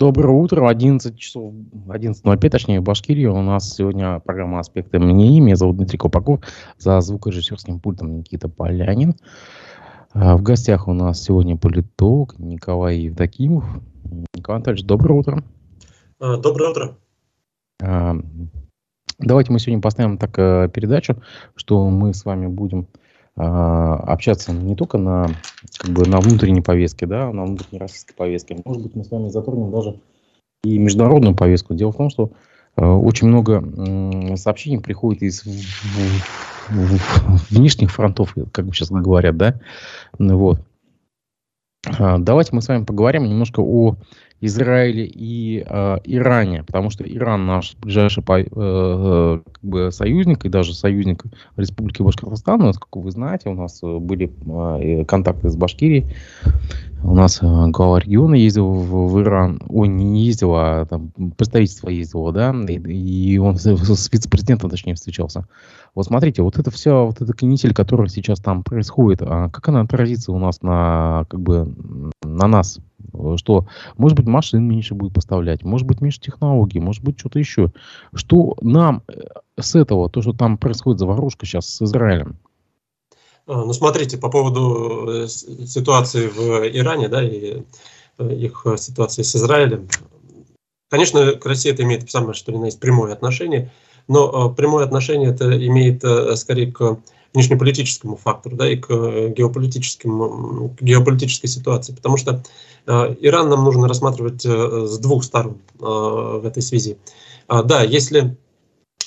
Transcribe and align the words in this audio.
Доброе 0.00 0.30
утро, 0.30 0.68
11 0.68 1.18
часов, 1.18 1.52
11.05, 1.88 2.50
точнее, 2.50 2.80
в 2.80 2.84
Башкирии. 2.84 3.26
У 3.26 3.42
нас 3.42 3.74
сегодня 3.74 4.20
программа 4.20 4.60
«Аспекты 4.60 5.00
МНИ». 5.00 5.40
Меня 5.40 5.56
зовут 5.56 5.76
Дмитрий 5.76 5.98
Копаков. 5.98 6.38
За 6.78 7.00
звукорежиссерским 7.00 7.80
пультом 7.80 8.18
Никита 8.18 8.48
Полянин. 8.48 9.16
А, 10.12 10.36
в 10.36 10.42
гостях 10.42 10.86
у 10.86 10.92
нас 10.92 11.20
сегодня 11.20 11.56
политолог 11.56 12.38
Николай 12.38 12.98
Евдокимов. 12.98 13.64
Николай 14.36 14.58
Анатольевич, 14.58 14.86
доброе 14.86 15.14
утро. 15.14 15.42
А, 16.20 16.36
доброе 16.36 16.70
утро. 16.70 16.96
А, 17.82 18.14
давайте 19.18 19.50
мы 19.50 19.58
сегодня 19.58 19.82
поставим 19.82 20.16
так 20.16 20.38
э, 20.38 20.70
передачу, 20.72 21.20
что 21.56 21.90
мы 21.90 22.14
с 22.14 22.24
вами 22.24 22.46
будем 22.46 22.86
общаться 23.38 24.52
не 24.52 24.74
только 24.74 24.98
на, 24.98 25.28
как 25.78 25.90
бы, 25.90 26.06
на 26.06 26.20
внутренней 26.20 26.60
повестке, 26.60 27.06
да, 27.06 27.32
на 27.32 27.44
внутренней 27.44 27.78
российской 27.78 28.14
повестке. 28.14 28.60
Может 28.64 28.82
быть, 28.82 28.96
мы 28.96 29.04
с 29.04 29.10
вами 29.10 29.28
затронем 29.28 29.70
даже 29.70 30.00
и 30.64 30.78
международную 30.78 31.36
повестку. 31.36 31.74
Дело 31.74 31.92
в 31.92 31.96
том, 31.96 32.10
что 32.10 32.32
э, 32.76 32.84
очень 32.84 33.28
много 33.28 34.36
сообщений 34.36 34.80
приходит 34.80 35.22
из 35.22 35.44
внешних 37.50 37.92
фронтов, 37.92 38.34
как 38.52 38.66
бы 38.66 38.74
сейчас 38.74 38.90
говорят, 38.90 39.36
да. 39.36 39.60
Вот. 40.18 40.60
А, 41.98 42.18
давайте 42.18 42.54
мы 42.54 42.62
с 42.62 42.68
вами 42.68 42.84
поговорим 42.84 43.24
немножко 43.24 43.60
о 43.60 43.96
Израиле 44.40 45.04
и 45.04 45.64
э, 45.66 45.96
Иране, 46.04 46.62
потому 46.62 46.90
что 46.90 47.04
Иран 47.04 47.46
наш 47.46 47.76
ближайший 47.80 48.22
э, 48.28 48.44
э, 48.54 49.40
как 49.52 49.64
бы 49.64 49.90
союзник 49.90 50.44
и 50.44 50.48
даже 50.48 50.74
союзник 50.74 51.24
Республики 51.56 52.02
Башкортостан. 52.02 52.62
У 52.62 52.66
нас, 52.66 52.78
как 52.78 52.94
вы 52.94 53.10
знаете, 53.10 53.48
у 53.48 53.54
нас 53.54 53.80
э, 53.82 53.98
были 53.98 54.30
э, 54.46 55.04
контакты 55.04 55.50
с 55.50 55.56
Башкирией. 55.56 56.06
У 57.02 57.14
нас 57.14 57.40
э, 57.42 57.66
глава 57.68 58.00
региона 58.00 58.34
ездил 58.34 58.70
в, 58.70 59.12
в 59.12 59.20
Иран. 59.20 59.60
Ой, 59.68 59.86
не 59.86 60.24
ездил, 60.24 60.54
а 60.54 60.84
там 60.84 61.10
представительство 61.36 61.88
ездило, 61.88 62.32
да, 62.32 62.52
и, 62.68 62.74
и 62.74 63.38
он 63.38 63.56
с, 63.56 63.66
с 63.66 64.12
вице-президентом, 64.12 64.68
точнее, 64.68 64.94
встречался. 64.94 65.46
Вот 65.94 66.06
смотрите, 66.06 66.42
вот 66.42 66.58
это 66.58 66.70
все, 66.70 67.06
вот 67.06 67.20
эта 67.20 67.32
канитель, 67.32 67.72
которая 67.72 68.08
сейчас 68.08 68.40
там 68.40 68.64
происходит, 68.64 69.22
а 69.22 69.48
как 69.48 69.68
она 69.68 69.82
отразится 69.82 70.32
у 70.32 70.38
нас 70.38 70.60
на, 70.62 71.24
как 71.28 71.40
бы, 71.40 71.72
на 72.22 72.48
нас, 72.48 72.80
что, 73.36 73.66
может 73.96 74.16
быть, 74.16 74.26
машин 74.26 74.64
меньше 74.64 74.94
будет 74.94 75.14
поставлять, 75.14 75.62
может 75.62 75.86
быть, 75.86 76.00
меньше 76.00 76.20
технологий, 76.20 76.80
может 76.80 77.04
быть, 77.04 77.18
что-то 77.18 77.38
еще. 77.38 77.72
Что 78.12 78.56
нам 78.60 79.02
э, 79.08 79.20
с 79.58 79.76
этого, 79.76 80.10
то, 80.10 80.20
что 80.20 80.32
там 80.32 80.58
происходит 80.58 80.98
заварушка 80.98 81.46
сейчас 81.46 81.68
с 81.68 81.82
Израилем? 81.82 82.38
А, 83.48 83.64
ну, 83.64 83.72
смотрите, 83.72 84.18
по 84.18 84.28
поводу 84.28 85.24
э, 85.24 85.26
ситуации 85.28 86.28
в 86.28 86.68
Иране, 86.68 87.08
да, 87.08 87.26
и 87.26 87.62
э, 88.18 88.34
их 88.34 88.66
ситуации 88.76 89.22
с 89.22 89.34
Израилем. 89.34 89.88
Конечно, 90.90 91.32
к 91.32 91.44
России 91.46 91.72
это 91.72 91.82
имеет 91.82 92.10
самое, 92.10 92.34
что 92.34 92.52
ли, 92.52 92.58
есть 92.64 92.78
прямое 92.78 93.12
отношение, 93.12 93.72
но 94.06 94.50
прямое 94.50 94.84
отношение 94.84 95.30
это 95.30 95.66
имеет 95.66 96.02
скорее 96.38 96.72
к 96.72 96.98
внешнеполитическому 97.34 98.16
фактору, 98.16 98.56
да, 98.56 98.70
и 98.70 98.76
к, 98.76 98.88
геополитическим, 98.88 100.70
к 100.70 100.82
геополитической 100.82 101.46
ситуации, 101.46 101.94
потому 101.94 102.16
что 102.16 102.42
э, 102.86 103.16
Иран 103.20 103.48
нам 103.48 103.64
нужно 103.64 103.86
рассматривать 103.86 104.44
э, 104.44 104.86
с 104.86 104.98
двух 104.98 105.24
сторон 105.24 105.58
э, 105.78 105.84
в 105.84 106.42
этой 106.44 106.62
связи. 106.62 106.98
Э, 107.48 107.62
да, 107.62 107.82
если, 107.82 108.36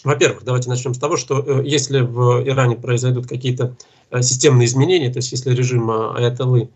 во-первых, 0.03 0.43
давайте 0.43 0.69
начнем 0.69 0.93
с 0.93 0.99
того, 0.99 1.17
что 1.17 1.43
э, 1.45 1.63
если 1.65 2.01
в 2.01 2.43
Иране 2.47 2.75
произойдут 2.75 3.27
какие-то 3.27 3.75
э, 4.09 4.21
системные 4.21 4.65
изменения, 4.65 5.11
то 5.11 5.17
есть 5.17 5.31
если 5.31 5.53
режим 5.53 5.89
э, 5.91 6.13
Аятоллы 6.15 6.69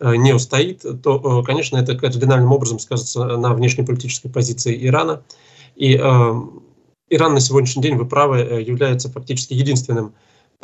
э, 0.00 0.16
не 0.16 0.32
устоит, 0.32 0.84
то, 1.02 1.42
конечно, 1.42 1.76
это 1.76 1.96
кардинальным 1.96 2.52
образом 2.52 2.78
скажется 2.78 3.24
на 3.24 3.54
внешнеполитической 3.54 4.28
позиции 4.28 4.86
Ирана. 4.86 5.22
И 5.76 5.94
э, 5.94 6.32
Иран 7.10 7.34
на 7.34 7.40
сегодняшний 7.40 7.82
день, 7.82 7.96
вы 7.96 8.06
правы, 8.06 8.38
является 8.66 9.10
фактически 9.10 9.54
единственным 9.54 10.14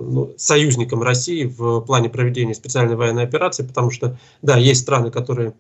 ну, 0.01 0.33
союзником 0.37 1.03
России 1.03 1.45
в 1.45 1.81
плане 1.81 2.09
проведения 2.09 2.55
специальной 2.55 2.97
военной 2.97 3.25
операции, 3.25 3.65
потому 3.65 3.91
что, 3.91 4.19
да, 4.43 4.57
есть 4.57 4.83
страны, 4.83 5.11
которые 5.11 5.55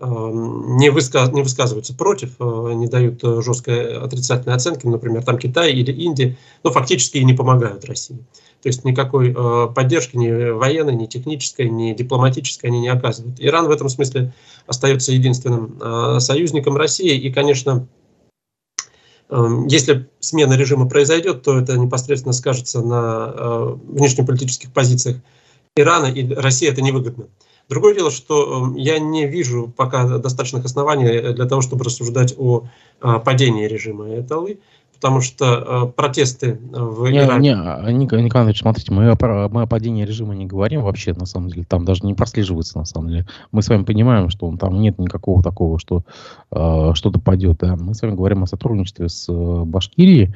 не, 0.00 0.90
высказ, 0.90 1.30
не 1.32 1.42
высказываются 1.42 1.94
против, 1.94 2.34
э, 2.40 2.72
не 2.74 2.88
дают 2.88 3.22
э, 3.22 3.40
жесткой 3.42 3.96
отрицательной 3.98 4.56
оценки, 4.56 4.86
например, 4.86 5.22
там 5.22 5.38
Китай 5.38 5.72
или 5.72 5.92
Индия, 5.92 6.36
но 6.64 6.72
фактически 6.72 7.18
и 7.18 7.24
не 7.24 7.32
помогают 7.32 7.84
России. 7.84 8.18
То 8.62 8.68
есть 8.68 8.84
никакой 8.84 9.30
э, 9.36 9.68
поддержки 9.74 10.16
ни 10.16 10.50
военной, 10.50 10.96
ни 10.96 11.06
технической, 11.06 11.68
ни 11.70 11.92
дипломатической 11.94 12.66
они 12.66 12.80
не 12.80 12.88
оказывают. 12.88 13.36
Иран 13.38 13.68
в 13.68 13.70
этом 13.70 13.88
смысле 13.88 14.32
остается 14.66 15.12
единственным 15.12 15.78
союзником 16.20 16.76
России, 16.76 17.16
и, 17.16 17.32
конечно, 17.32 17.86
Эм, 19.30 19.66
если 19.66 20.08
смена 20.20 20.54
режима 20.54 20.88
произойдет, 20.88 21.42
то 21.42 21.58
это 21.58 21.76
непосредственно 21.78 22.32
скажется 22.32 22.82
на 22.82 23.74
внешнеполитических 23.86 24.72
позициях 24.72 25.16
Ирана, 25.76 26.06
и 26.06 26.32
России 26.34 26.68
это 26.68 26.82
невыгодно. 26.82 27.26
Другое 27.68 27.94
дело, 27.94 28.10
что 28.10 28.66
эм, 28.66 28.74
я 28.76 28.98
не 28.98 29.26
вижу 29.26 29.72
пока 29.76 30.18
достаточных 30.18 30.64
оснований 30.64 31.32
для 31.32 31.46
того, 31.46 31.62
чтобы 31.62 31.84
рассуждать 31.84 32.34
о 32.36 32.64
э, 33.02 33.18
падении 33.24 33.66
режима 33.66 34.08
Эталы 34.18 34.58
потому 35.04 35.20
что 35.20 35.44
э, 35.44 35.92
протесты 35.92 36.58
в 36.72 37.10
не, 37.10 37.18
Иране... 37.18 37.50
Не, 37.50 37.54
а, 37.54 37.92
Николай 37.92 38.24
Николаевич, 38.24 38.60
смотрите, 38.60 38.90
мы 38.90 39.10
о, 39.10 39.48
мы 39.50 39.60
о 39.60 39.66
падении 39.66 40.02
режима 40.02 40.34
не 40.34 40.46
говорим 40.46 40.80
вообще, 40.80 41.12
на 41.12 41.26
самом 41.26 41.50
деле. 41.50 41.66
Там 41.68 41.84
даже 41.84 42.06
не 42.06 42.14
прослеживается, 42.14 42.78
на 42.78 42.86
самом 42.86 43.10
деле. 43.10 43.26
Мы 43.52 43.60
с 43.60 43.68
вами 43.68 43.84
понимаем, 43.84 44.30
что 44.30 44.56
там 44.56 44.80
нет 44.80 44.98
никакого 44.98 45.42
такого, 45.42 45.78
что 45.78 46.04
э, 46.50 46.92
что-то 46.94 47.20
падет. 47.20 47.58
Да? 47.58 47.76
Мы 47.76 47.94
с 47.94 48.00
вами 48.00 48.14
говорим 48.14 48.44
о 48.44 48.46
сотрудничестве 48.46 49.10
с 49.10 49.28
э, 49.28 49.64
Башкирией. 49.64 50.34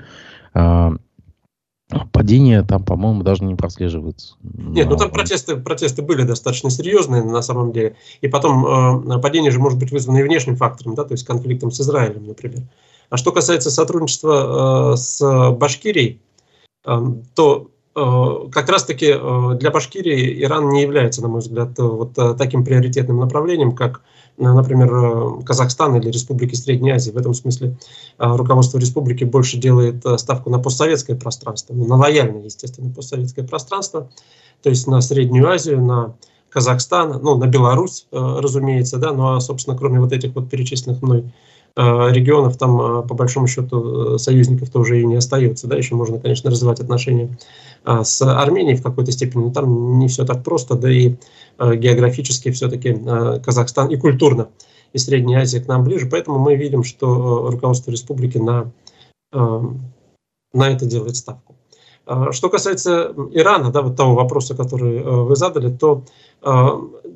Падение 2.12 2.62
там, 2.62 2.84
по-моему, 2.84 3.22
даже 3.22 3.44
не 3.44 3.54
прослеживается. 3.54 4.36
Нет, 4.42 4.88
ну 4.90 4.96
там 4.96 5.10
протесты, 5.10 5.56
протесты 5.56 6.02
были 6.02 6.22
достаточно 6.22 6.68
серьезные 6.68 7.22
на 7.22 7.40
самом 7.40 7.72
деле. 7.72 7.96
И 8.20 8.28
потом 8.28 9.10
э, 9.10 9.18
падение 9.20 9.50
же 9.50 9.58
может 9.58 9.78
быть 9.78 9.90
вызвано 9.90 10.18
и 10.18 10.22
внешним 10.22 10.56
фактором, 10.56 10.94
да, 10.94 11.04
то 11.04 11.12
есть 11.12 11.24
конфликтом 11.24 11.70
с 11.70 11.80
Израилем, 11.80 12.26
например. 12.26 12.64
А 13.08 13.16
что 13.16 13.32
касается 13.32 13.70
сотрудничества 13.70 14.92
э, 14.92 14.96
с 14.96 15.50
Башкирией, 15.52 16.20
э, 16.84 16.98
то 17.34 17.70
как 17.94 18.68
раз-таки 18.68 19.12
для 19.58 19.70
Башкирии 19.70 20.42
Иран 20.42 20.68
не 20.70 20.82
является, 20.82 21.20
на 21.22 21.28
мой 21.28 21.40
взгляд, 21.40 21.70
вот 21.78 22.14
таким 22.36 22.64
приоритетным 22.64 23.18
направлением, 23.18 23.72
как, 23.72 24.02
например, 24.36 25.42
Казахстан 25.44 25.96
или 25.96 26.08
Республики 26.08 26.54
Средней 26.54 26.92
Азии. 26.92 27.10
В 27.10 27.16
этом 27.16 27.34
смысле 27.34 27.76
руководство 28.18 28.78
республики 28.78 29.24
больше 29.24 29.56
делает 29.56 30.04
ставку 30.18 30.48
на 30.48 30.60
постсоветское 30.60 31.16
пространство, 31.16 31.74
на 31.74 31.96
лояльное, 31.96 32.44
естественно, 32.44 32.92
постсоветское 32.94 33.44
пространство, 33.44 34.08
то 34.62 34.70
есть 34.70 34.86
на 34.86 35.00
Среднюю 35.00 35.48
Азию, 35.48 35.82
на 35.82 36.14
Казахстан, 36.50 37.20
ну, 37.22 37.36
на 37.36 37.46
Беларусь, 37.46 38.06
разумеется, 38.12 38.98
да, 38.98 39.12
ну 39.12 39.34
а, 39.34 39.40
собственно, 39.40 39.76
кроме 39.76 39.98
вот 39.98 40.12
этих 40.12 40.34
вот 40.34 40.48
перечисленных 40.48 41.02
мной 41.02 41.24
Э, 41.24 41.57
регионов 41.78 42.56
там, 42.56 42.80
э, 42.80 43.02
по 43.06 43.14
большому 43.14 43.46
счету, 43.46 44.14
э, 44.14 44.18
союзников 44.18 44.70
тоже 44.70 45.00
и 45.00 45.06
не 45.06 45.16
остается. 45.16 45.66
Да? 45.68 45.76
Еще 45.76 45.94
можно, 45.94 46.18
конечно, 46.18 46.50
развивать 46.50 46.80
отношения 46.80 47.38
с 47.84 48.20
Арменией 48.22 48.76
в 48.76 48.82
какой-то 48.82 49.12
степени, 49.12 49.44
но 49.44 49.50
там 49.52 49.98
не 49.98 50.08
все 50.08 50.26
так 50.26 50.42
просто, 50.42 50.74
да 50.74 50.90
и 50.90 51.14
географически 51.58 52.50
все-таки 52.50 52.92
Казахстан 53.42 53.88
и 53.88 53.96
культурно 53.96 54.48
и 54.92 54.98
Средняя 54.98 55.42
Азия 55.42 55.60
к 55.60 55.68
нам 55.68 55.84
ближе, 55.84 56.08
поэтому 56.10 56.38
мы 56.38 56.56
видим, 56.56 56.82
что 56.82 57.50
руководство 57.50 57.90
республики 57.92 58.36
на, 58.36 58.70
на 59.32 60.68
это 60.68 60.86
делает 60.86 61.16
ставку. 61.16 61.54
А, 62.08 62.32
что 62.32 62.48
касается 62.48 63.14
Ирана, 63.32 63.70
да, 63.70 63.82
вот 63.82 63.96
того 63.96 64.14
вопроса, 64.14 64.56
который 64.56 64.96
э, 64.96 65.02
вы 65.02 65.36
задали, 65.36 65.70
то 65.70 66.04
э, 66.42 66.68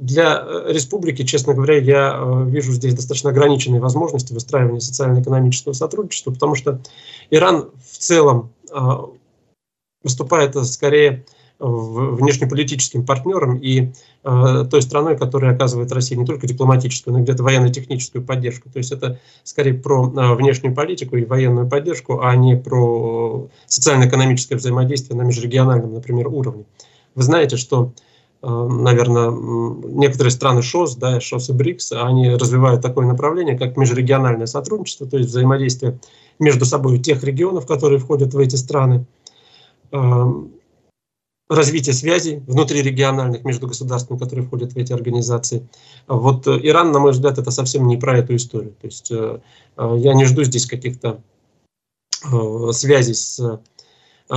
для 0.03 0.45
республики, 0.67 1.25
честно 1.25 1.55
говоря, 1.55 1.79
я 1.79 2.17
э, 2.17 2.45
вижу 2.49 2.73
здесь 2.73 2.95
достаточно 2.95 3.31
ограниченные 3.31 3.81
возможности 3.81 4.33
выстраивания 4.33 4.81
социально-экономического 4.81 5.73
сотрудничества, 5.73 6.33
потому 6.33 6.55
что 6.55 6.81
Иран 7.31 7.71
в 7.91 7.99
целом 7.99 8.53
выступает 10.03 10.57
скорее 10.67 11.25
внешнеполитическим 11.63 13.07
партнером 13.07 13.57
и 13.59 13.93
э, 14.25 14.65
той 14.69 14.83
страной, 14.83 15.17
которая 15.17 15.55
оказывает 15.55 15.93
России 15.93 16.17
не 16.17 16.27
только 16.27 16.47
дипломатическую, 16.47 17.15
но 17.15 17.21
и 17.21 17.23
где-то 17.23 17.45
военно-техническую 17.45 18.25
поддержку. 18.25 18.69
То 18.69 18.79
есть 18.79 18.91
это 18.91 19.21
скорее 19.45 19.75
про 19.75 20.07
э, 20.07 20.35
внешнюю 20.35 20.75
политику 20.75 21.17
и 21.17 21.25
военную 21.25 21.69
поддержку, 21.69 22.21
а 22.21 22.35
не 22.35 22.57
про 22.57 23.49
социально-экономическое 23.67 24.57
взаимодействие 24.57 25.17
на 25.17 25.23
межрегиональном, 25.23 25.95
например, 25.95 26.29
уровне. 26.29 26.65
Вы 27.15 27.23
знаете, 27.23 27.57
что 27.57 27.93
э, 27.95 28.12
наверное, 28.43 29.31
некоторые 29.31 30.33
страны 30.33 30.63
ШОС, 30.63 30.97
да, 30.97 31.21
ШОС 31.21 31.51
и 31.51 31.53
БРИКС, 31.53 31.93
они 31.93 32.31
развивают 32.31 32.83
такое 32.83 33.07
направление, 33.07 33.57
как 33.57 33.77
межрегиональное 33.77 34.47
сотрудничество, 34.47 35.07
то 35.07 35.17
есть 35.17 35.31
взаимодействие 35.31 36.01
между 36.41 36.65
собой 36.65 36.99
тех 36.99 37.23
регионов, 37.23 37.67
которые 37.67 38.01
входят 38.01 38.35
в 38.35 38.39
эти 38.39 38.57
страны, 38.57 39.07
эм, 39.93 40.53
развития 41.49 41.93
связей 41.93 42.43
внутрирегиональных 42.47 43.45
между 43.45 43.69
государствами, 43.69 44.19
которые 44.19 44.45
входят 44.45 44.73
в 44.73 44.77
эти 44.77 44.93
организации. 44.93 45.69
Вот 46.09 46.49
Иран, 46.49 46.91
на 46.93 46.99
мой 46.99 47.13
взгляд, 47.13 47.39
это 47.39 47.51
совсем 47.51 47.87
не 47.87 47.97
про 47.97 48.19
эту 48.19 48.35
историю. 48.35 48.75
То 48.81 48.87
есть 48.87 49.11
я 49.11 50.15
не 50.15 50.25
жду 50.25 50.45
здесь 50.45 50.67
каких-то 50.67 51.21
связей 52.73 53.15
с 53.15 53.61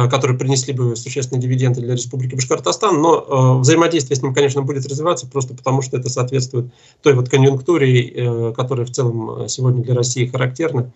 которые 0.09 0.37
принесли 0.37 0.73
бы 0.73 0.95
существенные 0.95 1.41
дивиденды 1.41 1.79
для 1.79 1.93
Республики 1.93 2.35
Башкортостан, 2.35 3.01
но 3.01 3.59
взаимодействие 3.59 4.17
с 4.17 4.21
ним, 4.21 4.33
конечно, 4.33 4.61
будет 4.61 4.85
развиваться 4.85 5.25
просто 5.25 5.53
потому, 5.53 5.81
что 5.81 5.97
это 5.97 6.09
соответствует 6.09 6.65
той 7.01 7.13
вот 7.13 7.29
конъюнктуре, 7.29 8.51
которая 8.53 8.85
в 8.85 8.91
целом 8.91 9.47
сегодня 9.47 9.83
для 9.83 9.95
России 9.95 10.25
характерна. 10.25 10.91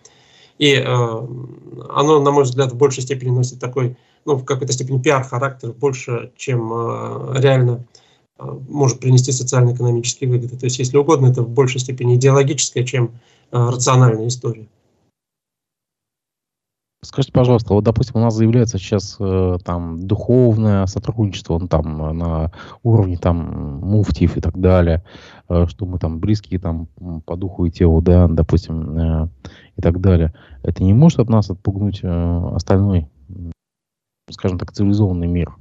И 0.58 0.74
оно, 0.74 2.20
на 2.20 2.30
мой 2.30 2.44
взгляд, 2.44 2.72
в 2.72 2.76
большей 2.76 3.02
степени 3.02 3.30
носит 3.30 3.58
такой 3.58 3.96
ну, 4.24 4.36
в 4.36 4.44
какой-то 4.44 4.72
степени 4.72 4.98
пиар-характер 4.98 5.72
больше, 5.72 6.32
чем 6.36 6.72
э, 6.72 7.40
реально 7.40 7.86
э, 8.38 8.44
может 8.68 9.00
принести 9.00 9.32
социально-экономические 9.32 10.30
выгоды. 10.30 10.56
То 10.56 10.66
есть, 10.66 10.78
если 10.78 10.96
угодно, 10.96 11.28
это 11.28 11.42
в 11.42 11.48
большей 11.48 11.80
степени 11.80 12.16
идеологическая, 12.16 12.84
чем 12.84 13.12
э, 13.50 13.58
рациональная 13.58 14.28
история. 14.28 14.66
Скажите, 17.02 17.32
пожалуйста, 17.32 17.72
вот, 17.72 17.82
допустим, 17.82 18.16
у 18.16 18.24
нас 18.24 18.34
заявляется 18.34 18.76
сейчас 18.76 19.16
э, 19.18 19.56
там 19.64 20.06
духовное 20.06 20.84
сотрудничество 20.86 21.58
ну, 21.58 21.66
там, 21.66 22.18
на 22.18 22.52
уровне 22.82 23.16
там 23.16 23.80
муфтиев 23.80 24.36
и 24.36 24.40
так 24.40 24.58
далее, 24.58 25.02
э, 25.48 25.66
что 25.66 25.86
мы 25.86 25.98
там 25.98 26.18
близкие 26.18 26.60
там 26.60 26.88
по 27.24 27.36
духу 27.36 27.64
и 27.64 27.70
телу, 27.70 28.02
да, 28.02 28.28
допустим, 28.28 28.98
э, 28.98 29.28
и 29.76 29.80
так 29.80 30.00
далее. 30.00 30.34
Это 30.62 30.82
не 30.82 30.92
может 30.92 31.20
от 31.20 31.30
нас 31.30 31.48
отпугнуть 31.48 32.00
э, 32.02 32.52
остальной 32.54 33.08
скажем 34.32 34.58
так, 34.58 34.72
цивилизованный 34.72 35.26
мир. 35.26 35.54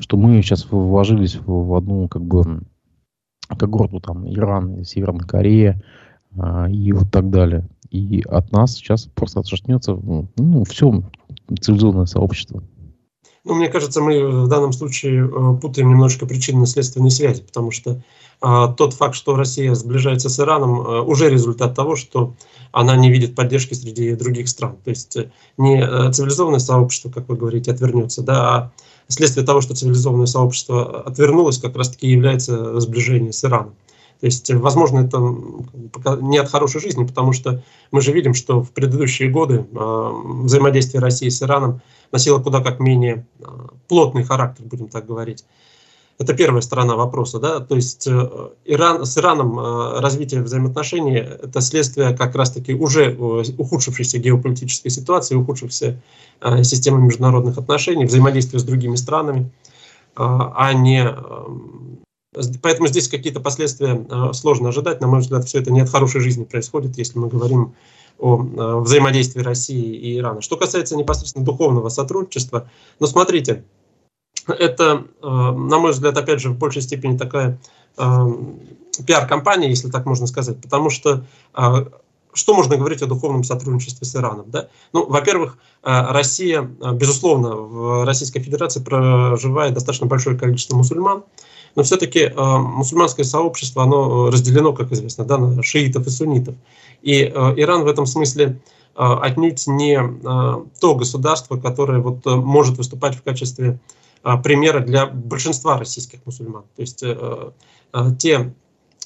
Что 0.00 0.16
мы 0.16 0.40
сейчас 0.42 0.70
вложились 0.70 1.36
в 1.36 1.74
одну, 1.74 2.08
как 2.08 2.22
бы, 2.22 2.62
когорту, 3.58 4.00
там, 4.00 4.28
Иран, 4.28 4.84
Северная 4.84 5.26
Корея 5.26 5.82
а, 6.38 6.68
и 6.68 6.92
вот 6.92 7.10
так 7.10 7.30
далее. 7.30 7.68
И 7.92 8.22
от 8.22 8.50
нас 8.52 8.72
сейчас 8.72 9.06
просто 9.14 9.40
отшатнется, 9.40 9.92
ну, 10.36 10.64
все 10.64 11.02
цивилизованное 11.60 12.06
сообщество. 12.06 12.62
Ну, 13.44 13.54
мне 13.54 13.68
кажется, 13.68 14.00
мы 14.00 14.44
в 14.44 14.48
данном 14.48 14.72
случае 14.72 15.26
э, 15.26 15.60
путаем 15.60 15.90
немножко 15.90 16.24
причинно-следственные 16.24 17.10
связи, 17.10 17.42
потому 17.42 17.70
что 17.70 18.02
а, 18.40 18.68
тот 18.68 18.94
факт, 18.94 19.14
что 19.14 19.36
Россия 19.36 19.74
сближается 19.74 20.28
с 20.28 20.38
Ираном, 20.40 20.80
а, 20.80 21.02
уже 21.02 21.28
результат 21.28 21.74
того, 21.74 21.96
что 21.96 22.34
она 22.70 22.96
не 22.96 23.10
видит 23.10 23.34
поддержки 23.34 23.74
среди 23.74 24.14
других 24.14 24.48
стран. 24.48 24.76
То 24.84 24.90
есть 24.90 25.16
э, 25.16 25.30
не 25.58 26.12
цивилизованное 26.12 26.60
сообщество, 26.60 27.10
как 27.10 27.28
вы 27.28 27.36
говорите, 27.36 27.72
отвернется, 27.72 28.22
да, 28.22 28.54
а 28.54 28.72
следствие 29.08 29.44
того, 29.44 29.60
что 29.60 29.74
цивилизованное 29.74 30.26
сообщество 30.26 31.02
отвернулось, 31.02 31.58
как 31.58 31.76
раз-таки 31.76 32.08
является 32.08 32.80
сближение 32.80 33.32
с 33.32 33.44
Ираном. 33.44 33.74
То 34.22 34.26
есть, 34.26 34.54
возможно, 34.54 35.00
это 35.00 35.18
не 36.20 36.38
от 36.38 36.48
хорошей 36.48 36.80
жизни, 36.80 37.04
потому 37.04 37.32
что 37.32 37.60
мы 37.90 38.00
же 38.00 38.12
видим, 38.12 38.34
что 38.34 38.62
в 38.62 38.70
предыдущие 38.70 39.28
годы 39.28 39.66
взаимодействие 39.72 41.00
России 41.00 41.28
с 41.28 41.42
Ираном 41.42 41.80
носила 42.12 42.38
куда 42.38 42.60
как 42.62 42.78
менее 42.78 43.26
а, 43.42 43.70
плотный 43.88 44.22
характер, 44.22 44.64
будем 44.66 44.86
так 44.86 45.06
говорить. 45.06 45.44
Это 46.20 46.34
первая 46.34 46.62
сторона 46.62 46.94
вопроса. 46.94 47.40
Да? 47.40 47.58
То 47.58 47.74
есть 47.74 48.06
э, 48.06 48.28
Иран, 48.64 49.04
с 49.04 49.18
Ираном 49.18 49.58
э, 49.58 49.98
развитие 49.98 50.42
взаимоотношений– 50.42 51.16
это 51.42 51.60
следствие 51.60 52.16
как 52.16 52.36
раз-таки 52.36 52.74
уже 52.74 53.10
э, 53.10 53.42
ухудшившейся 53.58 54.18
геополитической 54.18 54.90
ситуации, 54.90 55.34
ухудшившейся 55.34 56.00
системы 56.62 57.00
международных 57.00 57.58
отношений, 57.58 58.04
взаимодействия 58.04 58.60
с 58.60 58.64
другими 58.64 58.94
странами, 58.94 59.50
а 60.14 60.72
не 60.74 61.08
Поэтому 62.62 62.88
здесь 62.88 63.08
какие-то 63.08 63.40
последствия 63.40 64.32
сложно 64.32 64.70
ожидать. 64.70 65.00
На 65.00 65.06
мой 65.06 65.20
взгляд, 65.20 65.44
все 65.44 65.60
это 65.60 65.70
не 65.70 65.80
от 65.80 65.90
хорошей 65.90 66.20
жизни 66.20 66.44
происходит, 66.44 66.96
если 66.96 67.18
мы 67.18 67.28
говорим 67.28 67.74
о 68.18 68.40
э, 68.42 68.76
взаимодействии 68.80 69.42
России 69.42 69.96
и 69.96 70.18
Ирана. 70.18 70.40
Что 70.40 70.56
касается 70.56 70.96
непосредственно 70.96 71.44
духовного 71.44 71.88
сотрудничества, 71.88 72.70
ну 73.00 73.06
смотрите, 73.06 73.64
это, 74.46 75.04
э, 75.22 75.26
на 75.26 75.78
мой 75.78 75.90
взгляд, 75.92 76.16
опять 76.16 76.40
же, 76.40 76.50
в 76.50 76.58
большей 76.58 76.82
степени 76.82 77.16
такая 77.16 77.58
пиар-компания, 79.06 79.68
если 79.68 79.90
так 79.90 80.06
можно 80.06 80.26
сказать, 80.26 80.58
потому 80.62 80.88
что 80.88 81.26
что 82.34 82.54
можно 82.54 82.78
говорить 82.78 83.02
о 83.02 83.06
духовном 83.06 83.44
сотрудничестве 83.44 84.06
с 84.06 84.16
Ираном? 84.16 84.50
Да? 84.50 84.68
Ну, 84.94 85.04
во-первых, 85.06 85.58
Россия, 85.82 86.62
безусловно, 86.62 87.54
в 87.54 88.06
Российской 88.06 88.40
Федерации 88.40 88.80
проживает 88.82 89.74
достаточно 89.74 90.06
большое 90.06 90.38
количество 90.38 90.74
мусульман, 90.74 91.24
но 91.74 91.82
все-таки 91.82 92.20
э, 92.20 92.34
мусульманское 92.36 93.24
сообщество, 93.24 93.82
оно 93.82 94.30
разделено, 94.30 94.72
как 94.72 94.92
известно, 94.92 95.24
да, 95.24 95.38
на 95.38 95.62
шиитов 95.62 96.06
и 96.06 96.10
суннитов. 96.10 96.54
И 97.02 97.22
э, 97.22 97.54
Иран 97.56 97.84
в 97.84 97.86
этом 97.86 98.06
смысле 98.06 98.60
э, 98.94 99.02
отнюдь 99.02 99.66
не 99.66 99.98
э, 99.98 100.64
то 100.80 100.94
государство, 100.94 101.56
которое 101.56 102.00
вот, 102.00 102.26
э, 102.26 102.30
может 102.34 102.76
выступать 102.76 103.16
в 103.16 103.22
качестве 103.22 103.78
э, 104.22 104.36
примера 104.42 104.80
для 104.80 105.06
большинства 105.06 105.78
российских 105.78 106.20
мусульман. 106.26 106.64
То 106.76 106.82
есть 106.82 107.02
э, 107.02 107.50
э, 107.92 108.10
те 108.18 108.52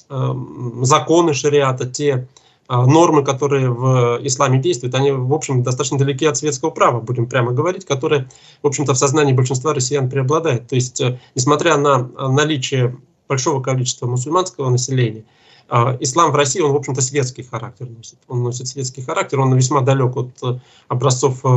э, 0.09 0.33
законы 0.81 1.33
шариата, 1.33 1.87
те 1.87 2.27
нормы, 2.69 3.23
которые 3.23 3.69
в 3.69 4.19
исламе 4.23 4.59
действуют, 4.59 4.93
они, 4.95 5.11
в 5.11 5.33
общем, 5.33 5.63
достаточно 5.63 5.97
далеки 5.97 6.25
от 6.25 6.37
светского 6.37 6.69
права, 6.69 6.99
будем 6.99 7.27
прямо 7.27 7.51
говорить, 7.53 7.85
которые, 7.85 8.29
в 8.61 8.67
общем-то, 8.67 8.93
в 8.93 8.97
сознании 8.97 9.33
большинства 9.33 9.73
россиян 9.73 10.09
преобладает. 10.09 10.67
То 10.67 10.75
есть, 10.75 10.99
э, 10.99 11.19
несмотря 11.33 11.77
на 11.77 11.99
наличие 12.17 12.97
большого 13.27 13.61
количества 13.61 14.07
мусульманского 14.07 14.69
населения, 14.69 15.23
а, 15.69 15.97
ислам 15.99 16.31
в 16.31 16.35
России, 16.35 16.61
он, 16.61 16.71
в 16.71 16.75
общем-то, 16.75 17.01
светский 17.01 17.43
характер 17.43 17.89
носит. 17.89 18.17
Он 18.27 18.43
носит 18.43 18.67
светский 18.67 19.01
характер, 19.01 19.39
он 19.39 19.53
весьма 19.53 19.81
далек 19.81 20.15
от 20.15 20.31
э, 20.43 20.59
образцов 20.87 21.41
э, 21.43 21.47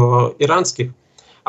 иранских. 0.40 0.92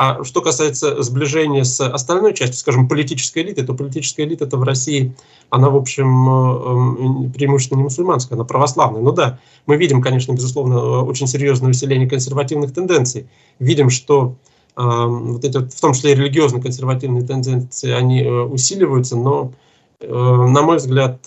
А 0.04 0.24
что 0.24 0.40
касается 0.40 1.00
сближения 1.00 1.62
с 1.62 1.80
остальной 1.80 2.34
частью, 2.34 2.58
скажем, 2.58 2.88
политической 2.88 3.44
элиты, 3.44 3.62
то 3.62 3.72
политическая 3.72 4.24
элита 4.24 4.46
это 4.46 4.56
в 4.56 4.64
России, 4.64 5.14
она, 5.48 5.70
в 5.70 5.76
общем, 5.76 7.28
э, 7.28 7.30
преимущественно 7.30 7.78
не 7.78 7.84
мусульманская, 7.84 8.36
она 8.36 8.44
православная. 8.44 9.00
Ну 9.00 9.12
да, 9.12 9.38
мы 9.66 9.76
видим, 9.76 10.02
конечно, 10.02 10.32
безусловно, 10.32 11.02
очень 11.02 11.28
серьезное 11.28 11.70
усиление 11.70 12.10
консервативных 12.10 12.74
тенденций. 12.74 13.28
Видим, 13.60 13.90
что 13.90 14.34
э, 14.76 14.82
вот 14.82 15.44
эти, 15.44 15.58
в 15.58 15.80
том 15.80 15.92
числе 15.92 16.14
и 16.14 16.16
религиозно-консервативные 16.16 17.24
тенденции, 17.24 17.92
они 17.92 18.24
э, 18.24 18.28
усиливаются, 18.28 19.16
но, 19.16 19.52
на 20.00 20.62
мой 20.62 20.78
взгляд, 20.78 21.24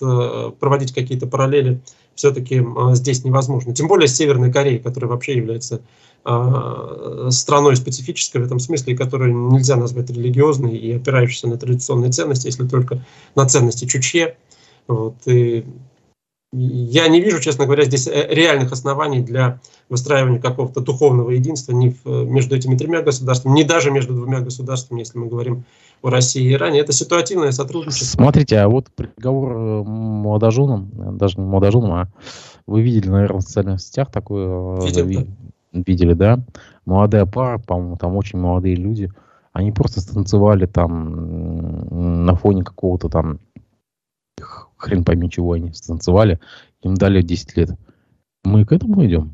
проводить 0.60 0.94
какие-то 0.94 1.28
параллели 1.28 1.80
все-таки 2.14 2.62
здесь 2.92 3.24
невозможно. 3.24 3.74
Тем 3.74 3.88
более 3.88 4.10
с 4.10 4.18
Северной 4.18 4.52
Кореей, 4.52 4.80
которая 4.80 5.10
вообще 5.10 5.38
является 5.38 5.80
Э, 5.80 6.15
страной 6.26 7.76
специфической 7.76 8.38
в 8.40 8.46
этом 8.46 8.60
смысле, 8.60 8.98
которую 8.98 9.52
нельзя 9.52 9.76
назвать 9.76 10.10
религиозной 10.10 10.76
и 10.76 10.94
опирающейся 10.94 11.48
на 11.48 11.58
традиционные 11.58 12.12
ценности, 12.12 12.48
если 12.48 12.68
только 12.68 13.06
на 13.36 13.46
ценности 13.46 13.86
чучье. 13.86 14.36
Вот, 14.88 15.16
и 15.28 15.66
я 16.58 17.08
не 17.10 17.20
вижу, 17.20 17.42
честно 17.42 17.66
говоря, 17.66 17.84
здесь 17.84 18.08
э, 18.08 18.28
реальных 18.30 18.72
оснований 18.72 19.22
для 19.22 19.60
выстраивания 19.90 20.40
какого-то 20.40 20.80
духовного 20.80 21.32
единства 21.32 21.74
ни 21.74 21.90
в, 21.90 22.06
между 22.06 22.56
этими 22.56 22.78
тремя 22.78 23.02
государствами, 23.02 23.60
ни 23.60 23.64
даже 23.64 23.92
между 23.92 24.14
двумя 24.14 24.40
государствами, 24.40 25.00
если 25.00 25.18
мы 25.18 25.28
говорим 25.28 25.66
о 26.02 26.10
России 26.10 26.44
и 26.44 26.54
Иране. 26.54 26.80
Это 26.80 26.94
ситуативное 26.94 27.52
сотрудничество. 27.52 28.06
Смотрите, 28.06 28.58
а 28.60 28.70
вот 28.70 28.88
приговор 28.96 29.52
э, 29.52 29.84
молодоженам, 29.84 31.18
даже 31.18 31.40
не 31.40 31.46
молодоженам, 31.46 31.92
а 31.92 32.08
вы 32.68 32.82
видели, 32.82 33.10
наверное, 33.10 33.42
в 33.42 33.44
социальных 33.44 33.82
сетях 33.82 34.12
такое 34.12 34.80
Видел, 34.82 35.28
видели, 35.84 36.14
да, 36.14 36.44
молодая 36.86 37.26
пара, 37.26 37.58
по-моему, 37.58 37.98
там 37.98 38.16
очень 38.16 38.40
молодые 38.40 38.76
люди, 38.76 39.12
они 39.54 39.72
просто 39.72 40.02
станцевали 40.02 40.66
там 40.66 42.24
на 42.26 42.36
фоне 42.36 42.64
какого-то 42.64 43.10
там, 43.10 43.40
хрен 44.78 45.04
пойми 45.04 45.30
чего 45.30 45.54
они 45.54 45.74
станцевали, 45.74 46.40
им 46.82 46.96
дали 46.96 47.22
10 47.22 47.58
лет. 47.58 47.70
Мы 48.44 48.66
к 48.66 48.72
этому 48.72 49.06
идем? 49.06 49.32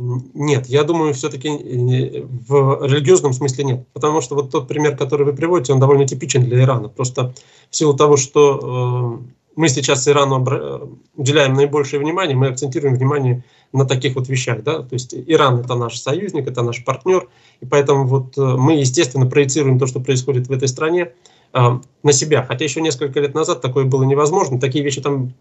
Нет, 0.00 0.66
я 0.66 0.84
думаю, 0.84 1.12
все-таки 1.12 1.48
э, 1.48 2.22
в 2.24 2.86
религиозном 2.86 3.32
смысле 3.32 3.64
нет. 3.64 3.88
Потому 3.92 4.20
что 4.20 4.36
вот 4.36 4.50
тот 4.50 4.68
пример, 4.68 4.96
который 4.96 5.26
вы 5.26 5.32
приводите, 5.32 5.72
он 5.72 5.80
довольно 5.80 6.06
типичен 6.06 6.44
для 6.44 6.62
Ирана. 6.62 6.88
Просто 6.88 7.34
в 7.68 7.76
силу 7.76 7.94
того, 7.94 8.16
что 8.16 9.18
э, 9.20 9.28
мы 9.58 9.68
сейчас 9.68 10.06
Ирану 10.06 10.88
уделяем 11.16 11.54
наибольшее 11.54 11.98
внимание, 11.98 12.36
мы 12.36 12.46
акцентируем 12.46 12.94
внимание 12.94 13.42
на 13.72 13.86
таких 13.86 14.14
вот 14.14 14.28
вещах. 14.28 14.62
Да? 14.62 14.82
То 14.82 14.92
есть 14.92 15.12
Иран 15.12 15.58
это 15.58 15.74
наш 15.74 15.98
союзник, 15.98 16.46
это 16.46 16.62
наш 16.62 16.84
партнер, 16.84 17.28
и 17.60 17.66
поэтому 17.66 18.06
вот 18.06 18.38
э, 18.38 18.40
мы, 18.40 18.74
естественно, 18.74 19.26
проецируем 19.26 19.80
то, 19.80 19.88
что 19.88 19.98
происходит 19.98 20.46
в 20.46 20.52
этой 20.52 20.68
стране, 20.68 21.10
э, 21.54 21.60
на 22.04 22.12
себя. 22.12 22.44
Хотя 22.44 22.64
еще 22.64 22.80
несколько 22.80 23.18
лет 23.18 23.34
назад 23.34 23.60
такое 23.60 23.84
было 23.84 24.04
невозможно. 24.04 24.60
Такие 24.60 24.84
вещи 24.84 25.00
там 25.00 25.34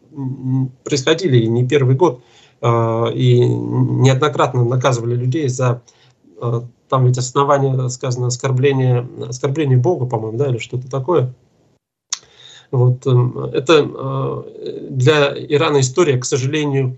происходили 0.83 1.37
и 1.37 1.47
не 1.47 1.67
первый 1.67 1.95
год, 1.95 2.23
э, 2.63 3.13
и 3.13 3.39
неоднократно 3.45 4.65
наказывали 4.65 5.15
людей 5.15 5.47
за 5.47 5.83
там 6.89 7.05
ведь 7.05 7.17
основание 7.17 7.89
сказано 7.89 8.27
оскорбление, 8.27 9.07
оскорбление 9.27 9.77
Бога, 9.77 10.05
по-моему, 10.05 10.37
да, 10.37 10.47
или 10.47 10.57
что-то 10.57 10.89
такое. 10.89 11.33
Вот, 12.71 13.05
эм, 13.07 13.37
это 13.53 14.43
для 14.89 15.33
Ирана 15.37 15.79
история, 15.79 16.17
к 16.17 16.25
сожалению, 16.25 16.97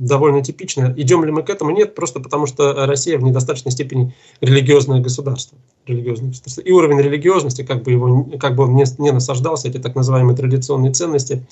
довольно 0.00 0.42
типичная. 0.42 0.94
Идем 0.96 1.24
ли 1.24 1.30
мы 1.30 1.42
к 1.42 1.50
этому? 1.50 1.70
Нет, 1.70 1.94
просто 1.94 2.20
потому 2.20 2.46
что 2.46 2.86
Россия 2.86 3.18
в 3.18 3.22
недостаточной 3.22 3.70
степени 3.70 4.14
религиозное 4.40 5.00
государство. 5.00 5.58
Религиозное 5.86 6.30
государство. 6.30 6.62
И 6.62 6.72
уровень 6.72 7.00
религиозности, 7.00 7.62
как 7.62 7.82
бы, 7.82 7.92
его, 7.92 8.24
как 8.38 8.56
бы 8.56 8.64
он 8.64 8.74
не, 8.74 8.84
не 8.98 9.12
насаждался, 9.12 9.68
эти 9.68 9.78
так 9.78 9.94
называемые 9.94 10.36
традиционные 10.36 10.92
ценности, 10.92 11.46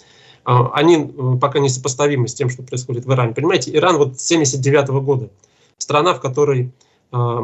а, 0.45 0.71
они 0.73 0.97
э, 0.97 1.38
пока 1.38 1.59
не 1.59 1.68
сопоставимы 1.68 2.26
с 2.26 2.35
тем, 2.35 2.49
что 2.49 2.62
происходит 2.62 3.04
в 3.04 3.12
Иране. 3.12 3.35
Понимаете, 3.35 3.75
Иран 3.75 3.99
вот 3.99 4.18
с 4.18 4.25
79 4.25 4.88
года, 5.02 5.28
страна, 5.76 6.14
в 6.14 6.21
которой 6.21 6.73
э, 7.12 7.38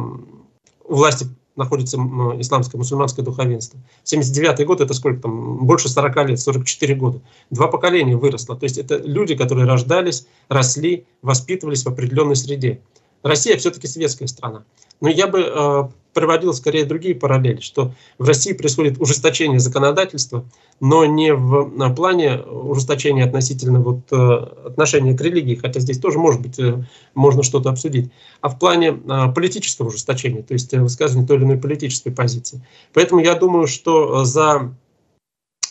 власти 0.88 1.26
находится 1.56 1.96
исламское 1.96 2.78
мусульманское 2.78 3.25
духовенство. 3.25 3.78
79 4.02 4.66
год 4.66 4.80
это 4.80 4.94
сколько 4.94 5.23
там? 5.23 5.58
Больше 5.66 5.88
40 5.88 6.28
лет, 6.28 6.40
44 6.40 6.94
года. 6.94 7.20
Два 7.50 7.68
поколения 7.68 8.16
выросло. 8.16 8.56
То 8.56 8.64
есть 8.64 8.78
это 8.78 8.96
люди, 8.96 9.34
которые 9.34 9.66
рождались, 9.66 10.26
росли, 10.49 11.06
воспитывались 11.23 11.84
в 11.84 11.88
определенной 11.88 12.37
среде. 12.37 12.80
Россия 13.23 13.56
все-таки 13.56 13.87
светская 13.87 14.28
страна. 14.28 14.64
Но 15.00 15.08
я 15.08 15.26
бы 15.26 15.90
э, 16.14 16.21
приводил 16.21 16.54
скорее 16.54 16.85
другие 16.85 17.14
параллели, 17.14 17.61
что 17.61 17.92
в 18.18 18.26
России 18.26 18.52
происходит 18.52 19.00
ужесточение 19.00 19.59
законодательства, 19.59 20.44
но 20.80 21.04
не 21.04 21.35
в 21.35 21.71
на 21.76 21.90
плане 21.90 22.38
ужесточения 22.38 23.25
относительно 23.25 23.80
вот, 23.80 24.12
э, 24.12 24.66
отношения 24.66 25.16
к 25.16 25.21
религии, 25.21 25.54
хотя 25.54 25.80
здесь 25.80 25.99
тоже 25.99 26.18
может 26.18 26.40
быть 26.40 26.59
э, 26.59 26.85
можно 27.14 27.42
что-то 27.42 27.71
обсудить, 27.71 28.11
а 28.40 28.49
в 28.49 28.59
плане 28.59 28.88
э, 28.88 29.33
политического 29.35 29.88
ужесточения, 29.88 30.42
то 30.42 30.54
есть 30.54 30.73
высказывания 30.73 31.26
той 31.26 31.37
или 31.37 31.44
иной 31.44 31.59
политической 31.59 32.11
позиции. 32.11 32.64
Поэтому 32.92 33.21
я 33.21 33.35
думаю, 33.35 33.66
что 33.66 34.25
за 34.25 34.75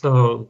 э, 0.04 0.44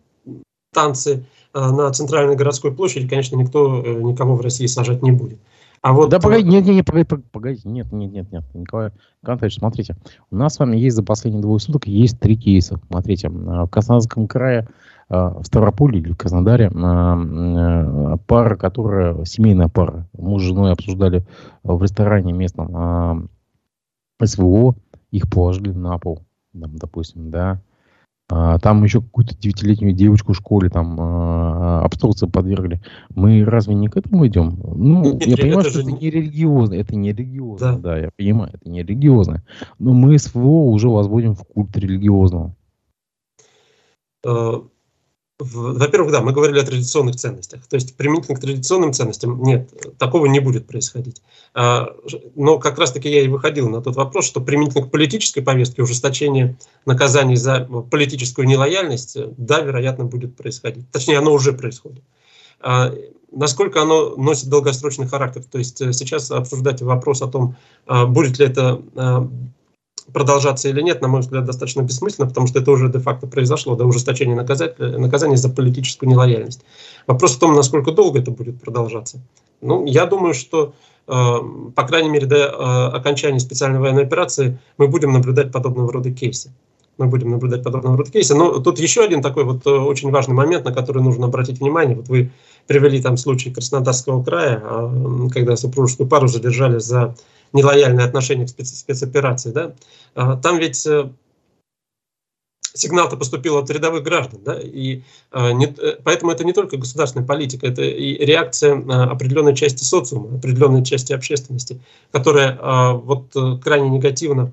танцы 0.74 1.26
э, 1.54 1.60
на 1.60 1.92
центральной 1.92 2.36
городской 2.36 2.74
площади, 2.74 3.08
конечно, 3.08 3.36
никто 3.36 3.82
э, 3.84 3.94
никого 4.02 4.36
в 4.36 4.42
России 4.42 4.66
сажать 4.66 5.02
не 5.02 5.12
будет. 5.12 5.40
А 5.84 5.92
вот... 5.92 6.10
Да 6.10 6.20
погоди, 6.20 6.48
нет, 6.48 6.66
нет, 6.66 6.88
нет, 6.94 7.10
погоди, 7.32 7.60
нет, 7.66 7.92
нет, 7.92 8.12
нет, 8.14 8.32
нет, 8.32 8.44
Николай 8.54 8.92
Николаевич, 9.22 9.58
смотрите, 9.58 9.98
у 10.32 10.36
нас 10.38 10.56
с 10.56 10.60
вами 10.60 10.78
есть 10.78 10.96
за 10.96 11.04
последние 11.04 11.42
двое 11.42 11.60
суток 11.60 11.88
есть 11.88 12.18
три 12.22 12.38
кейса. 12.38 12.80
Смотрите, 12.88 13.28
в 13.28 13.68
Краснодарском 13.68 14.30
крае, 14.30 14.66
в 15.10 15.44
Ставрополе 15.44 16.00
или 16.00 16.14
в 16.14 16.18
Краснодаре 16.18 16.70
пара, 16.70 18.56
которая, 18.56 19.26
семейная 19.26 19.68
пара, 19.68 20.08
муж 20.18 20.44
с 20.44 20.46
женой 20.46 20.72
обсуждали 20.72 21.26
в 21.64 21.84
ресторане 21.84 22.32
местном 22.32 23.30
СВО, 24.24 24.76
их 25.12 25.30
положили 25.30 25.72
на 25.72 25.98
пол, 25.98 26.22
допустим, 26.54 27.30
да, 27.30 27.52
а, 27.52 27.73
там 28.62 28.84
еще 28.84 29.02
какую-то 29.02 29.38
девятилетнюю 29.38 29.94
девочку 29.94 30.34
в 30.34 30.38
школе 30.38 30.70
там 30.70 30.98
а, 31.00 31.82
обструкции 31.84 32.28
подвергли. 32.28 32.82
Мы 33.10 33.44
разве 33.46 33.76
не 33.76 33.88
к 33.88 33.98
этому 33.98 34.26
идем? 34.28 34.60
Ну, 34.76 35.04
Нет, 35.04 35.28
я 35.28 35.38
понимаю, 35.38 35.70
что 35.70 35.82
это 35.82 35.92
не 35.92 36.10
религиозно, 36.10 36.74
это 36.76 36.96
не 36.96 37.12
религиозно, 37.12 37.74
да. 37.74 37.78
да, 37.78 37.98
я 37.98 38.10
понимаю, 38.16 38.52
это 38.54 38.70
не 38.70 38.82
религиозно. 38.82 39.44
Но 39.80 39.94
мы 39.94 40.18
СВО 40.18 40.70
уже 40.70 40.90
возводим 40.90 41.36
в 41.36 41.44
культ 41.44 41.76
религиозного. 41.78 42.56
Э, 44.26 44.62
во-первых, 45.40 46.12
да, 46.12 46.22
мы 46.22 46.32
говорили 46.32 46.60
о 46.60 46.66
традиционных 46.66 47.16
ценностях. 47.16 47.66
То 47.68 47.76
есть 47.76 47.98
применительно 47.98 48.38
к 48.38 48.42
традиционным 48.42 48.94
ценностям 48.94 49.42
нет, 49.44 49.72
такого 49.98 50.28
не 50.28 50.40
будет 50.40 50.68
происходить. 50.68 51.22
А, 51.56 51.88
но 52.36 52.60
как 52.60 52.78
раз-таки 52.78 53.10
я 53.10 53.22
и 53.22 53.28
выходил 53.28 53.68
на 53.70 53.82
тот 53.82 53.96
вопрос, 53.96 54.26
что 54.26 54.42
применительно 54.42 54.86
к 54.86 54.92
политической 54.92 55.42
повестке 55.42 55.82
ужесточение 55.82 56.58
наказаний 56.86 57.36
за 57.36 57.62
политическую 57.90 58.48
нелояльность, 58.48 59.18
да, 59.38 59.62
вероятно, 59.62 60.06
будет 60.06 60.36
происходить. 60.36 60.90
Точнее, 60.92 61.18
оно 61.18 61.34
уже 61.34 61.54
происходит. 61.54 62.04
А, 62.60 62.94
насколько 63.32 63.82
оно 63.82 64.16
носит 64.16 64.50
долгосрочный 64.50 65.08
характер? 65.08 65.44
То 65.44 65.58
есть 65.58 65.82
э, 65.82 65.94
сейчас 65.94 66.30
обсуждать 66.30 66.82
вопрос 66.84 67.24
о 67.24 67.28
том, 67.28 67.56
а, 67.88 68.06
будет 68.06 68.38
ли 68.38 68.46
это 68.46 68.82
продолжаться 70.12 70.70
или 70.70 70.82
нет, 70.82 71.02
на 71.02 71.08
мой 71.08 71.22
взгляд, 71.22 71.46
достаточно 71.46 71.82
бессмысленно, 71.82 72.28
потому 72.28 72.48
что 72.48 72.60
это 72.60 72.72
уже 72.72 72.90
де-факто 72.90 73.28
произошло, 73.28 73.76
до 73.76 73.86
ужесточения 73.86 74.36
наказания 74.36 75.38
за 75.38 75.50
политическую 75.50 76.10
нелояльность. 76.10 76.62
Вопрос 77.08 77.36
в 77.36 77.40
том, 77.40 77.54
насколько 77.54 77.92
долго 77.92 78.20
это 78.20 78.32
будет 78.32 78.60
продолжаться. 78.62 79.22
Ну, 79.62 79.86
я 79.86 80.06
думаю, 80.06 80.34
что, 80.34 80.74
э, 81.08 81.38
по 81.76 81.84
крайней 81.84 82.10
мере, 82.10 82.28
до 82.28 82.36
э, 82.36 82.98
окончания 82.98 83.40
специальной 83.40 83.80
военной 83.80 84.04
операции 84.04 84.60
мы 84.78 84.88
будем 84.88 85.14
наблюдать 85.14 85.52
подобного 85.52 85.92
рода 85.92 86.12
кейсы. 86.12 86.52
Мы 86.98 87.08
будем 87.08 87.32
наблюдать 87.32 87.64
подобного 87.64 87.98
рода 87.98 88.12
кейсы. 88.12 88.36
Но 88.36 88.60
тут 88.60 88.78
еще 88.80 89.04
один 89.04 89.22
такой 89.22 89.46
вот 89.46 89.66
э, 89.66 89.70
очень 89.70 90.12
важный 90.12 90.36
момент, 90.36 90.66
на 90.66 90.74
который 90.74 91.02
нужно 91.02 91.28
обратить 91.28 91.60
внимание. 91.60 91.96
Вот 91.96 92.10
вы 92.10 92.32
привели 92.68 93.02
там 93.02 93.18
случай 93.18 93.52
Краснодарского 93.52 94.24
края, 94.24 94.62
э, 94.64 95.30
когда 95.32 95.56
супружескую 95.56 96.08
пару 96.08 96.28
задержали 96.28 96.80
за 96.80 97.16
нелояльное 97.54 98.06
отношение 98.06 98.46
к 98.46 98.50
спец, 98.50 98.70
спецоперации, 98.74 99.52
да, 99.52 99.74
а, 100.16 100.36
там 100.38 100.58
ведь 100.58 100.86
э, 100.86 101.10
сигнал-то 102.74 103.16
поступил 103.16 103.58
от 103.58 103.70
рядовых 103.70 104.04
граждан, 104.04 104.42
да, 104.44 104.60
и 104.60 105.04
а, 105.32 105.52
э, 105.52 105.98
поэтому 106.04 106.32
это 106.32 106.44
не 106.44 106.54
только 106.54 106.78
государственная 106.78 107.26
политика, 107.26 107.68
это 107.68 107.84
и 107.84 108.26
реакция 108.26 108.76
определенной 109.10 109.56
части 109.56 109.84
социума, 109.84 110.36
определенной 110.36 110.84
части 110.84 111.14
общественности, 111.14 111.80
которая 112.12 112.58
а, 112.60 112.94
вот 112.94 113.36
э, 113.36 113.58
крайне 113.64 113.90
негативно 113.90 114.52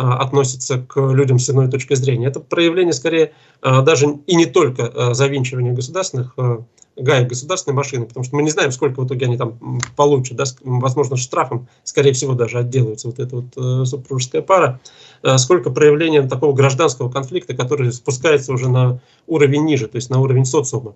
относится 0.00 0.78
к 0.78 1.00
людям 1.12 1.40
с 1.40 1.50
иной 1.50 1.68
точки 1.68 1.94
зрения. 1.94 2.28
Это 2.28 2.38
проявление 2.38 2.92
скорее 2.92 3.32
даже 3.60 4.06
и 4.28 4.36
не 4.36 4.46
только 4.46 5.12
завинчивания 5.12 5.72
государственных 5.72 6.36
гаек 6.98 7.28
государственной 7.28 7.74
машины, 7.74 8.06
потому 8.06 8.24
что 8.24 8.36
мы 8.36 8.42
не 8.42 8.50
знаем, 8.50 8.72
сколько 8.72 9.00
в 9.00 9.06
итоге 9.06 9.26
они 9.26 9.36
там 9.36 9.80
получат, 9.96 10.36
да, 10.36 10.44
возможно, 10.62 11.16
штрафом, 11.16 11.68
скорее 11.84 12.12
всего, 12.12 12.34
даже 12.34 12.58
отделывается 12.58 13.08
вот 13.08 13.18
эта 13.18 13.36
вот 13.36 13.56
э, 13.56 13.84
супружеская 13.84 14.42
пара, 14.42 14.80
э, 15.22 15.38
сколько 15.38 15.70
проявления 15.70 16.22
такого 16.22 16.54
гражданского 16.54 17.10
конфликта, 17.10 17.54
который 17.54 17.92
спускается 17.92 18.52
уже 18.52 18.68
на 18.68 19.00
уровень 19.26 19.64
ниже, 19.64 19.86
то 19.86 19.96
есть 19.96 20.10
на 20.10 20.20
уровень 20.20 20.44
социума. 20.44 20.94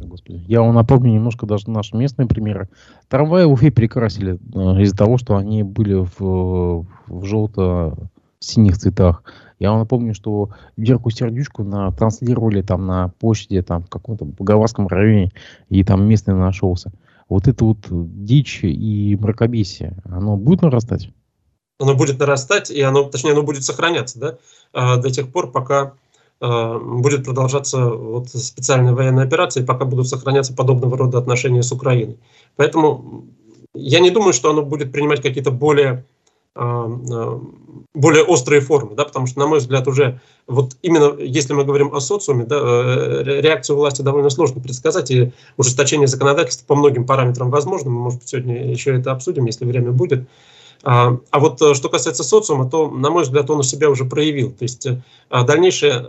Господи. 0.00 0.44
Я 0.46 0.60
вам 0.60 0.74
напомню 0.74 1.12
немножко 1.12 1.46
даже 1.46 1.70
наши 1.70 1.96
местные 1.96 2.28
примеры. 2.28 2.68
Трамваи 3.08 3.44
Уфе 3.44 3.70
перекрасили 3.70 4.34
э, 4.34 4.82
из-за 4.82 4.96
того, 4.96 5.18
что 5.18 5.36
они 5.36 5.62
были 5.62 5.94
в, 5.94 6.86
в 7.06 7.24
желто-синих 7.24 8.78
цветах. 8.78 9.24
Я 9.58 9.70
вам 9.70 9.80
напомню, 9.80 10.14
что 10.14 10.50
Верку 10.76 11.10
Сердючку 11.10 11.62
на, 11.62 11.90
транслировали 11.92 12.62
там 12.62 12.86
на 12.86 13.08
площади, 13.20 13.62
там 13.62 13.84
в 13.84 13.88
каком-то 13.88 14.24
Боговарском 14.24 14.88
районе, 14.88 15.32
и 15.68 15.84
там 15.84 16.06
местный 16.06 16.34
нашелся. 16.34 16.92
Вот 17.28 17.48
это 17.48 17.64
вот 17.64 17.78
дичь 17.90 18.60
и 18.62 19.16
мракобесие, 19.20 19.96
оно 20.04 20.36
будет 20.36 20.62
нарастать? 20.62 21.10
Оно 21.80 21.94
будет 21.94 22.18
нарастать, 22.18 22.70
и 22.70 22.80
оно, 22.82 23.04
точнее, 23.04 23.32
оно 23.32 23.42
будет 23.42 23.64
сохраняться, 23.64 24.18
да, 24.18 24.38
а, 24.72 24.96
до 24.96 25.10
тех 25.10 25.32
пор, 25.32 25.50
пока 25.50 25.94
а, 26.40 26.78
будет 26.78 27.24
продолжаться 27.24 27.88
вот 27.88 28.28
специальная 28.28 28.92
военная 28.92 29.24
операция, 29.24 29.62
и 29.62 29.66
пока 29.66 29.84
будут 29.84 30.08
сохраняться 30.08 30.54
подобного 30.54 30.96
рода 30.96 31.18
отношения 31.18 31.62
с 31.62 31.72
Украиной. 31.72 32.18
Поэтому 32.56 33.24
я 33.74 34.00
не 34.00 34.10
думаю, 34.10 34.32
что 34.32 34.50
оно 34.50 34.62
будет 34.62 34.92
принимать 34.92 35.20
какие-то 35.20 35.50
более 35.50 36.04
более 36.54 38.22
острые 38.24 38.60
формы, 38.60 38.94
да, 38.94 39.04
потому 39.04 39.26
что, 39.26 39.40
на 39.40 39.46
мой 39.46 39.58
взгляд, 39.58 39.88
уже 39.88 40.20
вот 40.46 40.76
именно 40.82 41.18
если 41.18 41.52
мы 41.52 41.64
говорим 41.64 41.92
о 41.94 42.00
социуме, 42.00 42.44
да, 42.44 42.56
э, 42.56 43.40
реакцию 43.40 43.76
власти 43.76 44.02
довольно 44.02 44.30
сложно 44.30 44.60
предсказать, 44.60 45.10
и 45.10 45.32
ужесточение 45.56 46.06
законодательства 46.06 46.66
по 46.66 46.76
многим 46.76 47.06
параметрам 47.06 47.50
возможно, 47.50 47.90
мы, 47.90 48.00
может 48.00 48.20
быть, 48.20 48.28
сегодня 48.28 48.70
еще 48.70 48.96
это 48.96 49.10
обсудим, 49.10 49.46
если 49.46 49.64
время 49.64 49.90
будет. 49.90 50.28
А, 50.84 51.18
а 51.30 51.40
вот 51.40 51.60
э, 51.62 51.74
что 51.74 51.88
касается 51.88 52.22
социума, 52.22 52.68
то, 52.68 52.88
на 52.88 53.10
мой 53.10 53.24
взгляд, 53.24 53.50
он 53.50 53.60
у 53.60 53.62
себя 53.64 53.90
уже 53.90 54.04
проявил. 54.04 54.50
То 54.52 54.62
есть 54.62 54.86
э, 54.86 55.00
дальнейшее 55.30 56.06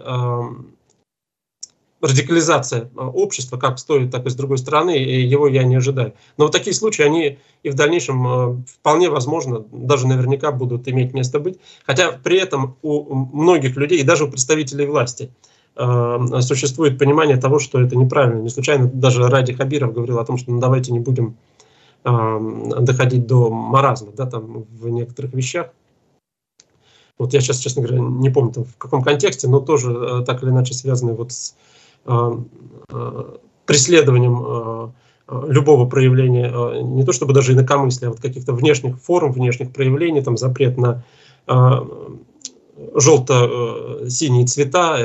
радикализация 2.05 2.89
а, 2.95 3.07
общества, 3.07 3.57
как 3.57 3.79
с 3.79 3.83
той, 3.83 4.07
так 4.07 4.25
и 4.25 4.29
с 4.29 4.35
другой 4.35 4.57
стороны, 4.57 4.97
и 4.97 5.21
его 5.21 5.47
я 5.47 5.63
не 5.63 5.75
ожидаю. 5.75 6.13
Но 6.38 6.45
вот 6.45 6.51
такие 6.51 6.74
случаи, 6.74 7.01
они 7.01 7.39
и 7.63 7.69
в 7.69 7.75
дальнейшем 7.75 8.27
а, 8.27 8.63
вполне 8.67 9.09
возможно, 9.09 9.65
даже 9.71 10.07
наверняка 10.07 10.51
будут 10.51 10.88
иметь 10.88 11.13
место 11.13 11.39
быть. 11.39 11.59
Хотя 11.85 12.12
при 12.12 12.38
этом 12.38 12.77
у 12.81 13.15
многих 13.15 13.75
людей, 13.75 14.00
и 14.00 14.03
даже 14.03 14.25
у 14.25 14.29
представителей 14.29 14.85
власти, 14.85 15.31
а, 15.75 16.41
существует 16.41 17.00
понимание 17.00 17.38
того, 17.38 17.59
что 17.59 17.81
это 17.81 17.95
неправильно. 17.95 18.41
Не 18.41 18.50
случайно 18.50 18.88
даже 18.88 19.27
Ради 19.27 19.53
Хабиров 19.53 19.93
говорил 19.93 20.19
о 20.19 20.25
том, 20.25 20.38
что 20.38 20.51
ну, 20.51 20.59
давайте 20.59 20.91
не 20.91 21.00
будем 21.00 21.38
доходить 22.03 23.25
до 23.25 23.50
маразма 23.50 24.12
да, 24.12 24.27
там, 24.27 24.67
в 24.69 24.88
некоторых 24.89 25.33
вещах. 25.33 25.69
Вот 27.17 27.33
я 27.33 27.41
сейчас, 27.41 27.57
честно 27.57 27.81
говоря, 27.81 28.00
не 28.00 28.29
помню 28.29 28.51
там, 28.51 28.65
в 28.65 28.77
каком 28.77 29.01
контексте, 29.01 29.47
но 29.47 29.59
тоже 29.59 30.24
так 30.24 30.43
или 30.43 30.51
иначе 30.51 30.75
связанный 30.75 31.13
вот 31.13 31.31
с 31.31 31.55
преследованием 33.65 34.43
э, 34.45 34.89
любого 35.47 35.89
проявления, 35.89 36.81
не 36.83 37.03
то 37.03 37.12
чтобы 37.12 37.33
даже 37.33 37.53
инакомыслия, 37.53 38.09
а 38.09 38.12
вот 38.12 38.21
каких-то 38.21 38.53
внешних 38.53 39.00
форм, 39.00 39.31
внешних 39.31 39.71
проявлений, 39.74 40.21
там 40.21 40.38
запрет 40.38 40.77
на 40.77 41.03
желто-синие 42.93 44.45
цвета, 44.45 45.00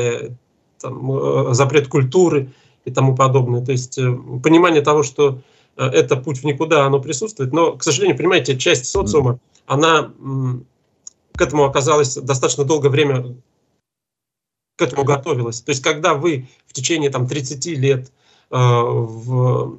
там, 0.81 1.55
запрет 1.55 1.89
культуры 1.89 2.51
и 2.85 2.91
тому 2.91 3.15
подобное. 3.15 3.65
То 3.65 3.73
есть 3.73 3.99
понимание 4.43 4.83
того, 4.83 5.03
что 5.03 5.39
это 5.77 6.17
путь 6.17 6.41
в 6.41 6.45
никуда, 6.45 6.85
оно 6.85 7.01
присутствует, 7.01 7.53
но, 7.53 7.73
к 7.73 7.83
сожалению, 7.83 8.19
понимаете, 8.19 8.59
часть 8.59 8.87
социума, 8.87 9.39
она 9.67 10.11
к 11.35 11.41
этому 11.41 11.65
оказалась 11.65 12.17
достаточно 12.17 12.65
долгое 12.65 12.91
время 12.91 13.37
к 14.81 14.83
этому 14.83 15.05
готовилась. 15.05 15.61
То 15.61 15.71
есть, 15.71 15.83
когда 15.83 16.15
вы 16.15 16.49
в 16.67 16.73
течение 16.73 17.11
там, 17.11 17.27
30 17.27 17.67
лет 17.67 18.11
э, 18.51 18.57
в, 18.57 19.79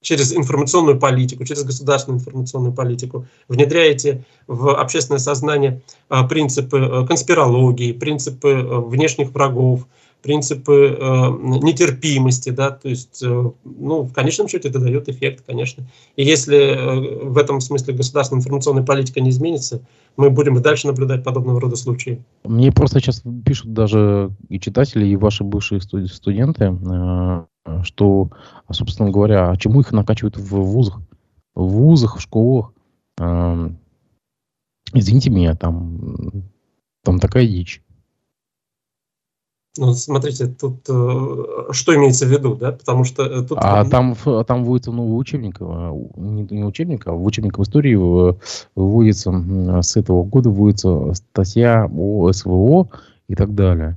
через 0.00 0.34
информационную 0.34 0.98
политику, 0.98 1.44
через 1.44 1.62
государственную 1.62 2.18
информационную 2.18 2.74
политику 2.74 3.26
внедряете 3.48 4.24
в 4.48 4.76
общественное 4.76 5.20
сознание 5.20 5.82
э, 6.10 6.24
принципы 6.28 6.78
э, 6.78 7.06
конспирологии, 7.06 7.92
принципы 7.92 8.48
э, 8.48 8.80
внешних 8.80 9.30
врагов, 9.30 9.86
принципы 10.22 10.96
э, 10.98 11.04
нетерпимости, 11.62 12.50
да, 12.50 12.70
то 12.70 12.88
есть, 12.88 13.22
э, 13.22 13.50
ну, 13.64 14.02
в 14.02 14.12
конечном 14.12 14.48
счете 14.48 14.68
это 14.68 14.78
дает 14.78 15.08
эффект, 15.08 15.44
конечно. 15.46 15.84
И 16.16 16.24
если 16.24 16.56
э, 16.56 17.24
в 17.24 17.38
этом 17.38 17.60
смысле 17.60 17.94
государственная 17.94 18.40
информационная 18.40 18.84
политика 18.84 19.20
не 19.20 19.30
изменится, 19.30 19.82
мы 20.16 20.30
будем 20.30 20.58
и 20.58 20.60
дальше 20.60 20.86
наблюдать 20.86 21.24
подобного 21.24 21.60
рода 21.60 21.76
случаи. 21.76 22.22
Мне 22.44 22.72
просто 22.72 23.00
сейчас 23.00 23.22
пишут 23.44 23.72
даже 23.72 24.30
и 24.48 24.60
читатели, 24.60 25.06
и 25.06 25.16
ваши 25.16 25.44
бывшие 25.44 25.80
студенты, 25.80 26.64
э, 26.64 27.44
что, 27.82 28.30
собственно 28.70 29.10
говоря, 29.10 29.50
а 29.50 29.56
чему 29.56 29.80
их 29.80 29.92
накачивают 29.92 30.36
в 30.36 30.54
вузах? 30.54 31.00
В 31.54 31.66
вузах, 31.66 32.16
в 32.16 32.20
школах. 32.20 32.72
Э, 33.18 33.70
извините 34.92 35.30
меня, 35.30 35.54
там, 35.54 36.44
там 37.04 37.18
такая 37.18 37.46
дичь. 37.46 37.82
Ну, 39.78 39.94
смотрите, 39.94 40.48
тут 40.48 40.80
э, 40.88 41.72
что 41.72 41.94
имеется 41.94 42.26
в 42.26 42.28
виду, 42.28 42.56
да? 42.56 42.72
Потому 42.72 43.04
что 43.04 43.22
э, 43.22 43.42
тут... 43.42 43.56
А 43.60 43.84
там, 43.84 44.16
там 44.44 44.64
вводится 44.64 44.90
новый 44.90 45.20
учебник, 45.20 45.58
э, 45.60 45.90
не, 46.16 46.42
не 46.50 46.64
учебник, 46.64 47.06
а 47.06 47.12
в 47.12 47.24
учебник 47.24 47.56
в 47.56 47.62
истории 47.62 47.94
вводится, 48.74 49.32
с 49.80 49.96
этого 49.96 50.24
года 50.24 50.50
вводится 50.50 51.14
статья 51.14 51.88
о 51.88 52.32
СВО 52.32 52.88
и 53.28 53.36
так 53.36 53.54
далее. 53.54 53.96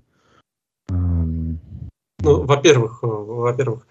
Ну, 0.89 1.57
во-первых, 2.19 2.99
во-первых, 3.01 3.87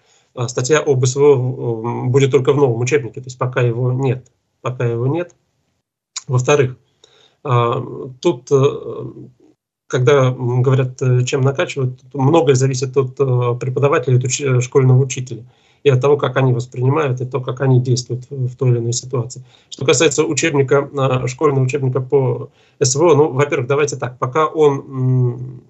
статья 0.47 0.79
об 0.79 1.05
СВО 1.05 2.07
будет 2.07 2.31
только 2.31 2.53
в 2.53 2.57
новом 2.57 2.79
учебнике, 2.79 3.19
то 3.19 3.27
есть 3.27 3.37
пока 3.37 3.59
его 3.59 3.91
нет. 3.91 4.31
Пока 4.61 4.85
его 4.85 5.05
нет. 5.07 5.35
Во-вторых, 6.27 6.77
тут 7.43 8.49
когда 9.93 10.31
говорят, 10.31 10.99
э, 11.03 11.23
чем 11.23 11.41
накачивают, 11.41 11.99
многое 12.15 12.55
зависит 12.55 12.97
от 12.97 13.11
э, 13.19 13.59
преподавателя, 13.59 14.17
от 14.17 14.23
уч- 14.23 14.59
школьного 14.61 14.99
учителя 15.03 15.43
и 15.83 15.89
от 15.89 16.01
того, 16.01 16.17
как 16.17 16.35
они 16.37 16.51
воспринимают, 16.51 17.21
и 17.21 17.25
то, 17.25 17.41
как 17.41 17.61
они 17.61 17.79
действуют 17.79 18.25
в 18.31 18.55
той 18.55 18.71
или 18.71 18.79
иной 18.79 18.93
ситуации. 18.93 19.43
Что 19.69 19.85
касается 19.85 20.23
учебника, 20.23 20.89
э, 20.91 21.27
школьного 21.27 21.63
учебника 21.63 22.01
по 22.01 22.49
СВО, 22.81 23.13
ну, 23.13 23.33
во-первых, 23.33 23.67
давайте 23.67 23.95
так, 23.95 24.17
пока 24.17 24.47
он 24.47 25.61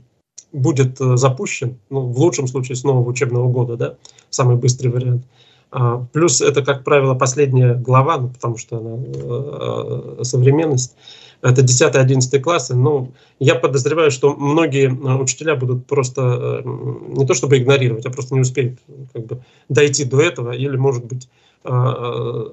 будет 0.53 0.99
запущен, 0.99 1.79
ну, 1.89 2.07
в 2.07 2.17
лучшем 2.17 2.47
случае 2.47 2.77
с 2.77 2.85
нового 2.85 3.09
учебного 3.09 3.49
года, 3.51 3.75
да, 3.75 3.95
самый 4.29 4.55
быстрый 4.55 4.87
вариант. 4.87 5.25
А, 5.71 6.05
плюс 6.13 6.39
это, 6.39 6.63
как 6.63 6.85
правило, 6.85 7.13
последняя 7.15 7.73
глава, 7.73 8.19
ну, 8.19 8.29
потому 8.29 8.57
что 8.57 8.77
она 8.77 10.23
современность 10.23 10.95
это 11.43 11.61
10-11 11.61 12.39
классы, 12.39 12.73
но 12.73 13.11
я 13.37 13.55
подозреваю, 13.55 14.11
что 14.11 14.33
многие 14.33 14.87
э, 14.87 15.21
учителя 15.21 15.55
будут 15.55 15.85
просто 15.85 16.21
э, 16.21 16.69
не 17.17 17.27
то 17.27 17.33
чтобы 17.33 17.57
игнорировать, 17.57 18.05
а 18.05 18.11
просто 18.11 18.33
не 18.33 18.41
успеют 18.41 18.79
как 19.11 19.25
бы, 19.25 19.43
дойти 19.67 20.05
до 20.05 20.21
этого, 20.21 20.51
или, 20.51 20.77
может 20.77 21.03
быть, 21.05 21.29
э, 21.65 22.43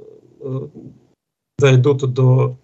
дойдут 1.59 2.13
до 2.13 2.57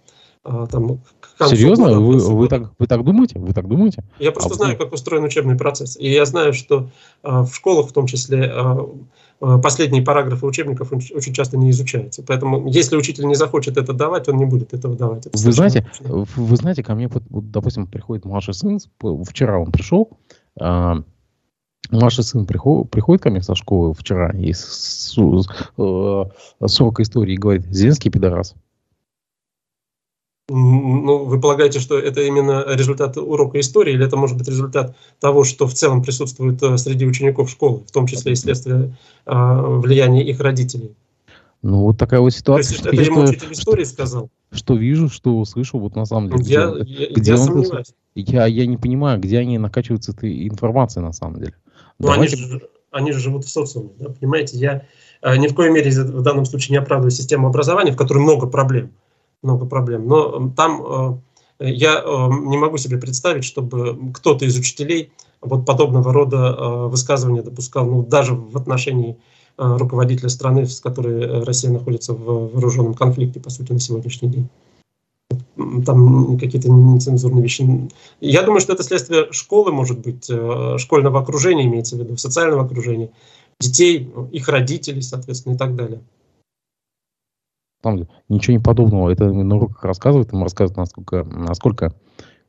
там, 0.42 1.00
Серьезно? 1.40 1.86
Года, 1.86 2.00
вы, 2.00 2.18
вы, 2.18 2.48
так, 2.48 2.72
вы 2.78 2.86
так 2.86 3.04
думаете? 3.04 3.38
Вы 3.38 3.52
так 3.52 3.68
думаете? 3.68 4.04
Я 4.20 4.30
просто 4.30 4.54
а 4.54 4.56
знаю, 4.56 4.78
как 4.78 4.92
устроен 4.92 5.24
учебный 5.24 5.56
процесс. 5.56 5.96
И 5.96 6.08
я 6.08 6.24
знаю, 6.24 6.52
что 6.52 6.88
в 7.24 7.52
школах 7.52 7.88
в 7.88 7.92
том 7.92 8.06
числе 8.06 8.54
Э, 8.54 8.86
последние 9.38 10.02
параграфы 10.02 10.46
учебников 10.46 10.92
очень 10.92 11.32
часто 11.32 11.56
не 11.56 11.70
изучаются. 11.70 12.22
Поэтому, 12.22 12.68
если 12.68 12.96
учитель 12.96 13.26
не 13.26 13.34
захочет 13.34 13.76
это 13.76 13.92
давать, 13.92 14.28
он 14.28 14.36
не 14.36 14.44
будет 14.44 14.74
этого 14.74 14.96
давать. 14.96 15.26
Это 15.26 15.38
вы 15.38 15.52
знаете, 15.52 15.86
вы 16.00 16.56
знаете, 16.56 16.82
ко 16.82 16.94
мне, 16.94 17.10
допустим, 17.30 17.86
приходит 17.86 18.24
младший 18.24 18.54
сын, 18.54 18.78
вчера 19.24 19.58
он 19.58 19.72
пришел, 19.72 20.10
а, 20.58 21.02
Младший 21.90 22.24
сын 22.24 22.46
приходит, 22.46 22.90
приходит 22.90 23.22
ко 23.22 23.30
мне 23.30 23.42
со 23.42 23.54
школы 23.54 23.94
вчера 23.94 24.30
из 24.30 24.58
с, 24.58 25.16
э, 25.78 26.24
срока 26.66 27.02
истории 27.02 27.34
и 27.34 27.38
говорит, 27.38 27.66
Зеленский 27.66 28.10
пидорас. 28.10 28.54
Ну, 30.48 31.24
вы 31.24 31.40
полагаете, 31.40 31.80
что 31.80 31.98
это 31.98 32.20
именно 32.22 32.64
результат 32.68 33.16
урока 33.16 33.58
истории, 33.58 33.94
или 33.94 34.06
это 34.06 34.16
может 34.16 34.38
быть 34.38 34.46
результат 34.46 34.96
того, 35.18 35.42
что 35.42 35.66
в 35.66 35.74
целом 35.74 36.04
присутствует 36.04 36.62
э, 36.62 36.78
среди 36.78 37.04
учеников 37.04 37.50
школы, 37.50 37.82
в 37.84 37.90
том 37.90 38.06
числе 38.06 38.32
и 38.32 38.36
следствие 38.36 38.96
а, 39.24 39.60
влияния 39.60 40.22
их 40.22 40.38
родителей? 40.38 40.94
Ну, 41.62 41.80
вот 41.80 41.98
такая 41.98 42.20
вот 42.20 42.30
ситуация. 42.30 42.80
То 42.80 42.90
есть, 42.90 43.00
это 43.00 43.10
ему 43.10 43.22
учитель 43.22 43.52
истории 43.52 43.82
что, 43.82 43.92
сказал? 43.92 44.30
Что 44.52 44.76
вижу, 44.76 45.08
что 45.08 45.44
слышу, 45.44 45.80
вот 45.80 45.96
на 45.96 46.04
самом 46.04 46.30
деле. 46.30 46.44
Я, 46.44 46.70
где, 46.70 46.92
я, 46.92 47.10
где 47.10 47.30
я 47.32 47.36
сомневаюсь. 47.38 47.92
Я, 48.14 48.46
я 48.46 48.66
не 48.66 48.76
понимаю, 48.76 49.18
где 49.18 49.38
они 49.38 49.58
накачиваются 49.58 50.12
этой 50.12 50.46
информацией 50.46 51.04
на 51.04 51.12
самом 51.12 51.40
деле. 51.40 51.54
Ну, 51.98 52.10
они 52.12 52.28
же, 52.28 52.60
они 52.92 53.10
же 53.10 53.18
живут 53.18 53.46
в 53.46 53.48
социуме, 53.48 53.90
да, 53.98 54.10
понимаете? 54.10 54.58
Я 54.58 54.82
э, 55.22 55.36
ни 55.38 55.48
в 55.48 55.56
коей 55.56 55.72
мере 55.72 55.90
в 55.90 56.22
данном 56.22 56.44
случае 56.44 56.78
не 56.78 56.82
оправдываю 56.84 57.10
систему 57.10 57.48
образования, 57.48 57.90
в 57.90 57.96
которой 57.96 58.18
много 58.18 58.46
проблем 58.46 58.92
много 59.42 59.66
проблем. 59.66 60.06
Но 60.06 60.50
там 60.56 61.20
э, 61.58 61.70
я 61.70 62.02
э, 62.04 62.28
не 62.46 62.58
могу 62.58 62.76
себе 62.78 62.98
представить, 62.98 63.44
чтобы 63.44 64.12
кто-то 64.12 64.44
из 64.44 64.56
учителей 64.56 65.12
вот 65.40 65.66
подобного 65.66 66.12
рода 66.12 66.36
э, 66.36 66.86
высказывания 66.88 67.42
допускал, 67.42 67.86
ну, 67.86 68.02
даже 68.02 68.34
в 68.34 68.56
отношении 68.56 69.18
руководителя 69.58 70.28
страны, 70.28 70.66
с 70.66 70.80
которой 70.80 71.42
Россия 71.42 71.70
находится 71.70 72.12
в 72.12 72.52
вооруженном 72.52 72.92
конфликте, 72.92 73.40
по 73.40 73.48
сути, 73.48 73.72
на 73.72 73.80
сегодняшний 73.80 74.28
день. 74.28 74.48
Там 75.86 76.38
какие-то 76.38 76.70
нецензурные 76.70 77.42
вещи. 77.42 77.66
Я 78.20 78.42
думаю, 78.42 78.60
что 78.60 78.74
это 78.74 78.82
следствие 78.82 79.32
школы, 79.32 79.72
может 79.72 80.00
быть, 80.00 80.30
школьного 80.76 81.20
окружения, 81.20 81.64
имеется 81.64 81.96
в 81.96 82.00
виду, 82.00 82.18
социального 82.18 82.66
окружения, 82.66 83.12
детей, 83.58 84.12
их 84.30 84.46
родителей, 84.50 85.00
соответственно, 85.00 85.54
и 85.54 85.56
так 85.56 85.74
далее 85.74 86.02
там 87.86 88.08
ничего 88.28 88.56
не 88.56 88.62
подобного. 88.62 89.10
Это 89.10 89.32
на 89.32 89.56
уроках 89.56 89.84
рассказывают, 89.84 90.32
им 90.32 90.42
рассказывают, 90.42 90.76
насколько, 90.76 91.24
насколько 91.24 91.92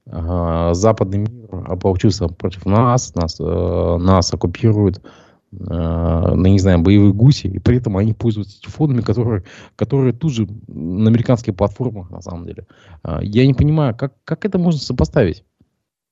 э, 0.07 0.69
западный 0.73 1.19
мир 1.19 1.49
ополчился 1.67 2.27
против 2.27 2.65
нас, 2.65 3.13
нас, 3.13 3.37
э, 3.39 3.97
нас 3.99 4.33
оккупируют, 4.33 4.97
э, 4.97 5.05
ну, 5.51 6.45
не 6.47 6.59
знаю, 6.59 6.81
боевые 6.81 7.13
гуси, 7.13 7.47
и 7.47 7.59
при 7.59 7.77
этом 7.77 7.97
они 7.97 8.13
пользуются 8.13 8.59
телефонами, 8.59 9.01
которые, 9.01 9.43
которые 9.75 10.13
тут 10.13 10.33
же 10.33 10.47
на 10.67 11.09
американских 11.09 11.55
платформах, 11.55 12.09
на 12.09 12.21
самом 12.21 12.45
деле. 12.45 12.65
Э, 13.03 13.19
я 13.21 13.45
не 13.45 13.53
понимаю, 13.53 13.95
как, 13.95 14.13
как 14.23 14.43
это 14.45 14.57
можно 14.57 14.79
сопоставить? 14.79 15.43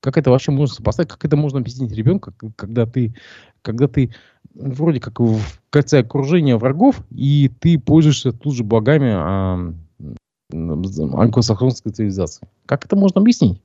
Как 0.06 0.20
это 0.20 0.30
вообще 0.30 0.52
можно 0.52 0.76
сопоставить? 0.76 1.10
Как 1.10 1.26
это 1.26 1.36
можно 1.36 1.58
объяснить 1.58 1.92
ребенку, 1.92 2.32
когда 2.56 2.86
ты, 2.86 3.16
когда 3.64 3.88
ты 3.88 4.14
вроде 4.54 5.00
как 5.00 5.20
в 5.20 5.42
кольце 5.72 6.02
окружения 6.02 6.58
врагов, 6.58 7.02
и 7.10 7.50
ты 7.60 7.80
пользуешься 7.80 8.32
тут 8.32 8.54
же 8.54 8.64
благами 8.64 9.10
а, 9.12 9.74
англосаксонской 10.54 11.92
цивилизации. 11.92 12.48
Как 12.68 12.86
это 12.86 12.96
можно 12.96 13.20
объяснить? 13.20 13.60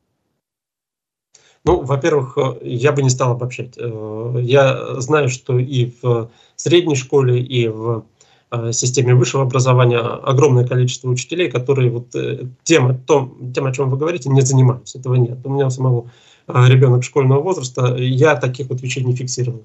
Ну, 1.64 1.82
во-первых, 1.82 2.38
э, 2.38 2.66
я 2.66 2.92
бы 2.92 3.02
не 3.02 3.10
стал 3.10 3.32
обобщать. 3.32 3.74
Э, 3.76 4.36
я 4.40 4.98
знаю, 4.98 5.28
что 5.28 5.58
и 5.58 5.92
в 6.00 6.30
средней 6.56 6.96
школе, 6.96 7.38
и 7.38 7.68
в 7.68 8.06
э, 8.50 8.72
системе 8.72 9.14
высшего 9.14 9.42
образования 9.42 9.98
огромное 9.98 10.66
количество 10.66 11.10
учителей, 11.10 11.50
которые 11.50 11.90
вот 11.90 12.14
тем, 12.62 12.98
том, 13.02 13.52
тем, 13.52 13.66
о 13.66 13.74
чем 13.74 13.90
вы 13.90 13.98
говорите, 13.98 14.30
не 14.30 14.40
занимаются. 14.40 14.98
Этого 14.98 15.16
нет. 15.16 15.36
У 15.44 15.50
меня 15.50 15.68
самого 15.68 16.10
ребенок 16.46 17.04
школьного 17.04 17.40
возраста, 17.40 17.96
я 17.96 18.36
таких 18.36 18.68
вот 18.68 18.80
вещей 18.80 19.04
не 19.04 19.14
фиксировал 19.14 19.62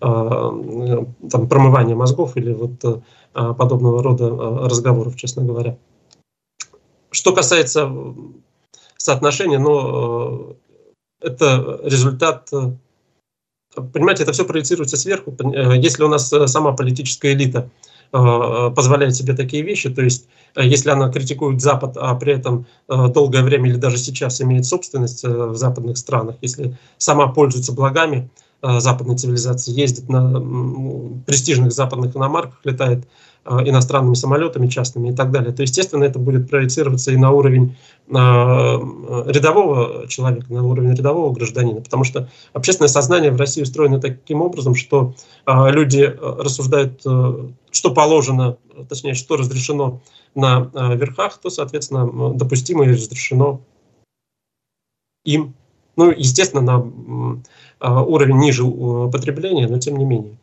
Э, 0.00 1.04
там, 1.30 1.48
промывания 1.48 1.96
мозгов 1.96 2.36
или 2.36 2.52
вот 2.52 2.84
э, 2.84 3.00
подобного 3.54 4.00
рода 4.00 4.26
э, 4.26 4.66
разговоров, 4.68 5.16
честно 5.16 5.42
говоря. 5.42 5.76
Что 7.10 7.32
касается 7.32 7.90
соотношения, 8.96 9.58
ну, 9.58 10.56
это 11.20 11.80
результат, 11.82 12.48
понимаете, 13.74 14.22
это 14.22 14.32
все 14.32 14.44
проецируется 14.44 14.96
сверху. 14.96 15.34
Если 15.74 16.04
у 16.04 16.08
нас 16.08 16.28
сама 16.28 16.72
политическая 16.72 17.32
элита 17.32 17.70
позволяет 18.10 19.14
себе 19.14 19.34
такие 19.34 19.62
вещи. 19.62 19.90
То 19.90 20.02
есть, 20.02 20.28
если 20.56 20.90
она 20.90 21.10
критикует 21.10 21.60
Запад, 21.60 21.96
а 21.96 22.14
при 22.14 22.32
этом 22.32 22.66
долгое 22.88 23.42
время 23.42 23.70
или 23.70 23.76
даже 23.76 23.98
сейчас 23.98 24.40
имеет 24.40 24.64
собственность 24.64 25.24
в 25.24 25.54
западных 25.56 25.98
странах, 25.98 26.36
если 26.40 26.76
сама 26.96 27.28
пользуется 27.28 27.72
благами 27.72 28.30
западной 28.62 29.16
цивилизации, 29.16 29.72
ездит 29.72 30.08
на 30.08 30.40
престижных 31.26 31.72
западных 31.72 32.16
иномарках, 32.16 32.58
летает 32.64 33.04
Э, 33.04 33.27
иностранными 33.48 34.14
самолетами 34.14 34.66
частными 34.66 35.10
и 35.10 35.14
так 35.14 35.30
далее, 35.30 35.52
то, 35.52 35.62
естественно, 35.62 36.04
это 36.04 36.18
будет 36.18 36.50
проецироваться 36.50 37.10
и 37.12 37.16
на 37.16 37.30
уровень 37.30 37.76
э, 38.08 38.12
рядового 38.12 40.06
человека, 40.08 40.52
на 40.52 40.66
уровень 40.66 40.94
рядового 40.94 41.32
гражданина, 41.32 41.80
потому 41.80 42.04
что 42.04 42.28
общественное 42.52 42.88
сознание 42.88 43.30
в 43.30 43.36
России 43.36 43.62
устроено 43.62 44.00
таким 44.00 44.42
образом, 44.42 44.74
что 44.74 45.14
э, 45.46 45.70
люди 45.70 46.14
рассуждают, 46.20 47.00
что 47.00 47.94
положено, 47.94 48.56
точнее, 48.88 49.14
что 49.14 49.36
разрешено 49.36 50.00
на 50.34 50.70
верхах, 50.94 51.38
то, 51.38 51.50
соответственно, 51.50 52.34
допустимо 52.34 52.84
и 52.84 52.92
разрешено 52.92 53.60
им. 55.24 55.54
Ну, 55.96 56.10
естественно, 56.10 56.62
на 56.62 58.02
уровень 58.04 58.38
ниже 58.38 58.64
потребления, 59.10 59.66
но 59.66 59.78
тем 59.78 59.96
не 59.96 60.04
менее. 60.04 60.38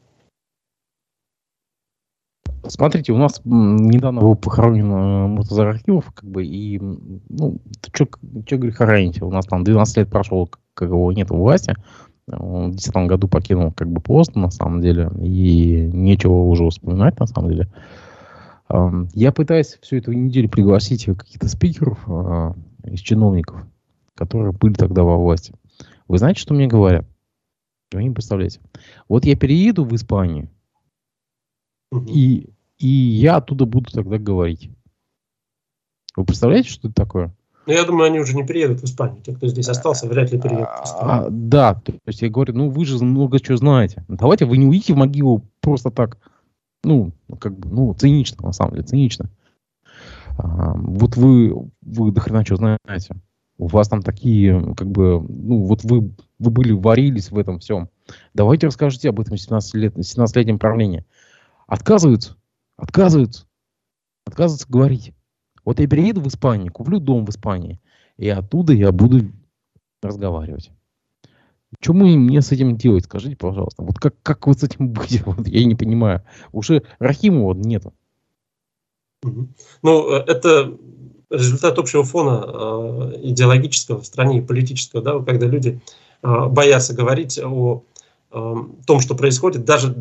Смотрите, 2.68 3.14
у 3.14 3.18
нас 3.18 3.42
недавно 3.44 4.22
был 4.22 4.36
похоронен 4.36 4.92
э, 4.92 5.28
Муртазар 5.28 5.68
Архивов, 5.68 6.12
как 6.14 6.30
бы, 6.30 6.46
и, 6.46 6.80
ну, 6.80 7.60
что 7.94 8.08
греха 8.58 8.86
ранить, 8.86 9.22
у 9.22 9.30
нас 9.30 9.46
там 9.46 9.64
12 9.64 9.98
лет 9.98 10.10
прошло, 10.10 10.50
как 10.74 10.90
его 10.90 11.12
нет 11.12 11.32
у 11.32 11.38
власти, 11.38 11.76
он 12.28 12.72
в 12.72 12.76
2010 12.76 12.96
году 13.08 13.28
покинул 13.28 13.72
как 13.72 13.90
бы 13.90 14.02
пост, 14.02 14.36
на 14.36 14.50
самом 14.50 14.82
деле, 14.82 15.10
и 15.22 15.90
нечего 15.94 16.34
уже 16.34 16.68
вспоминать, 16.70 17.20
на 17.20 17.28
самом 17.28 17.52
деле. 17.52 17.72
Я 19.14 19.32
пытаюсь 19.32 19.78
всю 19.82 19.98
эту 19.98 20.12
неделю 20.12 20.50
пригласить 20.50 21.06
каких-то 21.06 21.48
спикеров 21.48 22.00
а, 22.08 22.56
из 22.84 23.00
чиновников, 23.00 23.64
которые 24.16 24.54
были 24.54 24.74
тогда 24.74 25.04
во 25.04 25.18
власти. 25.18 25.54
Вы 26.08 26.18
знаете, 26.18 26.40
что 26.40 26.56
мне 26.56 26.66
говорят? 26.66 27.06
Вы 27.92 28.06
не 28.06 28.10
представляете. 28.10 28.60
Вот 29.08 29.24
я 29.26 29.36
перееду 29.36 29.86
в 29.86 29.94
Испанию, 29.94 30.50
и 32.08 32.50
и 32.78 32.88
я 32.88 33.38
оттуда 33.38 33.66
буду 33.66 33.92
тогда 33.92 34.18
говорить. 34.18 34.70
Вы 36.16 36.26
представляете, 36.26 36.70
что 36.70 36.88
это 36.88 36.96
такое? 36.96 37.36
Ну, 37.66 37.74
я 37.74 37.84
думаю, 37.84 38.06
они 38.06 38.20
уже 38.20 38.36
не 38.36 38.46
переедут 38.46 38.82
в 38.82 38.84
Испанию. 38.84 39.22
Те, 39.24 39.34
кто 39.34 39.48
здесь 39.48 39.68
остался, 39.68 40.08
вряд 40.08 40.32
ли 40.32 40.38
Испанию. 40.38 40.68
А, 40.70 41.28
да, 41.30 41.74
то 41.74 41.94
есть 42.06 42.22
я 42.22 42.30
говорю, 42.30 42.54
ну 42.54 42.70
вы 42.70 42.86
же 42.86 43.04
много 43.04 43.40
чего 43.40 43.58
знаете. 43.58 44.06
Давайте 44.08 44.46
вы 44.46 44.58
не 44.58 44.68
уйдите 44.68 44.94
в 44.94 44.98
могилу 44.98 45.44
просто 45.62 45.90
так. 45.90 46.20
Ну, 46.84 47.14
как 47.40 47.58
бы, 47.58 47.68
ну, 47.70 47.94
цинично, 47.96 48.46
на 48.46 48.54
самом 48.54 48.74
деле, 48.74 48.84
цинично. 48.84 49.32
А, 50.38 50.74
вот 50.76 51.18
вы, 51.18 51.72
вы 51.82 52.12
до 52.12 52.22
хрена 52.22 52.46
что 52.46 52.58
знаете. 52.58 53.16
У 53.58 53.68
вас 53.68 53.88
там 53.88 54.04
такие, 54.04 54.76
как 54.76 54.88
бы, 54.88 55.26
ну, 55.28 55.64
вот 55.64 55.84
вы, 55.84 56.14
вы 56.38 56.52
были, 56.52 56.74
варились 56.74 57.32
в 57.32 57.38
этом 57.38 57.60
всем. 57.60 57.90
Давайте 58.36 58.68
расскажите 58.68 59.10
об 59.10 59.20
этом 59.20 59.38
17 59.38 59.74
лет, 59.76 59.98
17-летнем 59.98 60.60
правлении. 60.60 61.06
Отказываются? 61.66 62.36
Отказываются. 62.78 63.48
Отказываются 64.26 64.68
говорить. 64.70 65.14
Вот 65.64 65.80
я 65.80 65.88
перееду 65.88 66.22
в 66.22 66.28
Испанию, 66.28 66.72
куплю 66.72 67.00
дом 67.00 67.26
в 67.26 67.30
Испании, 67.30 67.80
и 68.18 68.30
оттуда 68.30 68.74
я 68.74 68.92
буду 68.92 69.32
разговаривать. 70.02 70.72
Что 71.82 71.94
мне 71.94 72.42
с 72.42 72.52
этим 72.52 72.78
делать, 72.78 73.06
скажите, 73.06 73.36
пожалуйста. 73.36 73.84
Вот 73.84 73.98
как, 74.00 74.16
как 74.22 74.48
вот 74.48 74.60
с 74.60 74.64
этим 74.64 74.90
быть? 74.90 75.22
Вот 75.26 75.48
я 75.48 75.66
не 75.66 75.76
понимаю. 75.76 76.24
Уже 76.52 76.84
Рахимова 77.00 77.54
нету. 77.54 77.94
Ну, 79.24 80.12
э, 80.12 80.24
это 80.28 80.78
результат 81.30 81.78
общего 81.80 82.04
фона 82.04 83.14
э, 83.14 83.22
идеологического 83.24 84.02
в 84.02 84.06
стране 84.06 84.40
и 84.40 84.42
политического, 84.42 85.02
да, 85.02 85.20
когда 85.20 85.48
люди 85.48 85.82
э, 86.22 86.46
боятся 86.48 86.94
говорить 86.94 87.40
о 87.40 87.84
том, 88.86 89.00
что 89.00 89.16
происходит, 89.16 89.64
даже 89.66 89.96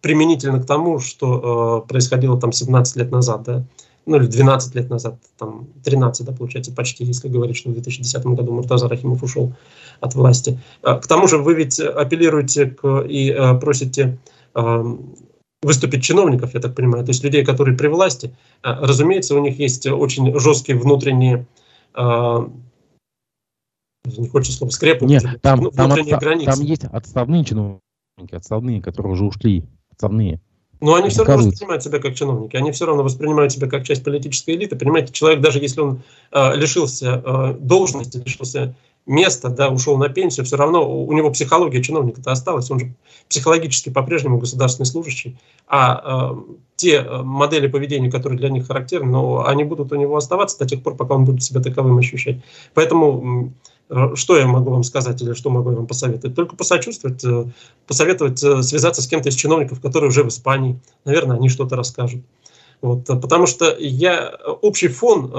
применительно 0.00 0.60
к 0.60 0.66
тому, 0.66 1.00
что 1.00 1.84
э, 1.84 1.88
происходило 1.88 2.40
там 2.40 2.52
17 2.52 2.96
лет 2.96 3.10
назад, 3.10 3.42
да, 3.42 3.64
ну 4.06 4.16
или 4.16 4.26
12 4.26 4.74
лет 4.76 4.90
назад, 4.90 5.16
там 5.38 5.66
13, 5.84 6.24
да, 6.24 6.32
получается, 6.32 6.72
почти, 6.72 7.04
если 7.04 7.28
говорить, 7.28 7.56
что 7.56 7.70
в 7.70 7.72
2010 7.72 8.24
году 8.26 8.52
Муртаза 8.52 8.88
Рахимов 8.88 9.22
ушел 9.22 9.54
от 10.00 10.14
власти. 10.14 10.60
Э, 10.82 10.96
к 11.00 11.06
тому 11.06 11.26
же 11.26 11.38
вы 11.38 11.54
ведь 11.54 11.80
апеллируете 11.80 12.66
к, 12.66 13.00
и 13.08 13.30
э, 13.30 13.54
просите 13.54 14.18
э, 14.54 14.96
выступить 15.62 16.04
чиновников, 16.04 16.54
я 16.54 16.60
так 16.60 16.74
понимаю, 16.74 17.04
то 17.04 17.10
есть 17.10 17.24
людей, 17.24 17.44
которые 17.44 17.76
при 17.76 17.88
власти. 17.88 18.34
Э, 18.62 18.74
разумеется, 18.80 19.34
у 19.34 19.40
них 19.40 19.58
есть 19.58 19.86
очень 19.86 20.38
жесткие 20.38 20.78
внутренние 20.78 21.46
э, 21.96 22.48
не 24.04 24.28
хочется 24.28 24.58
слово 24.58 24.70
скрепы. 24.70 25.04
Нет, 25.06 25.24
там, 25.42 25.60
ну, 25.60 25.70
там, 25.70 25.92
отста- 25.92 26.44
там 26.44 26.60
есть 26.60 26.84
отставные 26.84 27.44
чиновники, 27.44 27.80
отставные, 28.32 28.82
которые 28.82 29.12
уже 29.12 29.24
ушли, 29.24 29.64
отставные. 29.90 30.40
Но 30.80 30.94
они 30.94 31.10
все 31.10 31.24
равно 31.24 31.46
воспринимают 31.46 31.82
себя 31.82 31.98
как 31.98 32.14
чиновники, 32.14 32.56
они 32.56 32.72
все 32.72 32.86
равно 32.86 33.02
воспринимают 33.02 33.52
себя 33.52 33.68
как 33.68 33.84
часть 33.84 34.02
политической 34.02 34.54
элиты. 34.54 34.76
Понимаете, 34.76 35.12
человек, 35.12 35.42
даже 35.42 35.58
если 35.58 35.82
он 35.82 36.02
э, 36.32 36.56
лишился 36.56 37.22
э, 37.22 37.54
должности, 37.60 38.16
лишился 38.16 38.74
места, 39.04 39.50
да, 39.50 39.68
ушел 39.68 39.98
на 39.98 40.08
пенсию, 40.08 40.46
все 40.46 40.56
равно 40.56 40.90
у 40.90 41.12
него 41.12 41.30
психология 41.30 41.82
чиновника-то 41.82 42.32
осталась, 42.32 42.70
он 42.70 42.80
же 42.80 42.94
психологически 43.28 43.90
по-прежнему 43.90 44.38
государственный 44.38 44.86
служащий, 44.86 45.36
а 45.68 46.32
э, 46.32 46.54
те 46.76 47.02
модели 47.02 47.66
поведения, 47.66 48.10
которые 48.10 48.38
для 48.38 48.48
них 48.48 48.66
характерны, 48.66 49.10
но 49.10 49.46
они 49.46 49.64
будут 49.64 49.92
у 49.92 49.96
него 49.96 50.16
оставаться 50.16 50.58
до 50.58 50.66
тех 50.66 50.82
пор, 50.82 50.96
пока 50.96 51.14
он 51.14 51.26
будет 51.26 51.42
себя 51.42 51.60
таковым 51.60 51.98
ощущать. 51.98 52.42
Поэтому 52.72 53.52
Э, 53.79 53.79
что 54.14 54.36
я 54.36 54.46
могу 54.46 54.70
вам 54.70 54.84
сказать 54.84 55.20
или 55.20 55.34
что 55.34 55.50
могу 55.50 55.70
я 55.70 55.76
вам 55.76 55.86
посоветовать? 55.86 56.36
Только 56.36 56.54
посочувствовать, 56.54 57.24
э, 57.24 57.46
посоветовать 57.86 58.42
э, 58.42 58.62
связаться 58.62 59.02
с 59.02 59.08
кем-то 59.08 59.30
из 59.30 59.34
чиновников, 59.34 59.80
которые 59.80 60.08
уже 60.08 60.22
в 60.22 60.28
Испании. 60.28 60.80
Наверное, 61.04 61.36
они 61.36 61.48
что-то 61.48 61.74
расскажут. 61.74 62.22
Вот, 62.82 63.04
потому 63.06 63.46
что 63.46 63.76
я, 63.78 64.32
общий 64.62 64.88
фон 64.88 65.30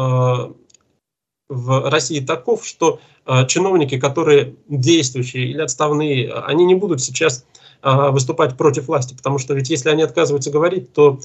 в 1.49 1.89
России 1.89 2.19
таков, 2.19 2.63
что 2.63 2.99
чиновники, 3.47 3.99
которые 3.99 4.55
действующие 4.67 5.47
или 5.47 5.61
отставные, 5.61 6.31
они 6.31 6.65
не 6.65 6.75
будут 6.75 7.01
сейчас 7.01 7.45
выступать 7.81 8.57
против 8.57 8.87
власти, 8.87 9.15
потому 9.15 9.39
что 9.39 9.55
ведь 9.55 9.71
если 9.71 9.89
они 9.89 10.03
отказываются 10.03 10.51
говорить, 10.51 10.93
то 10.93 11.19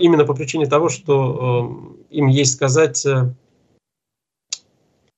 именно 0.00 0.24
по 0.24 0.34
причине 0.34 0.66
того, 0.66 0.88
что 0.88 1.94
им 2.10 2.26
есть 2.26 2.54
сказать 2.54 3.06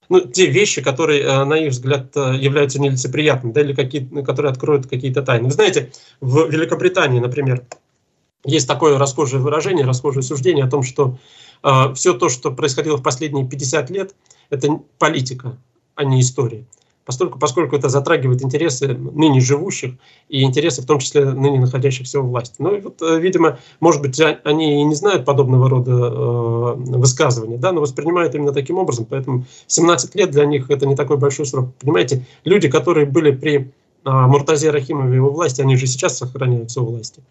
ну, 0.08 0.20
те 0.20 0.46
вещи, 0.46 0.82
которые, 0.82 1.22
э, 1.22 1.44
на 1.44 1.54
их 1.54 1.72
взгляд, 1.72 2.16
э, 2.16 2.36
являются 2.36 2.80
нелицеприятными, 2.80 3.52
да, 3.52 3.60
или 3.60 3.74
какие, 3.74 4.04
которые 4.22 4.50
откроют 4.50 4.86
какие-то 4.86 5.22
тайны. 5.22 5.46
Вы 5.46 5.52
знаете, 5.52 5.92
в 6.20 6.48
Великобритании, 6.48 7.20
например, 7.20 7.64
есть 8.44 8.68
такое 8.68 8.98
расхожее 8.98 9.40
выражение, 9.40 9.84
расхожее 9.84 10.22
суждение 10.22 10.64
о 10.64 10.70
том, 10.70 10.82
что 10.82 11.18
э, 11.62 11.94
все 11.94 12.14
то, 12.14 12.28
что 12.28 12.50
происходило 12.52 12.96
в 12.96 13.02
последние 13.02 13.46
50 13.46 13.90
лет, 13.90 14.14
это 14.50 14.80
политика, 14.98 15.56
а 15.94 16.04
не 16.04 16.20
история 16.20 16.64
поскольку, 17.06 17.38
поскольку 17.38 17.76
это 17.76 17.88
затрагивает 17.88 18.42
интересы 18.42 18.88
ныне 18.88 19.40
живущих 19.40 19.94
и 20.28 20.42
интересы, 20.42 20.82
в 20.82 20.86
том 20.86 20.98
числе 20.98 21.24
ныне 21.24 21.60
находящихся 21.60 22.20
у 22.20 22.26
власти. 22.26 22.56
Ну 22.58 22.74
и 22.74 22.80
вот, 22.80 23.00
э, 23.00 23.18
видимо, 23.18 23.58
может 23.80 24.02
быть, 24.02 24.20
они 24.44 24.82
и 24.82 24.84
не 24.84 24.94
знают 24.94 25.24
подобного 25.24 25.70
рода 25.70 25.92
э, 25.92 26.74
высказывания, 26.98 27.56
да, 27.56 27.72
но 27.72 27.80
воспринимают 27.80 28.34
именно 28.34 28.52
таким 28.52 28.78
образом, 28.78 29.06
поэтому 29.08 29.44
17 29.68 30.14
лет 30.16 30.30
для 30.32 30.44
них 30.44 30.68
это 30.68 30.84
не 30.86 30.96
такой 30.96 31.16
большой 31.16 31.46
срок. 31.46 31.72
Понимаете, 31.80 32.26
люди, 32.44 32.68
которые 32.68 33.06
были 33.06 33.30
при 33.30 33.56
э, 33.56 33.64
Муртазе 34.04 34.70
Рахимове 34.70 35.14
его 35.14 35.30
власти, 35.30 35.62
они 35.62 35.76
же 35.76 35.86
сейчас 35.86 36.18
сохраняются 36.18 36.82
у 36.82 36.86
власти. 36.86 37.22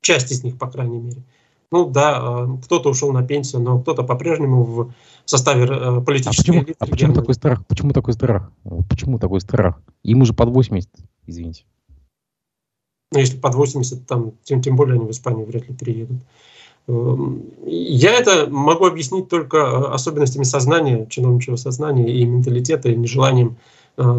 Часть 0.00 0.32
из 0.32 0.42
них, 0.42 0.56
по 0.56 0.68
крайней 0.68 0.98
мере. 0.98 1.22
Ну 1.70 1.90
да, 1.90 2.18
э, 2.22 2.64
кто-то 2.64 2.90
ушел 2.90 3.12
на 3.12 3.22
пенсию, 3.22 3.60
но 3.62 3.80
кто-то 3.80 4.02
по-прежнему 4.02 4.64
в 4.64 4.92
составе 5.26 5.66
э, 5.66 6.00
политической 6.00 6.50
а 6.50 6.62
почему, 6.62 6.76
А 6.78 6.86
почему 6.86 7.14
такой 7.14 7.34
страх? 7.34 7.66
Почему 7.66 7.92
такой 7.92 8.14
страх? 8.14 8.52
Почему 8.88 9.18
такой 9.18 9.40
страх? 9.40 9.80
Им 10.02 10.22
уже 10.22 10.32
под 10.32 10.48
80, 10.48 10.88
извините. 11.26 11.64
Ну, 13.12 13.18
если 13.18 13.38
под 13.38 13.54
80, 13.54 14.06
там, 14.06 14.32
тем, 14.44 14.62
тем 14.62 14.76
более 14.76 14.96
они 14.96 15.06
в 15.06 15.10
Испанию 15.10 15.46
вряд 15.46 15.68
ли 15.68 15.74
переедут. 15.74 16.20
Эм, 16.88 17.42
я 17.66 18.12
это 18.12 18.48
могу 18.50 18.86
объяснить 18.86 19.28
только 19.28 19.58
э, 19.58 19.92
особенностями 19.92 20.44
сознания, 20.44 21.06
чиновничьего 21.06 21.56
сознания 21.56 22.10
и 22.10 22.24
менталитета, 22.24 22.88
и 22.88 22.96
нежеланием, 22.96 23.56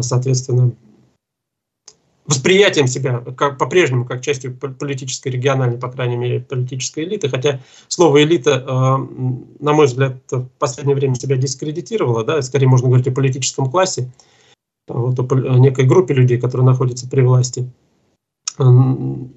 соответственно, 0.02 0.72
восприятием 2.30 2.86
себя 2.86 3.22
как, 3.36 3.58
по-прежнему 3.58 4.06
как 4.06 4.22
частью 4.22 4.56
политической, 4.56 5.28
региональной, 5.28 5.78
по 5.78 5.90
крайней 5.90 6.16
мере, 6.16 6.40
политической 6.40 7.04
элиты, 7.04 7.28
хотя 7.28 7.60
слово 7.88 8.22
«элита», 8.22 8.64
э, 8.66 9.62
на 9.62 9.72
мой 9.72 9.86
взгляд, 9.86 10.16
в 10.30 10.46
последнее 10.58 10.94
время 10.94 11.16
себя 11.16 11.36
дискредитировало, 11.36 12.24
да, 12.24 12.40
скорее 12.40 12.68
можно 12.68 12.86
говорить 12.86 13.08
о 13.08 13.12
политическом 13.12 13.68
классе, 13.68 14.12
вот, 14.86 15.18
о 15.18 15.58
некой 15.58 15.86
группе 15.86 16.14
людей, 16.14 16.38
которые 16.38 16.66
находятся 16.66 17.08
при 17.08 17.22
власти. 17.22 17.68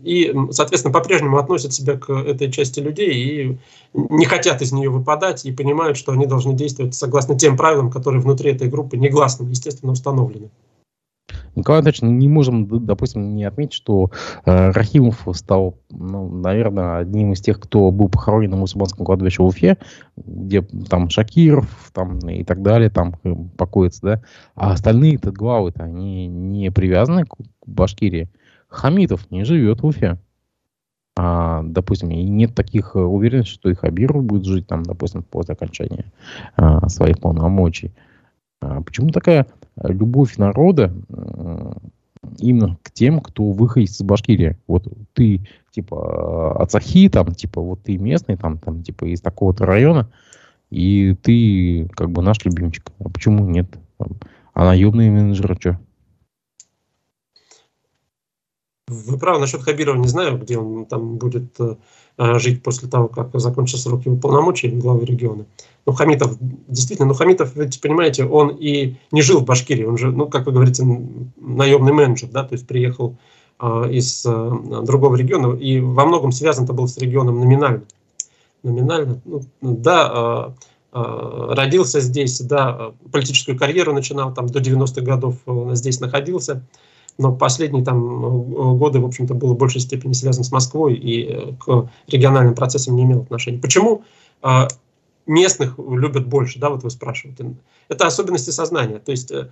и, 0.03 0.35
соответственно, 0.51 0.93
по-прежнему 0.93 1.37
относят 1.39 1.73
себя 1.73 1.97
к 1.97 2.11
этой 2.11 2.51
части 2.51 2.79
людей 2.79 3.13
и 3.13 3.57
не 3.93 4.25
хотят 4.25 4.61
из 4.61 4.71
нее 4.71 4.89
выпадать 4.89 5.45
и 5.45 5.51
понимают, 5.51 5.97
что 5.97 6.11
они 6.11 6.27
должны 6.27 6.53
действовать 6.53 6.93
согласно 6.93 7.37
тем 7.37 7.57
правилам, 7.57 7.89
которые 7.89 8.21
внутри 8.21 8.51
этой 8.51 8.69
группы 8.69 8.97
негласно, 8.97 9.47
естественно, 9.49 9.93
установлены. 9.93 10.51
Николай 11.55 11.79
Андреевич, 11.79 12.01
не 12.01 12.27
можем, 12.27 12.85
допустим, 12.85 13.35
не 13.35 13.43
отметить, 13.43 13.73
что 13.73 14.11
э, 14.45 14.71
Рахимов 14.71 15.27
стал, 15.33 15.77
ну, 15.89 16.29
наверное, 16.29 16.97
одним 16.97 17.33
из 17.33 17.41
тех, 17.41 17.59
кто 17.59 17.91
был 17.91 18.09
похоронен 18.09 18.51
на 18.51 18.57
мусульманском 18.57 19.05
кладбище 19.05 19.43
в 19.43 19.45
Уфе, 19.45 19.77
где 20.17 20.61
там 20.61 21.09
Шакиров 21.09 21.91
там, 21.93 22.19
и 22.19 22.43
так 22.43 22.61
далее 22.61 22.89
там 22.89 23.15
э, 23.23 23.33
покоятся, 23.57 24.01
да, 24.01 24.21
а 24.55 24.71
остальные-то 24.71 25.31
главы-то, 25.31 25.83
они 25.83 26.27
не 26.27 26.71
привязаны 26.71 27.25
к 27.25 27.35
Башкирии. 27.65 28.29
Хамитов 28.67 29.29
не 29.29 29.43
живет 29.43 29.81
в 29.81 29.85
Уфе. 29.85 30.17
А, 31.15 31.61
допустим, 31.63 32.09
и 32.09 32.23
нет 32.23 32.55
таких 32.55 32.95
э, 32.95 32.99
уверенностей, 32.99 33.53
что 33.53 33.69
и 33.69 33.75
Хабиров 33.75 34.23
будет 34.23 34.45
жить 34.45 34.65
там, 34.65 34.81
допустим, 34.81 35.21
после 35.21 35.53
окончания 35.53 36.11
а, 36.55 36.89
своих 36.89 37.19
полномочий. 37.19 37.93
А 38.61 38.81
почему 38.81 39.09
такая 39.09 39.45
любовь 39.81 40.37
народа 40.37 40.93
а, 41.09 41.73
именно 42.37 42.77
к 42.83 42.91
тем, 42.91 43.19
кто 43.21 43.51
выходит 43.51 43.89
из 43.89 44.01
Башкирии? 44.01 44.57
Вот 44.67 44.87
ты, 45.13 45.41
типа, 45.71 46.61
Ацахи, 46.61 47.09
там, 47.09 47.33
типа, 47.33 47.61
вот 47.61 47.83
ты 47.83 47.97
местный, 47.97 48.37
там, 48.37 48.57
там, 48.57 48.83
типа, 48.83 49.05
из 49.05 49.21
такого-то 49.21 49.65
района, 49.65 50.09
и 50.69 51.15
ты, 51.21 51.87
как 51.95 52.11
бы, 52.11 52.21
наш 52.21 52.43
любимчик. 52.45 52.91
А 52.99 53.09
почему 53.09 53.45
нет? 53.47 53.67
А 54.53 54.65
наемные 54.65 55.11
менеджеры 55.11 55.55
что? 55.59 55.79
Вы 58.87 59.17
правы 59.17 59.39
насчет 59.39 59.63
Хабирова, 59.63 59.95
не 59.95 60.09
знаю, 60.09 60.37
где 60.37 60.57
он 60.57 60.85
там 60.85 61.15
будет 61.15 61.57
э, 61.59 61.75
жить 62.39 62.61
после 62.61 62.89
того, 62.89 63.07
как 63.07 63.29
закончится 63.39 63.81
срок 63.81 64.05
его 64.05 64.17
полномочий 64.17 64.67
главы 64.67 65.05
региона. 65.05 65.45
Но 65.85 65.93
Хамитов, 65.93 66.35
действительно, 66.67 67.07
ну 67.07 67.13
Хамитов, 67.13 67.55
ведь, 67.55 67.79
понимаете, 67.79 68.25
он 68.25 68.49
и 68.49 68.95
не 69.11 69.21
жил 69.21 69.39
в 69.39 69.45
Башкирии, 69.45 69.85
он 69.85 69.97
же, 69.97 70.11
ну, 70.11 70.27
как 70.27 70.45
вы 70.47 70.51
говорите, 70.51 70.83
наемный 71.37 71.93
менеджер, 71.93 72.27
да, 72.29 72.43
то 72.43 72.55
есть 72.55 72.67
приехал 72.67 73.15
э, 73.61 73.89
из 73.91 74.25
э, 74.25 74.51
другого 74.83 75.15
региона 75.15 75.55
и 75.55 75.79
во 75.79 76.03
многом 76.05 76.33
связан-то 76.33 76.73
был 76.73 76.89
с 76.89 76.97
регионом 76.97 77.39
номинально. 77.39 77.83
Номинально, 78.63 79.21
ну, 79.23 79.43
да, 79.61 80.53
э, 80.93 80.99
э, 80.99 81.53
родился 81.53 82.01
здесь, 82.01 82.41
да, 82.41 82.91
политическую 83.13 83.57
карьеру 83.57 83.93
начинал, 83.93 84.33
там 84.33 84.47
до 84.47 84.59
90-х 84.59 85.01
годов 85.01 85.37
здесь 85.73 86.01
находился, 86.01 86.63
но 87.17 87.33
последние 87.33 87.83
там 87.83 88.03
э, 88.03 88.77
годы, 88.77 88.99
в 88.99 89.05
общем-то, 89.05 89.33
был 89.33 89.53
в 89.53 89.57
большей 89.57 89.81
степени 89.81 90.13
связан 90.13 90.43
с 90.43 90.51
Москвой 90.51 90.95
и 90.95 91.23
э, 91.23 91.51
к 91.59 91.89
региональным 92.07 92.55
процессам 92.55 92.95
не 92.95 93.03
имел 93.03 93.21
отношения. 93.21 93.59
Почему 93.59 94.03
а, 94.41 94.67
местных 95.25 95.77
любят 95.77 96.27
больше, 96.27 96.59
да, 96.59 96.69
вот 96.69 96.83
вы 96.83 96.89
спрашиваете. 96.89 97.55
Это 97.87 98.07
особенности 98.07 98.49
сознания, 98.49 98.99
то 98.99 99.11
есть 99.11 99.31
э, 99.31 99.49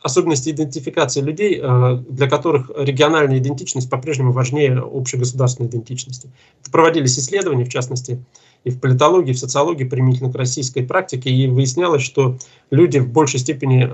особенности 0.00 0.50
идентификации 0.50 1.20
людей, 1.20 1.60
для 1.60 2.28
которых 2.28 2.72
региональная 2.76 3.38
идентичность 3.38 3.88
по-прежнему 3.88 4.32
важнее 4.32 4.80
общегосударственной 4.80 5.68
идентичности. 5.68 6.28
Это 6.60 6.72
проводились 6.72 7.16
исследования, 7.16 7.64
в 7.64 7.68
частности, 7.68 8.24
и 8.64 8.70
в 8.70 8.80
политологии, 8.80 9.30
и 9.30 9.34
в 9.34 9.38
социологии 9.38 9.84
применительно 9.84 10.32
к 10.32 10.34
российской 10.34 10.82
практике, 10.82 11.30
и 11.30 11.46
выяснялось, 11.46 12.02
что 12.02 12.36
люди 12.72 12.98
в 12.98 13.12
большей 13.12 13.38
степени 13.38 13.88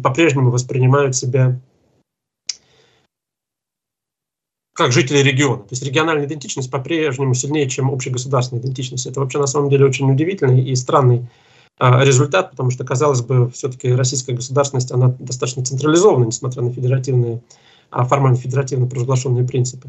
по-прежнему 0.00 0.50
воспринимают 0.50 1.14
себя 1.14 1.60
как 4.74 4.92
жители 4.92 5.18
региона. 5.18 5.62
То 5.62 5.68
есть 5.70 5.82
региональная 5.82 6.26
идентичность 6.26 6.70
по-прежнему 6.70 7.34
сильнее, 7.34 7.68
чем 7.68 7.90
общегосударственная 7.90 8.62
идентичность. 8.62 9.06
Это 9.06 9.20
вообще 9.20 9.38
на 9.38 9.46
самом 9.46 9.68
деле 9.68 9.84
очень 9.84 10.10
удивительный 10.10 10.62
и 10.64 10.74
странный 10.74 11.28
а, 11.78 12.04
результат, 12.04 12.52
потому 12.52 12.70
что, 12.70 12.84
казалось 12.84 13.22
бы, 13.22 13.50
все-таки 13.50 13.92
российская 13.92 14.32
государственность, 14.32 14.92
она 14.92 15.14
достаточно 15.18 15.64
централизована, 15.64 16.24
несмотря 16.24 16.62
на 16.62 16.72
федеративные, 16.72 17.42
а, 17.90 18.04
формально 18.04 18.38
федеративно 18.38 18.86
провозглашенные 18.86 19.46
принципы. 19.46 19.88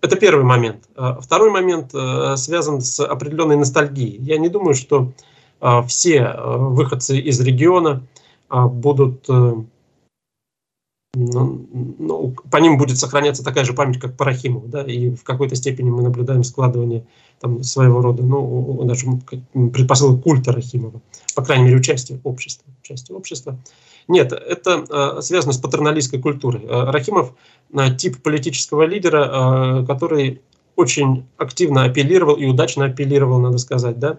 Это 0.00 0.16
первый 0.16 0.44
момент. 0.44 0.88
А, 0.96 1.20
второй 1.20 1.50
момент 1.50 1.90
а, 1.94 2.36
связан 2.36 2.80
с 2.80 3.04
определенной 3.04 3.56
ностальгией. 3.56 4.18
Я 4.22 4.38
не 4.38 4.48
думаю, 4.48 4.74
что 4.74 5.12
все 5.86 6.22
а, 6.22 6.56
выходцы 6.56 7.18
из 7.18 7.38
региона 7.40 8.02
будут 8.48 9.28
ну, 11.14 11.66
ну, 11.98 12.34
по 12.50 12.58
ним 12.58 12.78
будет 12.78 12.98
сохраняться 12.98 13.42
такая 13.42 13.64
же 13.64 13.72
память, 13.72 13.98
как 13.98 14.16
по 14.16 14.24
Рахимову, 14.24 14.68
да, 14.68 14.82
и 14.82 15.10
в 15.10 15.24
какой-то 15.24 15.56
степени 15.56 15.90
мы 15.90 16.02
наблюдаем 16.02 16.44
складывание 16.44 17.04
там, 17.40 17.64
своего 17.64 18.00
рода, 18.00 18.22
ну, 18.22 18.80
даже 18.84 19.06
предпосылок 19.72 20.22
культа 20.22 20.52
Рахимова, 20.52 21.00
по 21.34 21.42
крайней 21.42 21.64
мере, 21.64 21.78
участия 21.78 22.20
общества. 22.22 22.70
Участие 22.82 23.16
общества. 23.16 23.58
Нет, 24.06 24.32
это 24.32 24.84
э, 25.18 25.22
связано 25.22 25.52
с 25.52 25.58
патерналистской 25.58 26.20
культурой. 26.20 26.62
Э, 26.64 26.90
Рахимов 26.90 27.34
э, 27.72 27.94
тип 27.96 28.22
политического 28.22 28.82
лидера, 28.82 29.82
э, 29.82 29.86
который 29.86 30.42
очень 30.76 31.26
активно 31.38 31.84
апеллировал 31.84 32.36
и 32.36 32.46
удачно 32.46 32.84
апеллировал, 32.84 33.40
надо 33.40 33.58
сказать, 33.58 33.98
да, 33.98 34.18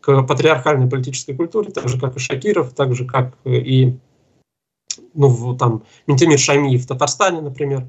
к 0.00 0.22
патриархальной 0.22 0.88
политической 0.88 1.34
культуре, 1.34 1.70
так 1.70 1.88
же, 1.88 2.00
как 2.00 2.16
и 2.16 2.18
Шакиров, 2.18 2.72
так 2.74 2.94
же, 2.94 3.04
как 3.04 3.34
и 3.44 3.96
ну, 5.14 5.56
там, 5.56 5.82
Ментимир 6.06 6.38
Шаймиев 6.38 6.84
в 6.84 6.86
Татарстане, 6.86 7.40
например. 7.40 7.86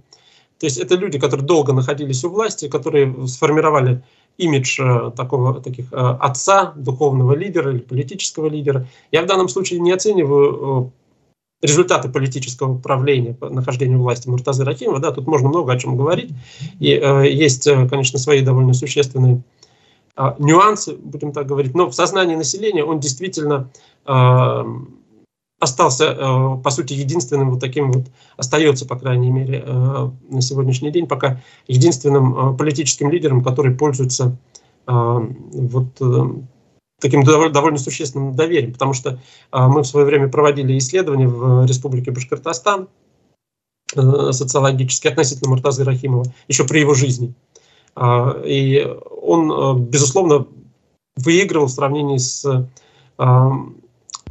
То 0.59 0.67
есть 0.67 0.77
это 0.77 0.95
люди, 0.95 1.19
которые 1.19 1.45
долго 1.45 1.73
находились 1.73 2.23
у 2.23 2.29
власти, 2.29 2.69
которые 2.69 3.27
сформировали 3.27 4.01
имидж 4.37 4.79
э, 4.81 5.11
такого, 5.15 5.61
таких 5.61 5.91
э, 5.91 5.95
отца, 5.95 6.73
духовного 6.75 7.33
лидера 7.35 7.71
или 7.71 7.79
политического 7.79 8.47
лидера. 8.47 8.87
Я 9.11 9.23
в 9.23 9.25
данном 9.25 9.49
случае 9.49 9.79
не 9.79 9.91
оцениваю 9.91 10.91
э, 11.61 11.67
результаты 11.67 12.09
политического 12.09 12.73
управления, 12.73 13.37
нахождения 13.41 13.97
власти 13.97 14.27
Муртазы 14.27 14.63
Рахимова. 14.63 14.99
Да, 14.99 15.11
тут 15.11 15.27
можно 15.27 15.49
много 15.49 15.73
о 15.73 15.79
чем 15.79 15.97
говорить. 15.97 16.31
И 16.79 16.91
э, 16.91 17.29
есть, 17.29 17.67
конечно, 17.89 18.17
свои 18.19 18.41
довольно 18.41 18.73
существенные 18.73 19.43
э, 20.17 20.33
нюансы, 20.39 20.95
будем 20.95 21.31
так 21.31 21.45
говорить. 21.45 21.75
Но 21.75 21.89
в 21.89 21.93
сознании 21.93 22.35
населения 22.35 22.83
он 22.83 22.99
действительно 22.99 23.69
э, 24.05 24.63
остался, 25.63 26.05
э, 26.05 26.61
по 26.61 26.69
сути, 26.69 26.93
единственным 26.93 27.51
вот 27.51 27.59
таким 27.59 27.91
вот, 27.91 28.07
остается, 28.37 28.85
по 28.85 28.97
крайней 28.97 29.31
мере, 29.31 29.63
э, 29.65 30.09
на 30.29 30.41
сегодняшний 30.41 30.91
день 30.91 31.07
пока 31.07 31.41
единственным 31.67 32.53
э, 32.53 32.57
политическим 32.57 33.09
лидером, 33.09 33.43
который 33.43 33.73
пользуется 33.73 34.37
вот 34.85 36.01
таким 36.99 37.23
довольно 37.23 37.77
существенным 37.77 38.35
доверием, 38.35 38.73
потому 38.73 38.91
что 38.91 39.17
мы 39.53 39.81
в 39.81 39.85
свое 39.85 40.05
время 40.05 40.27
проводили 40.27 40.77
исследования 40.77 41.29
в 41.29 41.65
Республике 41.65 42.11
Башкортостан 42.11 42.89
социологически 43.95 45.07
относительно 45.07 45.51
Муртаза 45.51 45.85
Рахимова, 45.85 46.25
еще 46.49 46.65
при 46.65 46.79
его 46.81 46.95
жизни. 46.95 47.33
И 48.43 48.85
он, 49.21 49.85
безусловно, 49.85 50.47
выигрывал 51.15 51.67
в 51.67 51.71
сравнении 51.71 52.17
с 52.17 52.45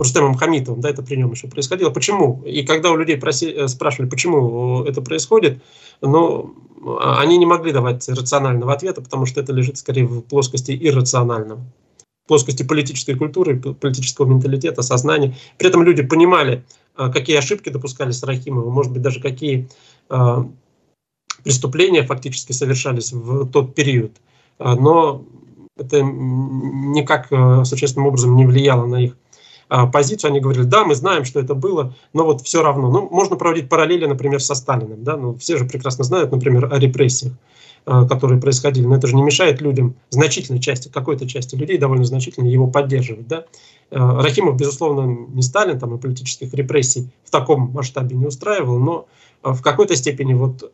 Рустемом 0.02 0.34
Хамитовым, 0.34 0.80
да, 0.80 0.90
это 0.90 1.02
при 1.02 1.16
нем 1.16 1.32
еще 1.32 1.48
происходило. 1.48 1.90
Почему? 1.90 2.42
И 2.44 2.64
когда 2.64 2.90
у 2.90 2.96
людей 2.96 3.16
проси, 3.16 3.50
э, 3.50 3.68
спрашивали, 3.68 4.08
почему 4.08 4.82
это 4.84 5.00
происходит, 5.00 5.62
ну, 6.00 6.54
они 7.00 7.38
не 7.38 7.46
могли 7.46 7.72
давать 7.72 8.08
рационального 8.08 8.72
ответа, 8.72 9.00
потому 9.00 9.26
что 9.26 9.40
это 9.40 9.52
лежит 9.52 9.78
скорее 9.78 10.04
в 10.04 10.22
плоскости 10.22 10.76
иррационального 10.80 11.60
плоскости 12.28 12.62
политической 12.62 13.14
культуры, 13.14 13.58
политического 13.58 14.26
менталитета, 14.26 14.82
сознания. 14.82 15.34
При 15.58 15.68
этом 15.68 15.82
люди 15.82 16.02
понимали, 16.02 16.64
э, 16.96 17.10
какие 17.12 17.36
ошибки 17.36 17.68
допускались 17.68 18.22
Рахимовым, 18.22 18.72
может 18.72 18.92
быть, 18.92 19.02
даже 19.02 19.20
какие 19.20 19.68
э, 20.08 20.44
преступления 21.42 22.04
фактически 22.04 22.52
совершались 22.52 23.12
в 23.12 23.50
тот 23.50 23.74
период. 23.74 24.12
Но 24.58 25.24
это 25.76 26.02
никак 26.02 27.28
существенным 27.66 28.06
образом 28.06 28.36
не 28.36 28.46
влияло 28.46 28.86
на 28.86 29.02
их 29.02 29.16
а, 29.16 29.21
позицию, 29.92 30.30
они 30.30 30.40
говорили, 30.40 30.64
да, 30.64 30.84
мы 30.84 30.94
знаем, 30.94 31.24
что 31.24 31.40
это 31.40 31.54
было, 31.54 31.94
но 32.12 32.24
вот 32.24 32.42
все 32.42 32.62
равно. 32.62 32.90
Ну, 32.90 33.08
можно 33.10 33.36
проводить 33.36 33.68
параллели, 33.68 34.06
например, 34.06 34.40
со 34.40 34.54
Сталиным, 34.54 35.02
да, 35.04 35.16
ну, 35.16 35.34
все 35.36 35.56
же 35.56 35.64
прекрасно 35.64 36.04
знают, 36.04 36.32
например, 36.32 36.72
о 36.72 36.78
репрессиях 36.78 37.32
а, 37.84 38.06
которые 38.06 38.40
происходили, 38.40 38.86
но 38.86 38.94
это 38.94 39.08
же 39.08 39.16
не 39.16 39.22
мешает 39.22 39.60
людям, 39.60 39.96
значительной 40.10 40.60
части, 40.60 40.88
какой-то 40.88 41.26
части 41.26 41.56
людей, 41.56 41.78
довольно 41.78 42.04
значительно 42.04 42.46
его 42.46 42.68
поддерживать. 42.68 43.26
Да? 43.26 43.46
А, 43.90 44.22
Рахимов, 44.22 44.56
безусловно, 44.56 45.26
не 45.28 45.42
Сталин, 45.42 45.80
там 45.80 45.94
и 45.96 45.98
политических 45.98 46.54
репрессий 46.54 47.10
в 47.24 47.30
таком 47.30 47.72
масштабе 47.72 48.14
не 48.14 48.26
устраивал, 48.26 48.78
но 48.78 49.08
в 49.42 49.62
какой-то 49.62 49.96
степени 49.96 50.34
вот 50.34 50.70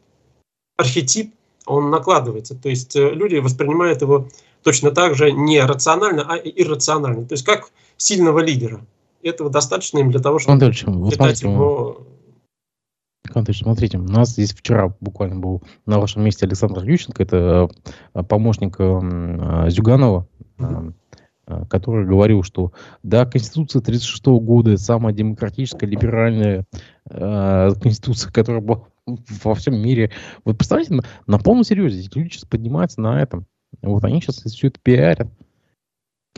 архетип, 0.76 1.34
он 1.66 1.90
накладывается. 1.90 2.54
То 2.54 2.68
есть 2.68 2.96
э, 2.96 3.10
люди 3.10 3.36
воспринимают 3.36 4.00
его 4.00 4.28
точно 4.62 4.90
так 4.90 5.14
же 5.14 5.32
не 5.32 5.60
рационально, 5.60 6.24
а 6.26 6.36
иррационально. 6.36 7.26
То 7.26 7.34
есть 7.34 7.44
как 7.44 7.70
сильного 7.98 8.38
лидера. 8.38 8.86
Этого 9.22 9.50
достаточно 9.50 9.98
им 9.98 10.10
для 10.10 10.20
того, 10.20 10.38
чтобы 10.38 10.54
Андреевич, 10.54 10.84
вот 10.86 11.14
смотрите, 11.14 11.50
его... 11.50 12.06
Контыш, 13.24 13.58
смотрите, 13.58 13.98
у 13.98 14.02
нас 14.02 14.30
здесь 14.30 14.54
вчера 14.54 14.94
буквально 15.00 15.36
был 15.36 15.62
на 15.84 15.98
вашем 15.98 16.22
месте 16.24 16.46
Александр 16.46 16.82
Ющенко, 16.82 17.22
это 17.22 17.68
э, 18.14 18.22
помощник 18.22 18.76
э, 18.78 19.68
Зюганова, 19.68 20.26
э, 20.58 20.92
который 21.68 22.06
говорил, 22.06 22.42
что 22.42 22.72
да, 23.02 23.26
Конституция 23.26 23.80
1936 23.80 24.26
года 24.44 24.72
это 24.72 24.82
самая 24.82 25.12
демократическая, 25.12 25.86
либеральная 25.86 26.64
э, 27.10 27.70
Конституция, 27.82 28.32
которая 28.32 28.62
была 28.62 28.84
во 29.42 29.54
всем 29.54 29.76
мире. 29.76 30.10
Вот 30.44 30.56
представляете, 30.56 30.94
на, 30.94 31.02
на 31.26 31.38
полном 31.38 31.64
серьезе 31.64 32.00
эти 32.00 32.16
люди 32.16 32.32
сейчас 32.32 32.44
поднимаются 32.44 33.00
на 33.00 33.20
этом. 33.20 33.46
Вот 33.82 34.04
они 34.04 34.20
сейчас 34.20 34.36
все 34.36 34.68
это 34.68 34.80
пиарят. 34.82 35.28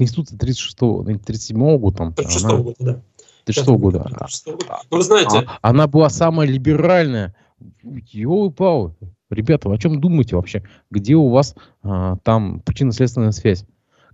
Конституция 0.01 0.39
36 0.39 0.79
37 1.23 1.77
года 1.79 1.97
там. 1.99 2.15
36 2.15 2.45
она, 2.47 2.57
года, 2.57 2.77
да. 2.79 3.03
36 3.45 3.69
года. 3.79 3.99
36 4.19 4.47
года. 4.47 4.81
Ну, 4.91 4.97
вы 4.97 5.03
знаете... 5.03 5.47
А, 5.47 5.59
она 5.61 5.87
была 5.87 6.09
самая 6.09 6.49
либеральная. 6.49 7.35
Ёлы-палы. 7.83 8.95
Ребята, 9.29 9.69
вы 9.69 9.75
о 9.75 9.79
чем 9.79 10.01
думаете 10.01 10.37
вообще? 10.37 10.63
Где 10.91 11.17
у 11.17 11.29
вас 11.29 11.55
а, 11.83 12.17
там 12.23 12.61
причинно-следственная 12.61 13.33
связь? 13.33 13.67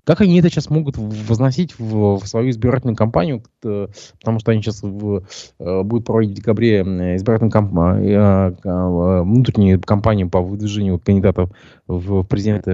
Как 0.02 0.20
они 0.20 0.40
это 0.40 0.48
сейчас 0.48 0.70
могут 0.70 0.96
возносить 0.96 1.78
в, 1.78 2.18
в 2.18 2.26
свою 2.26 2.50
избирательную 2.50 2.96
кампанию, 2.96 3.42
потому 3.60 4.38
что 4.38 4.52
они 4.52 4.62
сейчас 4.62 4.82
в, 4.82 5.24
э, 5.58 5.82
будут 5.82 6.06
проводить 6.06 6.30
в 6.30 6.34
декабре 6.34 6.82
избирательную 7.16 7.50
камп, 7.50 7.76
э, 7.76 8.52
э, 8.62 9.22
внутреннюю 9.22 9.80
кампанию 9.80 10.30
по 10.30 10.40
выдвижению 10.40 11.00
кандидатов 11.00 11.50
в 11.88 12.22
президенты 12.22 12.72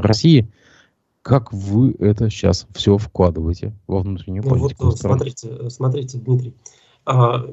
России. 0.00 0.50
Как 1.22 1.52
вы 1.52 1.94
это 2.00 2.28
сейчас 2.30 2.66
все 2.74 2.98
вкладываете 2.98 3.72
во 3.86 4.00
внутреннюю 4.00 4.42
ну, 4.44 4.50
политику? 4.50 4.86
Вот, 4.86 4.98
смотрите, 4.98 5.70
смотрите, 5.70 6.18
Дмитрий. 6.18 6.54
А, 7.06 7.46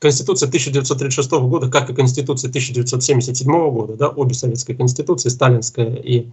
Конституция 0.00 0.48
1936 0.48 1.30
года, 1.30 1.70
как 1.70 1.90
и 1.90 1.94
Конституция 1.94 2.48
1977 2.48 3.70
года, 3.70 3.96
да, 3.96 4.08
обе 4.08 4.34
советские 4.34 4.76
конституции, 4.76 5.28
сталинская 5.28 5.94
и 5.94 6.30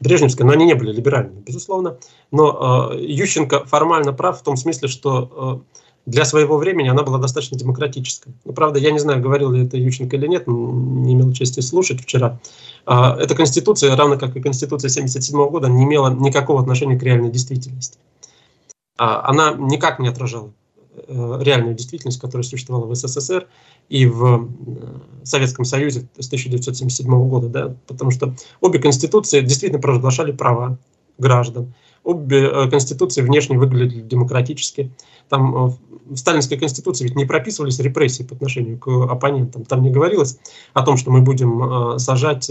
Брежневская, 0.00 0.46
но 0.46 0.52
они 0.52 0.64
не 0.64 0.74
были 0.74 0.92
либеральными, 0.92 1.40
безусловно. 1.40 1.98
Но 2.30 2.90
э, 2.92 3.04
Ющенко 3.04 3.66
формально 3.66 4.12
прав 4.12 4.40
в 4.40 4.42
том 4.42 4.56
смысле, 4.56 4.88
что 4.88 5.62
э, 5.64 5.81
для 6.06 6.24
своего 6.24 6.56
времени 6.56 6.88
она 6.88 7.02
была 7.02 7.18
достаточно 7.18 7.56
демократической. 7.56 8.32
Ну, 8.44 8.52
правда, 8.52 8.78
я 8.78 8.90
не 8.90 8.98
знаю, 8.98 9.22
говорил 9.22 9.52
ли 9.52 9.64
это 9.64 9.76
Ющенко 9.76 10.16
или 10.16 10.26
нет, 10.26 10.46
не 10.46 11.14
имел 11.14 11.32
чести 11.32 11.60
слушать 11.60 12.00
вчера. 12.00 12.40
Э, 12.86 13.16
эта 13.18 13.34
конституция, 13.34 13.94
равно 13.94 14.18
как 14.18 14.36
и 14.36 14.40
конституция 14.40 14.88
1977 14.88 15.48
года, 15.48 15.68
не 15.68 15.84
имела 15.84 16.12
никакого 16.12 16.60
отношения 16.60 16.98
к 16.98 17.02
реальной 17.02 17.30
действительности. 17.30 17.98
Э, 18.98 19.04
она 19.24 19.52
никак 19.52 20.00
не 20.00 20.08
отражала 20.08 20.52
э, 20.94 21.38
реальную 21.40 21.74
действительность, 21.74 22.20
которая 22.20 22.42
существовала 22.44 22.86
в 22.86 22.94
СССР 22.94 23.46
и 23.88 24.06
в 24.06 24.24
э, 24.26 25.24
Советском 25.24 25.64
Союзе 25.64 26.08
с 26.18 26.26
1977 26.26 27.28
года, 27.28 27.48
да, 27.48 27.76
потому 27.86 28.10
что 28.10 28.34
обе 28.60 28.80
конституции 28.80 29.40
действительно 29.40 29.80
провозглашали 29.80 30.32
права 30.32 30.78
граждан. 31.18 31.74
Обе 32.04 32.44
э, 32.44 32.68
конституции 32.68 33.22
внешне 33.22 33.58
выглядели 33.58 34.00
демократически. 34.00 34.90
Там 35.28 35.54
э, 35.54 35.70
в 36.10 36.16
сталинской 36.16 36.58
конституции 36.58 37.04
ведь 37.04 37.16
не 37.16 37.24
прописывались 37.24 37.78
репрессии 37.78 38.24
по 38.24 38.34
отношению 38.34 38.78
к 38.78 38.88
оппонентам. 38.88 39.64
Там 39.64 39.82
не 39.82 39.90
говорилось 39.90 40.38
о 40.72 40.82
том, 40.82 40.96
что 40.96 41.10
мы 41.10 41.22
будем 41.22 41.98
сажать 41.98 42.50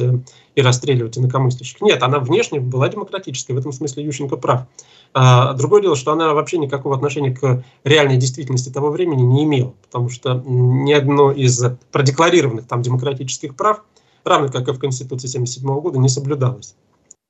и 0.56 0.62
расстреливать 0.62 1.18
инакомыслящих. 1.18 1.82
Нет, 1.82 2.02
она 2.02 2.20
внешне 2.20 2.60
была 2.60 2.88
демократической. 2.88 3.52
В 3.52 3.58
этом 3.58 3.74
смысле 3.74 4.06
Ющенко 4.06 4.38
прав. 4.38 4.68
А 5.14 5.54
другое 5.54 5.82
дело, 5.82 5.96
что 5.96 6.14
она 6.14 6.34
вообще 6.34 6.58
никакого 6.58 6.96
отношения 6.96 7.32
к 7.32 7.64
реальной 7.84 8.18
действительности 8.18 8.70
того 8.70 8.92
времени 8.92 9.24
не 9.24 9.44
имела, 9.44 9.74
потому 9.84 10.10
что 10.10 10.42
ни 10.46 10.94
одно 10.94 11.32
из 11.32 11.62
продекларированных 11.92 12.68
там 12.68 12.82
демократических 12.82 13.56
прав, 13.56 13.84
равно 14.24 14.48
как 14.48 14.70
и 14.70 14.72
в 14.72 14.80
Конституции 14.80 15.28
1977 15.28 15.82
года, 15.82 16.00
не 16.00 16.08
соблюдалось. 16.08 16.76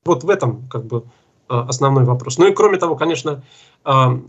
Вот 0.05 0.23
в 0.23 0.29
этом 0.29 0.67
как 0.67 0.85
бы 0.85 1.05
основной 1.59 2.05
вопрос. 2.05 2.37
Ну 2.37 2.47
и 2.47 2.53
кроме 2.53 2.77
того, 2.77 2.95
конечно, 2.95 3.43
а, 3.83 4.19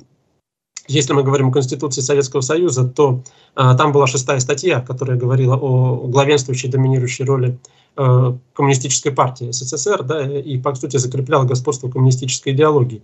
если 0.88 1.12
мы 1.12 1.22
говорим 1.22 1.48
о 1.48 1.52
Конституции 1.52 2.00
Советского 2.00 2.40
Союза, 2.40 2.88
то 2.88 3.22
а, 3.54 3.74
там 3.74 3.92
была 3.92 4.06
шестая 4.06 4.40
статья, 4.40 4.80
которая 4.80 5.16
говорила 5.16 5.56
о 5.56 6.06
главенствующей 6.08 6.68
доминирующей 6.68 7.24
роли 7.24 7.58
Э, 7.94 8.32
коммунистической 8.54 9.12
партии 9.12 9.50
СССР, 9.50 10.02
да, 10.02 10.22
и, 10.22 10.56
по 10.56 10.74
сути, 10.74 10.96
закреплял 10.96 11.44
господство 11.44 11.90
коммунистической 11.90 12.54
идеологии. 12.54 13.02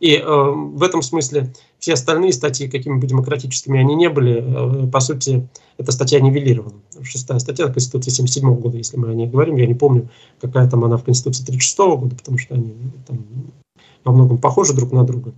И 0.00 0.16
э, 0.16 0.24
в 0.24 0.82
этом 0.82 1.02
смысле 1.02 1.52
все 1.78 1.92
остальные 1.92 2.32
статьи, 2.32 2.68
какими 2.68 2.98
бы 2.98 3.06
демократическими 3.06 3.78
они 3.78 3.94
не 3.94 4.08
были, 4.08 4.86
э, 4.86 4.90
по 4.90 4.98
сути, 5.00 5.46
эта 5.76 5.92
статья 5.92 6.20
нивелирована. 6.20 6.80
Шестая 7.02 7.38
статья 7.38 7.66
Конституции 7.66 8.10
1977 8.10 8.60
года, 8.60 8.78
если 8.78 8.96
мы 8.96 9.10
о 9.10 9.14
ней 9.14 9.26
говорим, 9.26 9.56
я 9.56 9.66
не 9.66 9.74
помню, 9.74 10.08
какая 10.40 10.68
там 10.68 10.84
она 10.84 10.96
в 10.96 11.04
Конституции 11.04 11.42
1936 11.42 12.00
года, 12.00 12.16
потому 12.16 12.38
что 12.38 12.54
они 12.54 12.74
там 13.06 13.18
во 14.02 14.12
многом 14.12 14.38
похожи 14.38 14.72
друг 14.72 14.90
на 14.92 15.04
друга. 15.04 15.34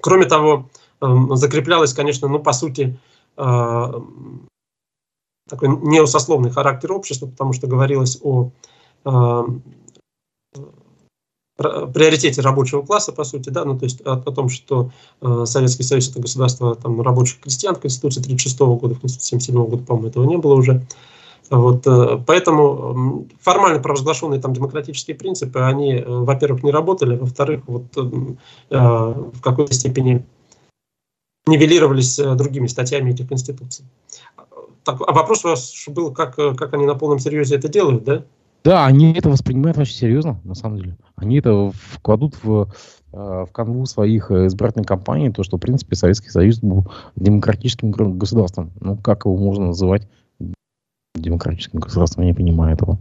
Кроме 0.00 0.26
того, 0.26 0.68
э, 1.00 1.06
закреплялась, 1.34 1.94
конечно, 1.94 2.26
ну, 2.26 2.40
по 2.40 2.52
сути, 2.52 2.98
э, 3.36 3.92
такой 5.48 5.68
неосословный 5.68 6.50
характер 6.50 6.92
общества, 6.92 7.26
потому 7.26 7.52
что 7.52 7.68
говорилось 7.68 8.18
о 8.20 8.50
э, 9.04 9.42
приоритете 11.58 12.40
рабочего 12.40 12.82
класса, 12.82 13.12
по 13.12 13.24
сути, 13.24 13.50
да, 13.50 13.64
ну, 13.64 13.76
то 13.76 13.84
есть 13.84 14.00
о, 14.04 14.12
о 14.12 14.32
том, 14.32 14.48
что 14.48 14.92
э, 15.20 15.44
Советский 15.44 15.82
Союз 15.82 16.08
это 16.08 16.20
государство 16.20 16.76
там, 16.76 17.00
рабочих 17.02 17.40
крестьян, 17.40 17.74
Конституции 17.74 18.20
1936 18.20 18.58
года, 18.80 18.94
в 18.94 19.00
Конституции 19.00 19.36
1977 19.36 19.70
года, 19.70 19.84
по-моему, 19.84 20.08
этого 20.08 20.24
не 20.24 20.36
было 20.36 20.54
уже. 20.54 20.86
Вот, 21.50 21.86
э, 21.86 22.22
поэтому 22.26 23.26
формально 23.40 23.80
провозглашенные 23.80 24.40
там 24.40 24.52
демократические 24.52 25.16
принципы, 25.16 25.58
они, 25.60 25.94
э, 25.94 26.04
во-первых, 26.06 26.62
не 26.62 26.70
работали, 26.70 27.16
во-вторых, 27.16 27.62
вот, 27.66 27.84
э, 27.96 28.00
в 28.70 29.40
какой-то 29.42 29.74
степени 29.74 30.24
нивелировались 31.46 32.18
э, 32.20 32.34
другими 32.36 32.68
статьями 32.68 33.10
этих 33.10 33.28
конституций 33.28 33.84
так, 34.88 35.06
а 35.06 35.12
вопрос 35.12 35.44
у 35.44 35.48
вас 35.48 35.84
был, 35.88 36.12
как, 36.12 36.36
как 36.36 36.72
они 36.72 36.86
на 36.86 36.94
полном 36.94 37.18
серьезе 37.18 37.56
это 37.56 37.68
делают, 37.68 38.04
да? 38.04 38.24
Да, 38.64 38.86
они 38.86 39.12
это 39.12 39.28
воспринимают 39.28 39.78
очень 39.78 39.94
серьезно, 39.94 40.40
на 40.44 40.54
самом 40.54 40.78
деле. 40.78 40.96
Они 41.16 41.38
это 41.38 41.70
вкладут 41.74 42.42
в, 42.42 42.72
э, 43.12 43.16
в 43.16 43.48
канву 43.52 43.86
своих 43.86 44.30
э, 44.30 44.46
избирательной 44.46 44.84
кампаний, 44.84 45.32
то, 45.32 45.42
что, 45.42 45.56
в 45.56 45.60
принципе, 45.60 45.96
Советский 45.96 46.30
Союз 46.30 46.58
был 46.60 46.90
демократическим 47.16 47.90
государством. 47.90 48.72
Ну, 48.80 48.96
как 48.96 49.24
его 49.24 49.36
можно 49.36 49.66
называть 49.66 50.08
демократическим 51.14 51.80
государством, 51.80 52.24
я 52.24 52.30
не 52.30 52.34
понимаю 52.34 52.74
этого. 52.74 52.98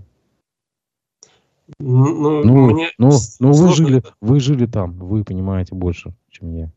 Ну, 1.79 2.43
ну, 2.43 2.71
мне 2.71 2.91
ну, 2.97 3.11
ну 3.39 3.51
вы, 3.51 3.73
жили, 3.73 4.03
вы 4.21 4.39
жили 4.39 4.65
там, 4.65 4.93
вы 4.93 5.23
понимаете 5.23 5.75
больше, 5.75 6.13
чем 6.29 6.53
я. 6.53 6.71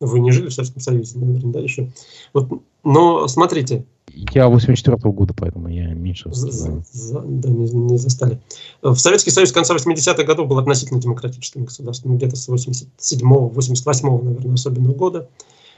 Вы 0.00 0.20
не 0.20 0.32
жили 0.32 0.48
в 0.48 0.54
Советском 0.54 0.80
Союзе, 0.80 1.18
наверное, 1.18 1.52
да, 1.52 1.60
еще. 1.60 1.90
Вот, 2.32 2.48
но 2.82 3.28
смотрите, 3.28 3.84
я 4.32 4.48
84 4.48 4.96
-го 4.96 5.12
года, 5.12 5.34
поэтому 5.36 5.68
я 5.68 5.88
меньше 5.94 6.32
за, 6.32 6.50
за, 6.50 7.20
Да, 7.22 7.48
не, 7.48 7.70
не 7.70 7.98
застали. 7.98 8.40
В 8.82 8.96
Советский 8.96 9.30
Союз 9.30 9.52
конца 9.52 9.74
80-х 9.74 10.22
годов 10.24 10.48
был 10.48 10.58
относительно 10.58 11.00
демократическим 11.00 11.64
государством, 11.64 12.16
где-то 12.16 12.36
с 12.36 12.48
87-го, 12.48 13.52
88-го, 13.54 14.22
наверное, 14.22 14.54
особенно 14.54 14.92
года. 14.92 15.28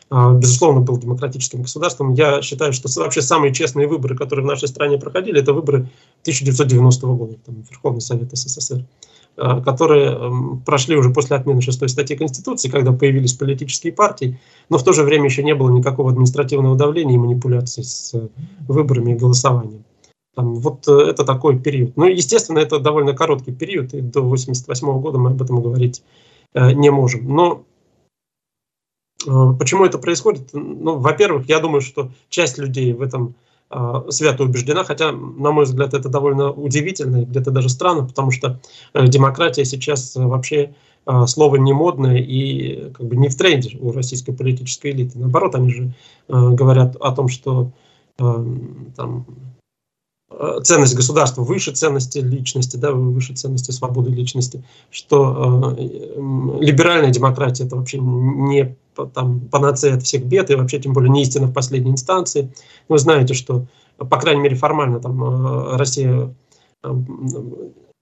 А, 0.08 0.32
безусловно, 0.34 0.80
был 0.80 0.98
демократическим 0.98 1.62
государством. 1.62 2.14
Я 2.14 2.42
считаю, 2.42 2.72
что 2.72 2.88
вообще 3.00 3.22
самые 3.22 3.52
честные 3.52 3.88
выборы, 3.88 4.16
которые 4.16 4.44
в 4.44 4.48
нашей 4.48 4.68
стране 4.68 4.98
проходили, 4.98 5.40
это 5.40 5.52
выборы 5.52 5.88
1990 6.22 7.06
года, 7.06 7.34
там, 7.44 7.64
Верховный 7.68 8.00
Совет 8.00 8.36
СССР. 8.36 8.84
Э, 9.38 9.60
которые 9.60 10.12
эм, 10.12 10.62
прошли 10.64 10.96
уже 10.96 11.10
после 11.10 11.36
отмены 11.36 11.60
шестой 11.60 11.90
статьи 11.90 12.16
Конституции, 12.16 12.70
когда 12.70 12.92
появились 12.92 13.34
политические 13.34 13.92
партии, 13.92 14.40
но 14.70 14.78
в 14.78 14.82
то 14.82 14.94
же 14.94 15.02
время 15.02 15.26
еще 15.26 15.42
не 15.42 15.54
было 15.54 15.68
никакого 15.68 16.10
административного 16.10 16.74
давления 16.74 17.16
и 17.16 17.18
манипуляций 17.18 17.84
с 17.84 18.14
э, 18.14 18.28
выборами 18.66 19.12
и 19.12 19.16
голосованием. 19.16 19.84
Там, 20.34 20.54
вот 20.54 20.88
э, 20.88 21.10
это 21.10 21.24
такой 21.24 21.58
период. 21.58 21.98
Ну, 21.98 22.06
естественно, 22.06 22.60
это 22.60 22.78
довольно 22.78 23.12
короткий 23.12 23.52
период, 23.52 23.92
и 23.92 24.00
до 24.00 24.20
1988 24.20 25.00
года 25.02 25.18
мы 25.18 25.30
об 25.30 25.42
этом 25.42 25.60
говорить 25.60 26.02
не 26.54 26.90
можем. 26.90 27.28
Но 27.28 27.64
почему 29.58 29.84
это 29.84 29.98
происходит? 29.98 30.54
Ну, 30.54 30.98
во-первых, 30.98 31.46
я 31.50 31.60
думаю, 31.60 31.82
что 31.82 32.10
часть 32.30 32.56
людей 32.56 32.94
в 32.94 33.02
этом 33.02 33.34
свято 34.10 34.44
убеждена, 34.44 34.84
хотя, 34.84 35.12
на 35.12 35.50
мой 35.50 35.64
взгляд, 35.64 35.92
это 35.92 36.08
довольно 36.08 36.52
удивительно 36.52 37.22
и 37.22 37.24
где-то 37.24 37.50
даже 37.50 37.68
странно, 37.68 38.06
потому 38.06 38.30
что 38.30 38.60
э, 38.94 39.06
демократия 39.08 39.64
сейчас 39.64 40.14
вообще 40.14 40.74
а, 41.04 41.26
слово 41.26 41.56
не 41.56 41.72
модное 41.72 42.18
и 42.18 42.90
как 42.90 43.06
бы 43.06 43.16
не 43.16 43.28
в 43.28 43.36
тренде 43.36 43.78
у 43.78 43.92
российской 43.92 44.32
политической 44.32 44.90
элиты. 44.90 45.18
Наоборот, 45.18 45.54
они 45.54 45.70
же 45.70 45.84
э, 46.28 46.50
говорят 46.50 46.96
о 46.96 47.12
том, 47.12 47.28
что 47.28 47.70
э, 48.18 48.44
там, 48.96 49.24
ценность 50.64 50.96
государства 50.96 51.42
выше 51.42 51.72
ценности 51.72 52.18
личности, 52.18 52.76
да, 52.76 52.90
выше 52.90 53.34
ценности 53.34 53.70
свободы 53.70 54.10
личности, 54.10 54.64
что 54.90 55.76
э, 55.78 55.82
либеральная 56.60 57.12
демократия 57.12 57.64
это 57.64 57.76
вообще 57.76 57.98
не 57.98 58.76
там, 59.04 59.40
панацея 59.40 59.96
от 59.96 60.02
всех 60.02 60.24
бед, 60.24 60.50
и 60.50 60.54
вообще 60.54 60.78
тем 60.78 60.94
более 60.94 61.10
не 61.10 61.22
истина 61.22 61.46
в 61.46 61.52
последней 61.52 61.90
инстанции. 61.90 62.50
Вы 62.88 62.98
знаете, 62.98 63.34
что 63.34 63.66
по 63.98 64.18
крайней 64.18 64.40
мере 64.40 64.56
формально, 64.56 65.00
там 65.00 65.76
Россия 65.76 66.34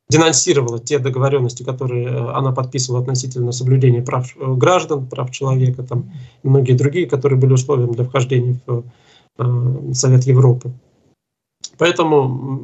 денонсировала 0.08 0.78
те 0.78 0.98
договоренности, 0.98 1.62
которые 1.62 2.08
она 2.08 2.52
подписывала 2.52 3.00
относительно 3.00 3.52
соблюдения 3.52 4.02
прав 4.02 4.32
граждан, 4.36 5.06
прав 5.06 5.30
человека, 5.30 5.82
там, 5.82 6.12
многие 6.42 6.74
другие, 6.74 7.06
которые 7.06 7.40
были 7.40 7.54
условием 7.54 7.92
для 7.92 8.04
вхождения 8.04 8.60
в 9.36 9.94
Совет 9.94 10.24
Европы. 10.24 10.72
Поэтому 11.78 12.60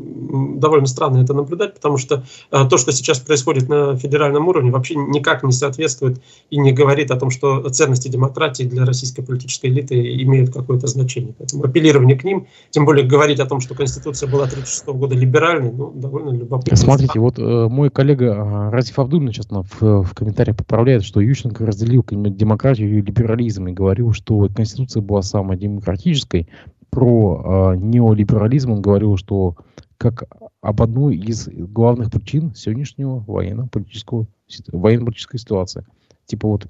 довольно 0.56 0.86
странно 0.86 1.22
это 1.22 1.34
наблюдать, 1.34 1.74
потому 1.74 1.96
что 1.96 2.24
э, 2.50 2.64
то, 2.68 2.78
что 2.78 2.92
сейчас 2.92 3.18
происходит 3.20 3.68
на 3.68 3.96
федеральном 3.96 4.48
уровне, 4.48 4.70
вообще 4.70 4.94
никак 4.94 5.42
не 5.42 5.52
соответствует 5.52 6.20
и 6.50 6.58
не 6.58 6.72
говорит 6.72 7.10
о 7.10 7.16
том, 7.16 7.30
что 7.30 7.68
ценности 7.70 8.08
демократии 8.08 8.64
для 8.64 8.84
российской 8.84 9.22
политической 9.22 9.66
элиты 9.66 10.22
имеют 10.22 10.52
какое-то 10.52 10.86
значение. 10.86 11.34
Поэтому 11.38 11.64
апеллирование 11.64 12.16
к 12.16 12.24
ним, 12.24 12.46
тем 12.70 12.84
более 12.84 13.06
говорить 13.06 13.40
о 13.40 13.46
том, 13.46 13.60
что 13.60 13.74
Конституция 13.74 14.28
была 14.28 14.44
1936 14.44 14.86
года 14.98 15.14
либеральной, 15.14 15.72
ну, 15.72 15.90
довольно 15.94 16.30
любопытно. 16.30 16.76
Смотрите, 16.76 17.18
вот 17.18 17.38
э, 17.38 17.68
мой 17.68 17.90
коллега 17.90 18.26
э, 18.26 18.70
Разиф 18.70 18.98
Абдулин 18.98 19.32
сейчас 19.32 19.48
в, 19.50 20.02
в 20.02 20.14
комментариях 20.14 20.56
поправляет, 20.56 21.04
что 21.04 21.20
Ющенко 21.20 21.66
разделил 21.66 22.04
демократию 22.10 22.98
и 22.98 23.02
либерализм 23.02 23.66
и 23.68 23.72
говорил, 23.72 24.12
что 24.12 24.48
Конституция 24.54 25.02
была 25.02 25.22
самой 25.22 25.56
демократической, 25.56 26.48
про 26.90 27.74
э, 27.74 27.76
неолиберализм 27.76 28.72
он 28.72 28.82
говорил, 28.82 29.16
что 29.16 29.56
как 29.96 30.24
об 30.60 30.82
одной 30.82 31.16
из 31.16 31.48
главных 31.48 32.10
причин 32.10 32.54
сегодняшнего 32.54 33.24
военно-политического 33.26 34.26
военно-политической 34.72 35.38
ситуации. 35.38 35.86
Типа 36.26 36.48
вот, 36.48 36.66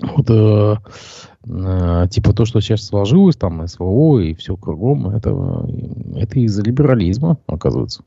вот 0.00 0.30
э, 0.30 0.76
э, 1.44 2.08
типа 2.10 2.32
то, 2.32 2.44
что 2.44 2.60
сейчас 2.60 2.86
сложилось, 2.86 3.36
там 3.36 3.66
СВО 3.66 4.20
и 4.20 4.34
все 4.34 4.56
кругом, 4.56 5.08
это, 5.10 5.30
это 6.16 6.40
из-за 6.40 6.62
либерализма, 6.62 7.38
оказывается. 7.46 8.02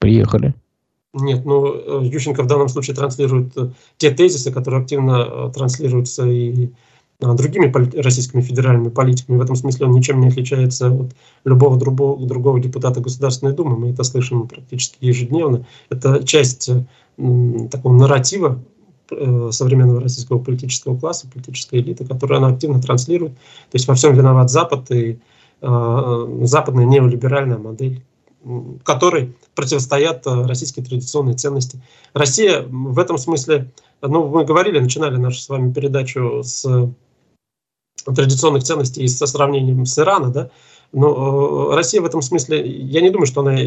Приехали. 0.00 0.54
Нет, 1.14 1.44
ну, 1.44 2.02
Ющенко 2.02 2.42
в 2.42 2.46
данном 2.46 2.68
случае 2.68 2.96
транслирует 2.96 3.56
э, 3.56 3.70
те 3.98 4.10
тезисы, 4.10 4.52
которые 4.52 4.82
активно 4.82 5.26
э, 5.26 5.52
транслируются 5.54 6.26
и 6.26 6.70
другими 7.32 7.72
российскими 8.00 8.42
федеральными 8.42 8.90
политиками. 8.90 9.38
В 9.38 9.42
этом 9.42 9.56
смысле 9.56 9.86
он 9.86 9.92
ничем 9.92 10.20
не 10.20 10.28
отличается 10.28 10.90
от 10.90 11.12
любого 11.44 11.78
другого, 11.78 12.26
другого 12.26 12.60
депутата 12.60 13.00
Государственной 13.00 13.54
Думы. 13.54 13.76
Мы 13.76 13.90
это 13.90 14.04
слышим 14.04 14.46
практически 14.46 14.98
ежедневно. 15.00 15.64
Это 15.88 16.22
часть 16.24 16.70
такого 17.16 17.94
нарратива 17.94 18.60
э, 19.10 19.48
современного 19.52 20.00
российского 20.00 20.38
политического 20.38 20.98
класса, 20.98 21.28
политической 21.32 21.80
элиты, 21.80 22.04
которую 22.04 22.38
она 22.38 22.48
активно 22.48 22.82
транслирует. 22.82 23.34
То 23.34 23.74
есть 23.74 23.88
во 23.88 23.94
всем 23.94 24.14
виноват 24.14 24.50
Запад 24.50 24.90
и 24.90 25.18
э, 25.62 26.38
западная 26.42 26.84
неолиберальная 26.84 27.58
модель 27.58 28.02
которой 28.84 29.34
противостоят 29.54 30.26
э, 30.26 30.46
российские 30.46 30.84
традиционные 30.84 31.34
ценности. 31.34 31.80
Россия 32.12 32.62
в 32.68 32.98
этом 32.98 33.18
смысле, 33.18 33.72
ну, 34.02 34.28
мы 34.28 34.44
говорили, 34.44 34.78
начинали 34.78 35.16
нашу 35.16 35.40
с 35.40 35.48
вами 35.48 35.72
передачу 35.72 36.42
с 36.44 36.90
традиционных 38.04 38.64
ценностей 38.64 39.06
со 39.08 39.26
сравнением 39.26 39.86
с 39.86 39.98
Ираном, 39.98 40.32
да, 40.32 40.50
но 40.94 41.70
э, 41.72 41.74
Россия 41.74 42.00
в 42.00 42.06
этом 42.06 42.22
смысле, 42.22 42.64
я 42.64 43.00
не 43.00 43.10
думаю, 43.10 43.26
что 43.26 43.40
она 43.40 43.60
э, 43.60 43.64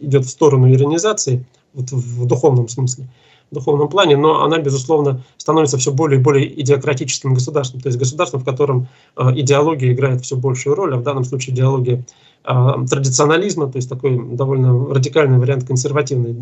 идет 0.00 0.24
в 0.24 0.28
сторону 0.28 0.72
иронизации, 0.72 1.44
вот 1.74 1.90
в 1.90 2.26
духовном 2.26 2.68
смысле, 2.68 3.08
в 3.50 3.54
духовном 3.54 3.88
плане, 3.88 4.16
но 4.16 4.44
она, 4.44 4.58
безусловно, 4.58 5.24
становится 5.38 5.76
все 5.76 5.90
более 5.90 6.20
и 6.20 6.22
более 6.22 6.60
идеократическим 6.62 7.34
государством, 7.34 7.80
то 7.80 7.88
есть 7.88 7.98
государством, 7.98 8.40
в 8.40 8.44
котором 8.44 8.86
э, 9.16 9.32
идеология 9.34 9.92
играет 9.92 10.22
все 10.22 10.36
большую 10.36 10.76
роль, 10.76 10.94
а 10.94 10.98
в 10.98 11.02
данном 11.02 11.24
случае 11.24 11.54
идеология 11.54 12.04
традиционализма, 12.44 13.66
то 13.66 13.76
есть 13.76 13.90
такой 13.90 14.16
довольно 14.16 14.94
радикальный 14.94 15.38
вариант 15.38 15.66
консервативной 15.66 16.32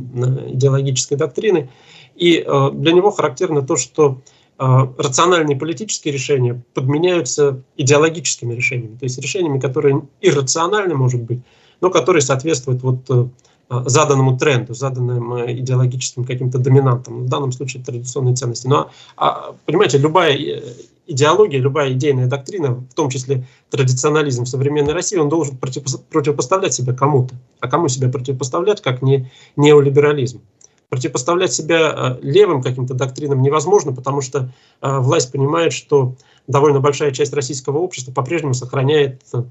идеологической 0.52 1.16
доктрины. 1.16 1.70
И 2.14 2.46
для 2.74 2.92
него 2.92 3.10
характерно 3.10 3.62
то, 3.62 3.76
что 3.76 4.18
рациональные 4.58 5.56
политические 5.56 6.14
решения 6.14 6.62
подменяются 6.72 7.62
идеологическими 7.76 8.54
решениями, 8.54 8.96
то 8.96 9.04
есть 9.04 9.18
решениями, 9.18 9.60
которые 9.60 10.02
иррациональны, 10.22 10.94
может 10.94 11.20
быть, 11.20 11.40
но 11.80 11.90
которые 11.90 12.22
соответствуют 12.22 12.82
вот 12.82 13.00
э, 13.10 13.26
а, 13.68 13.88
заданному 13.88 14.38
тренду, 14.38 14.74
заданным 14.74 15.34
э, 15.34 15.52
идеологическим 15.58 16.24
каким-то 16.24 16.58
доминантам, 16.58 17.24
в 17.24 17.28
данном 17.28 17.52
случае 17.52 17.82
традиционные 17.82 18.36
ценности. 18.36 18.66
Но, 18.66 18.90
а, 19.16 19.56
понимаете, 19.66 19.98
любая 19.98 20.36
э, 20.36 20.62
идеология, 21.06 21.58
любая 21.58 21.92
идейная 21.92 22.26
доктрина, 22.28 22.74
в 22.74 22.94
том 22.94 23.10
числе 23.10 23.44
традиционализм 23.70 24.44
в 24.44 24.48
современной 24.48 24.92
России, 24.92 25.16
он 25.16 25.28
должен 25.28 25.56
противопоставлять 25.56 26.74
себя 26.74 26.94
кому-то. 26.94 27.34
А 27.60 27.68
кому 27.68 27.88
себя 27.88 28.08
противопоставлять, 28.08 28.82
как 28.82 29.02
не 29.02 29.30
неолиберализм? 29.56 30.40
Противопоставлять 30.88 31.52
себя 31.52 31.92
э, 31.94 32.18
левым 32.22 32.62
каким-то 32.62 32.94
доктринам 32.94 33.42
невозможно, 33.42 33.92
потому 33.92 34.20
что 34.20 34.50
э, 34.82 34.98
власть 34.98 35.32
понимает, 35.32 35.72
что 35.72 36.14
довольно 36.46 36.80
большая 36.80 37.10
часть 37.10 37.32
российского 37.32 37.78
общества 37.78 38.12
по-прежнему 38.12 38.54
сохраняет 38.54 39.22
э, 39.34 39.42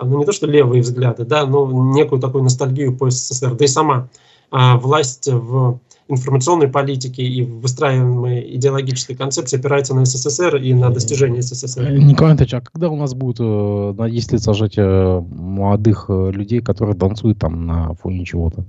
ну 0.00 0.18
не 0.18 0.24
то 0.24 0.32
что 0.32 0.46
левые 0.46 0.82
взгляды, 0.82 1.24
да, 1.24 1.44
но 1.46 1.68
некую 1.92 2.20
такую 2.20 2.44
ностальгию 2.44 2.96
по 2.96 3.10
СССР. 3.10 3.54
Да 3.54 3.64
и 3.64 3.68
сама 3.68 4.08
власть 4.50 5.28
в 5.28 5.80
информационной 6.06 6.68
политике 6.68 7.22
и 7.22 7.42
в 7.42 7.60
выстраиваемой 7.60 8.56
идеологической 8.56 9.14
концепции 9.14 9.58
опирается 9.58 9.94
на 9.94 10.06
СССР 10.06 10.56
и 10.56 10.72
на 10.72 10.88
достижения 10.90 11.42
СССР. 11.42 11.90
Николай 11.90 12.30
Андреевич, 12.30 12.54
а 12.54 12.60
когда 12.60 12.88
у 12.88 12.96
нас 12.96 13.12
будут 13.12 13.40
на 13.98 14.08
10 14.08 14.32
лет 14.32 14.40
сажать 14.40 14.78
молодых 14.78 16.06
людей, 16.08 16.60
которые 16.60 16.96
танцуют 16.96 17.40
там 17.40 17.66
на 17.66 17.92
фоне 17.94 18.24
чего-то? 18.24 18.64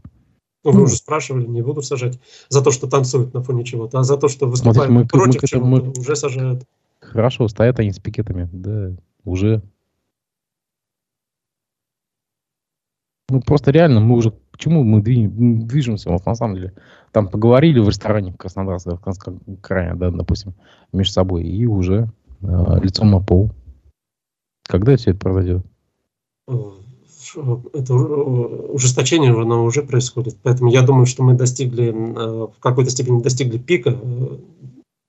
Ну, 0.63 0.71
вы 0.71 0.83
уже 0.83 0.95
спрашивали, 0.95 1.45
не 1.45 1.61
буду 1.61 1.81
сажать 1.81 2.19
за 2.49 2.61
то, 2.61 2.71
что 2.71 2.87
танцуют 2.87 3.33
на 3.33 3.41
фоне 3.41 3.63
чего-то, 3.63 3.99
а 3.99 4.03
за 4.03 4.17
то, 4.17 4.27
что 4.27 4.45
выступают 4.47 4.91
мы, 4.91 5.07
против 5.07 5.41
мы, 5.41 5.47
чего-то, 5.47 5.65
мы... 5.65 5.91
уже 5.91 6.15
сажают. 6.15 6.65
Хорошо, 6.99 7.47
стоят 7.47 7.79
они 7.79 7.91
с 7.91 7.99
пикетами, 7.99 8.49
да, 8.51 8.91
уже. 9.23 9.61
Ну, 13.29 13.41
просто 13.41 13.71
реально, 13.71 14.01
мы 14.01 14.17
уже 14.17 14.31
к 14.51 14.57
чему 14.57 14.83
мы 14.83 15.01
движемся, 15.01 16.09
вот 16.09 16.25
на 16.25 16.35
самом 16.35 16.55
деле. 16.55 16.73
Там 17.11 17.29
поговорили 17.29 17.79
в 17.79 17.87
ресторане 17.87 18.33
в 18.33 18.37
Краснодарском 18.37 18.97
в 18.97 19.01
Краснодарском 19.01 19.57
крае, 19.61 19.95
да, 19.95 20.11
допустим, 20.11 20.53
между 20.91 21.13
собой, 21.13 21.43
и 21.43 21.65
уже 21.65 22.11
э, 22.41 22.79
лицом 22.81 23.11
на 23.11 23.21
пол. 23.21 23.51
Когда 24.67 24.97
все 24.97 25.11
это 25.11 25.19
произойдет? 25.19 25.65
Это 27.73 27.93
ужесточение 27.93 29.31
оно 29.31 29.63
уже 29.63 29.83
происходит. 29.83 30.37
Поэтому 30.43 30.71
я 30.71 30.81
думаю, 30.81 31.05
что 31.05 31.23
мы 31.23 31.33
достигли, 31.33 31.89
э, 31.89 32.47
в 32.47 32.59
какой-то 32.59 32.91
степени 32.91 33.21
достигли 33.21 33.57
пика. 33.57 33.97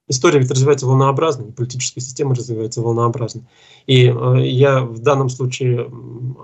История 0.08 0.40
ведь 0.40 0.50
развивается 0.50 0.86
волнообразно, 0.86 1.44
и 1.44 1.52
политическая 1.52 2.00
система 2.00 2.34
развивается 2.34 2.82
волнообразно. 2.82 3.42
И 3.86 4.06
э, 4.06 4.46
я 4.46 4.82
в 4.82 4.98
данном 5.00 5.28
случае 5.28 5.90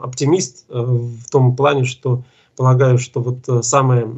оптимист 0.03 0.66
э, 0.68 0.81
в 0.81 1.31
том 1.31 1.57
плане, 1.57 1.85
что 1.85 2.24
полагаю, 2.57 2.99
что 2.99 3.20
вот 3.20 3.66
самая, 3.66 4.09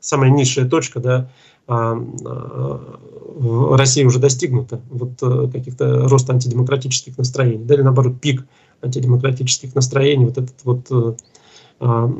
самая 0.00 0.30
низшая 0.30 0.68
точка, 0.68 0.98
да, 0.98 1.30
в 1.68 3.76
России 3.76 4.02
уже 4.02 4.18
достигнута, 4.18 4.80
вот 4.90 5.20
каких-то 5.52 6.08
роста 6.08 6.32
антидемократических 6.32 7.16
настроений, 7.16 7.64
да, 7.64 7.74
или 7.74 7.82
наоборот 7.82 8.20
пик 8.20 8.44
антидемократических 8.84 9.74
настроений, 9.74 10.26
вот 10.26 10.38
этот 10.38 10.64
вот 10.64 10.86
э, 10.90 11.16
а, 11.80 12.10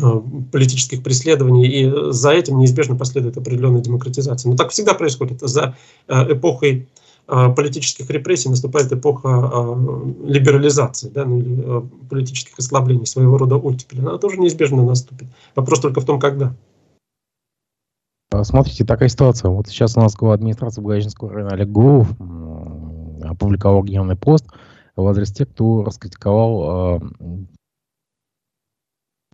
а, 0.00 0.22
политических 0.52 1.02
преследований, 1.02 1.66
и 1.66 2.12
за 2.12 2.30
этим 2.30 2.58
неизбежно 2.58 2.96
последует 2.96 3.36
определенная 3.36 3.80
демократизация. 3.80 4.50
Но 4.50 4.56
так 4.56 4.70
всегда 4.70 4.94
происходит. 4.94 5.40
За 5.40 5.76
э, 6.06 6.32
эпохой 6.32 6.88
э, 7.26 7.48
политических 7.54 8.08
репрессий 8.10 8.48
наступает 8.48 8.92
эпоха 8.92 9.76
либерализации, 10.24 11.08
да, 11.08 11.24
ну, 11.24 11.88
политических 12.08 12.58
ослаблений, 12.58 13.06
своего 13.06 13.36
рода 13.36 13.56
оттепели. 13.56 14.00
Она 14.00 14.18
тоже 14.18 14.38
неизбежно 14.38 14.84
наступит. 14.84 15.28
Вопрос 15.54 15.80
только 15.80 16.00
в 16.00 16.04
том, 16.04 16.20
когда. 16.20 16.54
Смотрите, 18.42 18.84
такая 18.84 19.08
ситуация. 19.08 19.50
Вот 19.50 19.68
сейчас 19.68 19.96
у 19.96 20.00
нас 20.00 20.14
глава 20.14 20.34
администрации 20.34 20.82
Благовещенского 20.82 21.32
района 21.32 21.54
Олег 21.54 21.68
Гуров 21.70 22.08
опубликовал 23.22 23.82
гневный 23.82 24.16
пост– 24.16 24.46
в 25.02 25.06
адрес 25.06 25.32
тех, 25.32 25.48
кто 25.48 25.84
раскритиковал, 25.84 27.00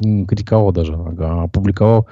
э, 0.03 0.25
критиковал 0.27 0.73
даже, 0.73 0.95
опубликовал 0.95 2.07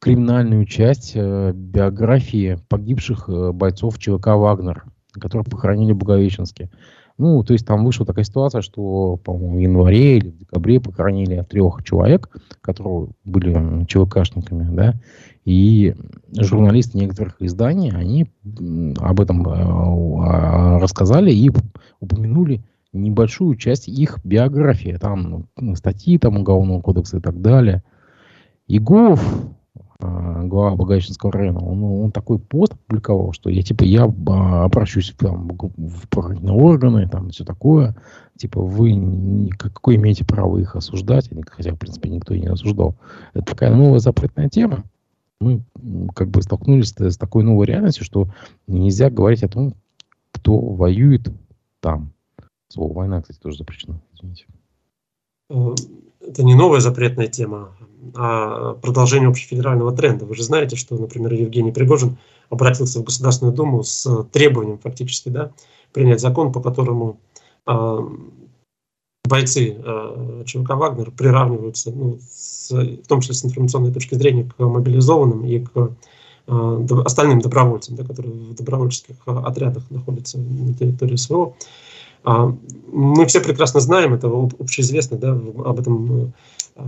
криминальную 0.00 0.64
часть 0.64 1.12
э, 1.14 1.52
биографии 1.52 2.58
погибших 2.68 3.28
э, 3.28 3.52
бойцов 3.52 3.98
ЧВК 3.98 4.28
«Вагнер», 4.28 4.84
которых 5.12 5.46
похоронили 5.46 5.92
в 5.92 5.98
Благовещенске. 5.98 6.70
Ну, 7.18 7.42
то 7.44 7.54
есть 7.54 7.66
там 7.66 7.84
вышла 7.84 8.04
такая 8.04 8.24
ситуация, 8.24 8.60
что, 8.60 9.16
по-моему, 9.16 9.56
в 9.56 9.60
январе 9.60 10.18
или 10.18 10.30
в 10.30 10.38
декабре 10.38 10.80
похоронили 10.80 11.42
трех 11.48 11.82
человек, 11.82 12.28
которые 12.60 13.08
были 13.24 13.84
ЧВКшниками, 13.86 14.74
да, 14.74 14.94
и 15.46 15.94
журналисты 16.38 16.98
некоторых 16.98 17.36
изданий, 17.40 17.90
они 17.90 18.26
об 18.98 19.20
этом 19.20 19.46
рассказали 20.78 21.32
и 21.32 21.50
упомянули 22.00 22.62
небольшую 22.96 23.56
часть 23.56 23.88
их 23.88 24.18
биографии. 24.24 24.96
Там 25.00 25.48
ну, 25.56 25.74
статьи 25.76 26.18
там, 26.18 26.38
Уголовного 26.38 26.80
кодекса 26.80 27.18
и 27.18 27.20
так 27.20 27.40
далее. 27.40 27.82
Егов, 28.66 29.24
а, 29.98 30.42
глава 30.44 30.76
Благовещенского 30.76 31.32
района, 31.32 31.60
он, 31.60 31.82
он 31.82 32.12
такой 32.12 32.38
пост 32.38 32.74
опубликовал, 32.74 33.32
что 33.32 33.48
я 33.48 33.62
типа 33.62 33.84
я 33.84 34.04
а, 34.04 34.64
обращусь 34.64 35.14
там, 35.16 35.48
в 35.48 36.08
правоохранительные 36.08 36.56
органы, 36.56 37.08
там 37.08 37.30
все 37.30 37.44
такое. 37.44 37.96
Типа 38.36 38.60
вы 38.60 39.48
какое 39.58 39.96
имеете 39.96 40.24
право 40.24 40.58
их 40.58 40.76
осуждать, 40.76 41.30
хотя 41.48 41.72
в 41.72 41.78
принципе 41.78 42.10
никто 42.10 42.34
и 42.34 42.40
не 42.40 42.48
осуждал. 42.48 42.96
Это 43.32 43.46
такая 43.46 43.74
новая 43.74 43.98
запретная 43.98 44.50
тема. 44.50 44.84
Мы 45.40 45.62
как 46.14 46.28
бы 46.28 46.42
столкнулись 46.42 46.94
с 46.98 47.16
такой 47.16 47.44
новой 47.44 47.66
реальностью, 47.66 48.04
что 48.04 48.28
нельзя 48.66 49.10
говорить 49.10 49.42
о 49.42 49.48
том, 49.48 49.74
кто 50.32 50.58
воюет 50.58 51.32
там. 51.80 52.12
Слово 52.76 52.92
война, 52.92 53.22
кстати, 53.22 53.38
тоже 53.38 53.56
запрещено. 53.56 54.02
Извините. 54.14 54.44
Э, 55.48 55.74
это 56.20 56.42
не 56.42 56.54
новая 56.54 56.80
запретная 56.80 57.26
тема, 57.26 57.74
а 58.14 58.74
продолжение 58.74 59.30
общефедерального 59.30 59.96
тренда. 59.96 60.26
Вы 60.26 60.34
же 60.34 60.42
знаете, 60.42 60.76
что, 60.76 60.94
например, 60.98 61.32
Евгений 61.32 61.72
Пригожин 61.72 62.18
обратился 62.50 63.00
в 63.00 63.04
Государственную 63.04 63.56
Думу 63.56 63.82
с 63.82 64.24
требованием 64.24 64.78
фактически 64.78 65.30
да, 65.30 65.52
принять 65.94 66.20
закон, 66.20 66.52
по 66.52 66.60
которому 66.60 67.18
э, 67.66 67.98
бойцы 69.24 69.78
э, 69.82 70.42
ЧВК 70.44 70.70
«Вагнер» 70.74 71.12
приравниваются, 71.12 71.90
ну, 71.90 72.18
с, 72.20 72.70
в 72.70 73.06
том 73.06 73.22
числе 73.22 73.36
с 73.36 73.44
информационной 73.46 73.90
точки 73.90 74.16
зрения, 74.16 74.44
к 74.44 74.62
мобилизованным 74.62 75.46
и 75.46 75.60
к 75.60 75.96
э, 76.46 76.86
остальным 77.06 77.40
добровольцам, 77.40 77.96
да, 77.96 78.04
которые 78.04 78.34
в 78.34 78.54
добровольческих 78.54 79.16
отрядах 79.24 79.90
находятся 79.90 80.36
на 80.36 80.74
территории 80.74 81.16
СВО. 81.16 81.54
Мы 82.26 83.26
все 83.26 83.40
прекрасно 83.40 83.80
знаем, 83.80 84.14
это 84.14 84.28
общеизвестно, 84.28 85.16
да, 85.16 85.30
об 85.30 85.78
этом 85.78 86.32
э, 86.74 86.80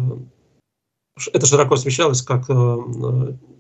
это 1.33 1.47
широко 1.47 1.75
освещалось, 1.75 2.23
как 2.23 2.49
э, 2.49 2.77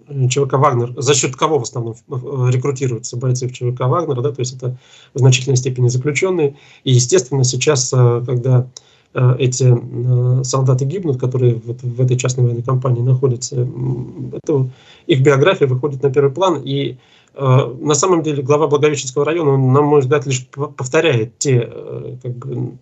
э, 0.08 0.28
ЧВК 0.28 0.54
«Вагнер», 0.54 0.94
за 0.96 1.14
счет 1.14 1.36
кого 1.36 1.58
в 1.58 1.62
основном 1.62 1.94
рекрутируются 2.08 3.16
бойцы 3.16 3.46
в 3.46 3.52
ЧВК 3.52 3.80
«Вагнер», 3.80 4.20
да, 4.22 4.32
то 4.32 4.40
есть 4.40 4.56
это 4.56 4.78
в 5.14 5.18
значительной 5.18 5.56
степени 5.56 5.88
заключенные. 5.88 6.56
И, 6.84 6.92
естественно, 6.92 7.44
сейчас, 7.44 7.90
когда 7.90 8.68
эти 9.12 10.44
солдаты 10.44 10.84
гибнут, 10.84 11.18
которые 11.18 11.56
в, 11.56 11.76
в 11.82 12.00
этой 12.00 12.16
частной 12.16 12.44
военной 12.44 12.62
компании 12.62 13.02
находятся, 13.02 13.68
это, 14.32 14.70
их 15.06 15.22
биография 15.22 15.66
выходит 15.66 16.02
на 16.02 16.10
первый 16.10 16.32
план, 16.32 16.62
и 16.64 16.96
на 17.38 17.94
самом 17.94 18.22
деле 18.22 18.42
глава 18.42 18.66
Благовещенского 18.66 19.24
района, 19.24 19.52
он, 19.52 19.72
на 19.72 19.80
мой 19.80 20.00
взгляд, 20.00 20.26
лишь 20.26 20.48
повторяет 20.48 21.38
те 21.38 21.70
э, 21.72 22.16
как 22.20 22.32
бы, 22.32 22.78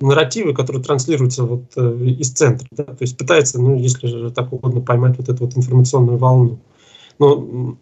нарративы, 0.00 0.54
которые 0.54 0.82
транслируются 0.82 1.42
вот 1.42 1.64
э, 1.76 2.04
из 2.20 2.30
центра. 2.30 2.68
Да? 2.70 2.84
То 2.84 2.98
есть 3.00 3.18
пытается, 3.18 3.60
ну, 3.60 3.76
если 3.76 4.06
же 4.06 4.30
так 4.30 4.52
угодно, 4.52 4.80
поймать 4.80 5.16
вот 5.18 5.28
эту 5.28 5.44
вот 5.44 5.56
информационную 5.56 6.18
волну. 6.18 6.60
Но 7.18 7.76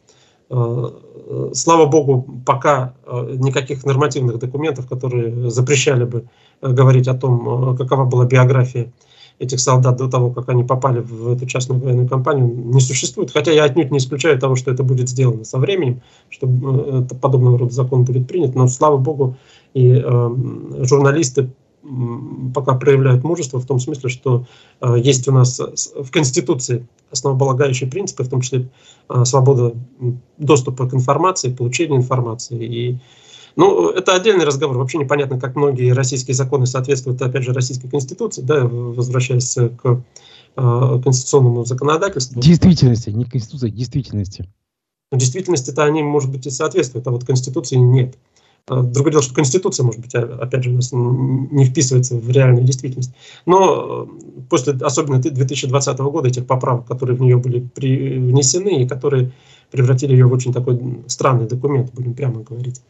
слава 1.54 1.86
богу, 1.86 2.40
пока 2.46 2.94
никаких 3.06 3.84
нормативных 3.84 4.38
документов, 4.38 4.86
которые 4.86 5.50
запрещали 5.50 6.04
бы 6.04 6.28
говорить 6.62 7.08
о 7.08 7.14
том, 7.14 7.76
какова 7.76 8.04
была 8.04 8.26
биография 8.26 8.92
этих 9.38 9.60
солдат 9.60 9.96
до 9.96 10.08
того, 10.08 10.30
как 10.30 10.48
они 10.48 10.64
попали 10.64 11.00
в 11.00 11.28
эту 11.32 11.46
частную 11.46 11.80
военную 11.80 12.08
компанию, 12.08 12.46
не 12.46 12.80
существует. 12.80 13.32
Хотя 13.32 13.52
я 13.52 13.64
отнюдь 13.64 13.90
не 13.90 13.98
исключаю 13.98 14.38
того, 14.38 14.56
что 14.56 14.70
это 14.70 14.82
будет 14.82 15.08
сделано 15.08 15.44
со 15.44 15.58
временем, 15.58 16.02
что 16.30 16.46
э, 16.46 17.14
подобного 17.20 17.58
рода 17.58 17.72
закон 17.72 18.04
будет 18.04 18.28
принят. 18.28 18.54
Но, 18.54 18.68
слава 18.68 18.96
богу, 18.96 19.36
и 19.74 20.02
э, 20.04 20.30
журналисты 20.82 21.50
пока 22.54 22.74
проявляют 22.74 23.24
мужество 23.24 23.60
в 23.60 23.66
том 23.66 23.78
смысле, 23.78 24.08
что 24.08 24.46
э, 24.80 24.96
есть 24.98 25.28
у 25.28 25.32
нас 25.32 25.60
в 25.60 26.10
Конституции 26.10 26.86
основополагающие 27.10 27.90
принципы, 27.90 28.24
в 28.24 28.28
том 28.28 28.40
числе 28.40 28.68
э, 29.08 29.24
свобода 29.24 29.74
доступа 30.38 30.88
к 30.88 30.94
информации, 30.94 31.52
получения 31.52 31.96
информации. 31.96 32.64
И 32.64 32.98
ну, 33.56 33.90
это 33.90 34.14
отдельный 34.14 34.44
разговор. 34.44 34.76
Вообще 34.76 34.98
непонятно, 34.98 35.38
как 35.38 35.54
многие 35.56 35.92
российские 35.92 36.34
законы 36.34 36.66
соответствуют, 36.66 37.22
опять 37.22 37.44
же, 37.44 37.52
российской 37.52 37.88
конституции, 37.88 38.42
да, 38.42 38.64
возвращаясь 38.66 39.54
к 39.54 40.04
э, 40.56 41.00
конституционному 41.02 41.64
законодательству. 41.64 42.40
Действительности, 42.40 43.10
не 43.10 43.24
конституции, 43.24 43.70
действительности. 43.70 44.48
В 45.12 45.16
действительности-то 45.16 45.84
они, 45.84 46.02
может 46.02 46.30
быть, 46.30 46.46
и 46.46 46.50
соответствуют, 46.50 47.06
а 47.06 47.10
вот 47.10 47.24
конституции 47.24 47.76
нет. 47.76 48.16
А, 48.66 48.82
другое 48.82 49.12
дело, 49.12 49.22
что 49.22 49.34
Конституция, 49.34 49.84
может 49.84 50.00
быть, 50.00 50.14
опять 50.14 50.64
же, 50.64 50.70
у 50.70 50.74
нас 50.74 50.90
не 50.92 51.66
вписывается 51.66 52.16
в 52.16 52.30
реальную 52.30 52.64
действительность. 52.64 53.12
Но 53.46 54.08
э, 54.08 54.42
после, 54.48 54.72
особенно 54.72 55.18
2020 55.18 55.98
года, 55.98 56.28
этих 56.28 56.46
поправок, 56.46 56.86
которые 56.86 57.16
в 57.16 57.20
нее 57.20 57.36
были 57.36 57.68
внесены 57.76 58.82
и 58.82 58.88
которые 58.88 59.32
превратили 59.70 60.12
ее 60.12 60.26
в 60.26 60.32
очень 60.32 60.52
такой 60.52 60.80
странный 61.08 61.46
документ, 61.46 61.92
будем 61.92 62.14
прямо 62.14 62.42
говорить. 62.42 62.80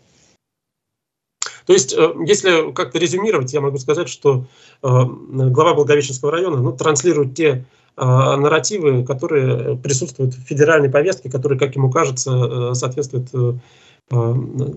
То 1.66 1.72
есть, 1.72 1.94
э, 1.94 2.12
если 2.26 2.72
как-то 2.72 2.98
резюмировать, 2.98 3.52
я 3.52 3.60
могу 3.60 3.78
сказать, 3.78 4.08
что 4.08 4.46
э, 4.82 4.86
глава 4.86 5.74
Благовещенского 5.74 6.30
района 6.30 6.58
ну, 6.58 6.72
транслирует 6.72 7.34
те 7.34 7.64
э, 7.96 8.04
нарративы, 8.04 9.04
которые 9.04 9.76
присутствуют 9.76 10.34
в 10.34 10.42
федеральной 10.42 10.90
повестке, 10.90 11.30
которые, 11.30 11.58
как 11.58 11.74
ему 11.74 11.90
кажется, 11.90 12.74
соответствуют 12.74 13.30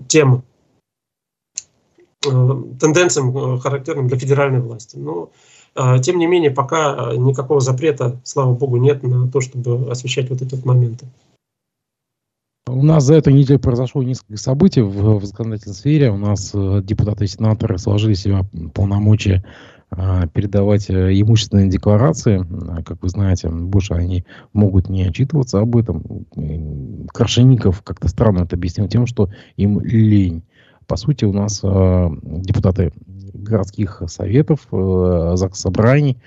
тем 0.08 0.42
тенденциям, 2.22 3.58
характерным 3.60 4.08
для 4.08 4.18
федеральной 4.18 4.60
власти. 4.60 4.96
Но, 4.96 5.30
тем 6.02 6.18
не 6.18 6.26
менее, 6.26 6.50
пока 6.50 7.12
никакого 7.14 7.60
запрета, 7.60 8.18
слава 8.24 8.54
богу, 8.54 8.78
нет 8.78 9.02
на 9.02 9.30
то, 9.30 9.42
чтобы 9.42 9.90
освещать 9.90 10.30
вот 10.30 10.40
эти 10.40 10.54
вот 10.54 10.64
моменты. 10.64 11.06
У 12.68 12.82
нас 12.82 13.04
за 13.04 13.14
эту 13.14 13.30
неделю 13.30 13.58
произошло 13.58 14.02
несколько 14.02 14.36
событий 14.36 14.82
в, 14.82 15.18
в 15.18 15.24
законодательной 15.24 15.74
сфере. 15.74 16.10
У 16.10 16.16
нас 16.16 16.50
э, 16.54 16.82
депутаты 16.84 17.24
и 17.24 17.28
сенаторы 17.28 17.78
сложили 17.78 18.14
себя 18.14 18.44
полномочия 18.74 19.44
э, 19.90 20.22
передавать 20.32 20.90
э, 20.90 21.18
имущественные 21.20 21.70
декларации. 21.70 22.44
Как 22.84 23.02
вы 23.02 23.08
знаете, 23.08 23.48
больше 23.48 23.94
они 23.94 24.24
могут 24.52 24.88
не 24.88 25.04
отчитываться 25.04 25.60
об 25.60 25.76
этом. 25.76 26.26
Крашенников 27.08 27.82
как-то 27.82 28.08
странно 28.08 28.44
это 28.44 28.56
объяснил 28.56 28.88
тем, 28.88 29.06
что 29.06 29.30
им 29.56 29.80
лень. 29.80 30.42
По 30.86 30.96
сути, 30.96 31.24
у 31.24 31.32
нас 31.32 31.60
депутаты 31.60 32.92
городских 33.48 34.02
советов, 34.06 34.66
э, 34.72 35.32
ЗАГС 35.34 35.60
собраний 35.60 36.18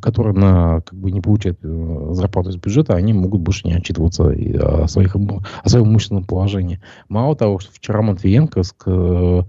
которые 0.00 0.32
на, 0.32 0.80
как 0.80 0.98
бы 0.98 1.10
не 1.10 1.20
получают 1.20 1.58
э, 1.62 2.08
зарплату 2.12 2.48
из 2.48 2.56
бюджета, 2.56 2.94
они 2.94 3.12
могут 3.12 3.42
больше 3.42 3.68
не 3.68 3.74
отчитываться 3.74 4.24
о, 4.24 4.88
своих, 4.88 5.16
о 5.16 5.68
своем 5.68 5.86
имущественном 5.86 6.24
положении. 6.24 6.80
Мало 7.10 7.36
того, 7.36 7.58
что 7.58 7.70
вчера 7.70 8.00
Матвиенко, 8.00 8.62
э, 8.86 9.42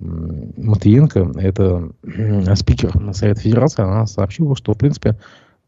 Матвиенко, 0.00 1.32
это 1.36 1.92
спикер 2.56 3.00
на 3.00 3.12
Совет 3.12 3.38
Федерации, 3.38 3.82
она 3.82 4.06
сообщила, 4.06 4.56
что, 4.56 4.74
в 4.74 4.78
принципе, 4.78 5.16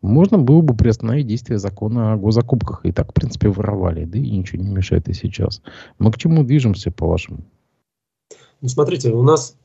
можно 0.00 0.38
было 0.38 0.60
бы 0.60 0.74
приостановить 0.74 1.28
действие 1.28 1.60
закона 1.60 2.12
о 2.12 2.16
госзакупках. 2.16 2.80
И 2.84 2.90
так, 2.90 3.12
в 3.12 3.14
принципе, 3.14 3.48
воровали, 3.48 4.04
да 4.04 4.18
и 4.18 4.30
ничего 4.36 4.60
не 4.60 4.70
мешает 4.70 5.08
и 5.08 5.12
сейчас. 5.12 5.62
Мы 6.00 6.10
к 6.10 6.18
чему 6.18 6.42
движемся, 6.42 6.90
по-вашему? 6.90 7.44
Ну, 8.60 8.68
смотрите, 8.68 9.12
у 9.12 9.22
нас, 9.22 9.56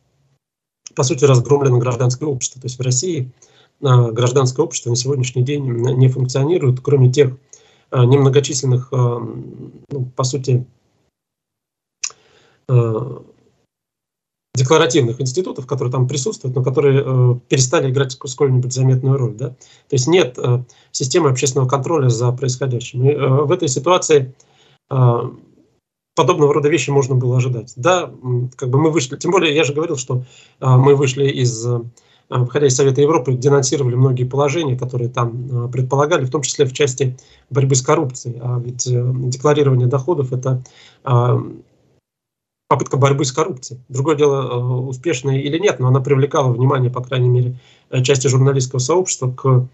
по 0.95 1.03
сути, 1.03 1.25
разгромлено 1.25 1.77
гражданское 1.77 2.25
общество. 2.25 2.61
То 2.61 2.65
есть 2.65 2.79
в 2.79 2.81
России 2.81 3.31
гражданское 3.79 4.63
общество 4.63 4.89
на 4.89 4.95
сегодняшний 4.95 5.43
день 5.43 5.65
не 5.65 6.07
функционирует, 6.07 6.79
кроме 6.81 7.11
тех 7.11 7.37
а, 7.89 8.05
немногочисленных, 8.05 8.89
а, 8.91 9.19
ну, 9.89 10.05
по 10.15 10.23
сути, 10.23 10.65
а, 12.67 13.23
декларативных 14.55 15.21
институтов, 15.21 15.67
которые 15.67 15.91
там 15.91 16.07
присутствуют, 16.07 16.55
но 16.55 16.63
которые 16.63 17.39
перестали 17.47 17.91
играть 17.91 18.17
сколь-нибудь 18.25 18.73
заметную 18.73 19.15
роль. 19.15 19.35
Да? 19.35 19.49
То 19.49 19.55
есть 19.91 20.07
нет 20.07 20.35
системы 20.91 21.29
общественного 21.29 21.69
контроля 21.69 22.09
за 22.09 22.31
происходящим. 22.31 23.07
И 23.07 23.15
в 23.15 23.51
этой 23.51 23.67
ситуации 23.67 24.33
подобного 26.17 26.53
рода 26.53 26.67
вещи 26.67 26.89
можно 26.89 27.15
было 27.15 27.37
ожидать. 27.37 27.71
Да, 27.77 28.11
как 28.57 28.69
бы 28.69 28.79
мы 28.79 28.91
вышли, 28.91 29.15
тем 29.15 29.31
более 29.31 29.55
я 29.55 29.63
же 29.63 29.73
говорил, 29.73 29.95
что 29.95 30.23
мы 30.59 30.95
вышли 30.95 31.29
из 31.29 31.65
выходя 32.29 32.67
из 32.67 32.75
Совета 32.75 33.01
Европы, 33.01 33.33
денонсировали 33.33 33.95
многие 33.95 34.25
положения, 34.25 34.77
которые 34.77 35.09
там 35.09 35.47
а, 35.49 35.67
предполагали, 35.69 36.25
в 36.25 36.29
том 36.29 36.41
числе 36.41 36.65
в 36.65 36.73
части 36.73 37.17
борьбы 37.49 37.75
с 37.75 37.81
коррупцией. 37.81 38.39
А 38.41 38.59
ведь 38.59 38.85
э, 38.87 39.13
декларирование 39.15 39.87
доходов– 39.87 40.31
это 40.33 40.61
а, 41.03 41.41
попытка 42.67 42.97
борьбы 42.97 43.23
с 43.23 43.31
коррупцией. 43.31 43.79
Другое 43.87 44.15
дело, 44.15 44.41
э, 44.41 44.57
успешная 44.89 45.39
или 45.39 45.57
нет, 45.57 45.79
но 45.79 45.87
она 45.87 46.01
привлекала 46.01 46.51
внимание, 46.51 46.91
по 46.91 47.01
крайней 47.01 47.29
мере, 47.29 47.59
э, 47.89 48.03
части 48.03 48.27
журналистского 48.27 48.79
сообщества 48.79 49.31
к 49.31 49.67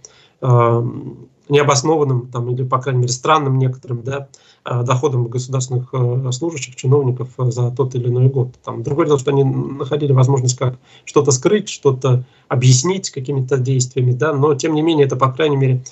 необоснованным 1.49 2.27
там, 2.27 2.49
или, 2.49 2.63
по 2.63 2.79
крайней 2.79 3.01
мере, 3.01 3.11
странным 3.11 3.57
некоторым 3.57 4.03
да, 4.03 4.29
э, 4.65 4.83
доходам 4.83 5.27
государственных 5.27 5.89
э, 5.93 6.31
служащих, 6.31 6.75
чиновников 6.75 7.29
э, 7.37 7.51
за 7.51 7.69
тот 7.71 7.95
или 7.95 8.07
иной 8.07 8.29
год. 8.29 8.55
Там, 8.63 8.81
другое 8.83 9.07
дело, 9.07 9.19
что 9.19 9.31
они 9.31 9.43
находили 9.43 10.13
возможность 10.13 10.57
как 10.57 10.77
что-то 11.05 11.31
скрыть, 11.31 11.69
что-то 11.69 12.23
объяснить 12.47 13.09
какими-то 13.09 13.57
действиями, 13.57 14.13
да, 14.13 14.33
но, 14.33 14.55
тем 14.55 14.73
не 14.73 14.81
менее, 14.81 15.05
это, 15.05 15.15
по 15.15 15.31
крайней 15.31 15.57
мере, 15.57 15.83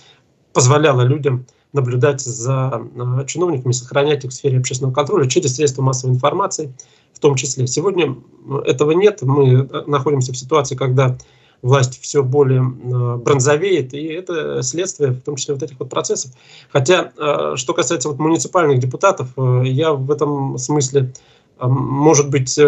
позволяло 0.54 1.02
людям 1.02 1.46
наблюдать 1.74 2.20
за 2.20 2.82
чиновниками, 3.28 3.72
сохранять 3.72 4.26
их 4.26 4.32
в 4.32 4.34
сфере 4.34 4.58
общественного 4.58 4.94
контроля 4.94 5.30
через 5.30 5.56
средства 5.56 5.82
массовой 5.82 6.14
информации 6.14 6.74
в 7.14 7.20
том 7.20 7.36
числе. 7.36 7.66
Сегодня 7.68 8.18
этого 8.66 8.92
нет. 8.92 9.22
Мы 9.22 9.70
находимся 9.88 10.34
в 10.34 10.38
ситуации, 10.38 10.76
когда 10.76 11.18
власть 11.62 12.02
все 12.02 12.24
более 12.24 12.62
э, 12.62 13.16
бронзовеет, 13.18 13.94
и 13.94 14.04
это 14.06 14.64
следствие, 14.64 15.12
в 15.12 15.22
том 15.22 15.36
числе 15.36 15.54
вот 15.54 15.64
этих 15.64 15.80
вот 15.80 15.90
процессов. 15.90 16.32
Хотя, 16.72 17.12
э, 17.18 17.54
что 17.56 17.74
касается 17.74 18.10
вот 18.10 18.20
муниципальных 18.20 18.80
депутатов, 18.80 19.30
э, 19.38 19.64
я 19.66 19.94
в 19.94 20.10
этом 20.12 20.58
смысле, 20.58 21.14
может 21.60 22.30
быть, 22.30 22.58
и 22.58 22.64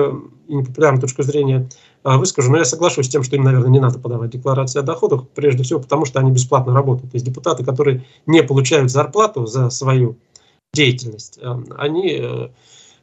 непопулярную 0.48 1.02
точку 1.02 1.24
зрения 1.24 1.68
выскажу, 2.04 2.52
но 2.52 2.58
я 2.58 2.66
соглашусь 2.66 3.08
с 3.08 3.10
тем, 3.10 3.24
что 3.24 3.36
им, 3.36 3.44
наверное, 3.44 3.72
не 3.72 3.80
надо 3.80 3.98
подавать 3.98 4.30
декларации 4.30 4.80
о 4.80 4.84
доходах, 4.84 5.28
прежде 5.30 5.64
всего 5.64 5.80
потому, 5.80 6.06
что 6.06 6.20
они 6.20 6.30
бесплатно 6.30 6.76
работают. 6.76 7.12
То 7.12 7.16
есть 7.16 7.26
депутаты, 7.26 7.64
которые 7.64 8.06
не 8.28 8.44
получают 8.44 8.92
зарплату 8.92 9.48
за 9.48 9.72
свою 9.72 10.18
деятельность, 10.74 11.40
они 11.76 12.52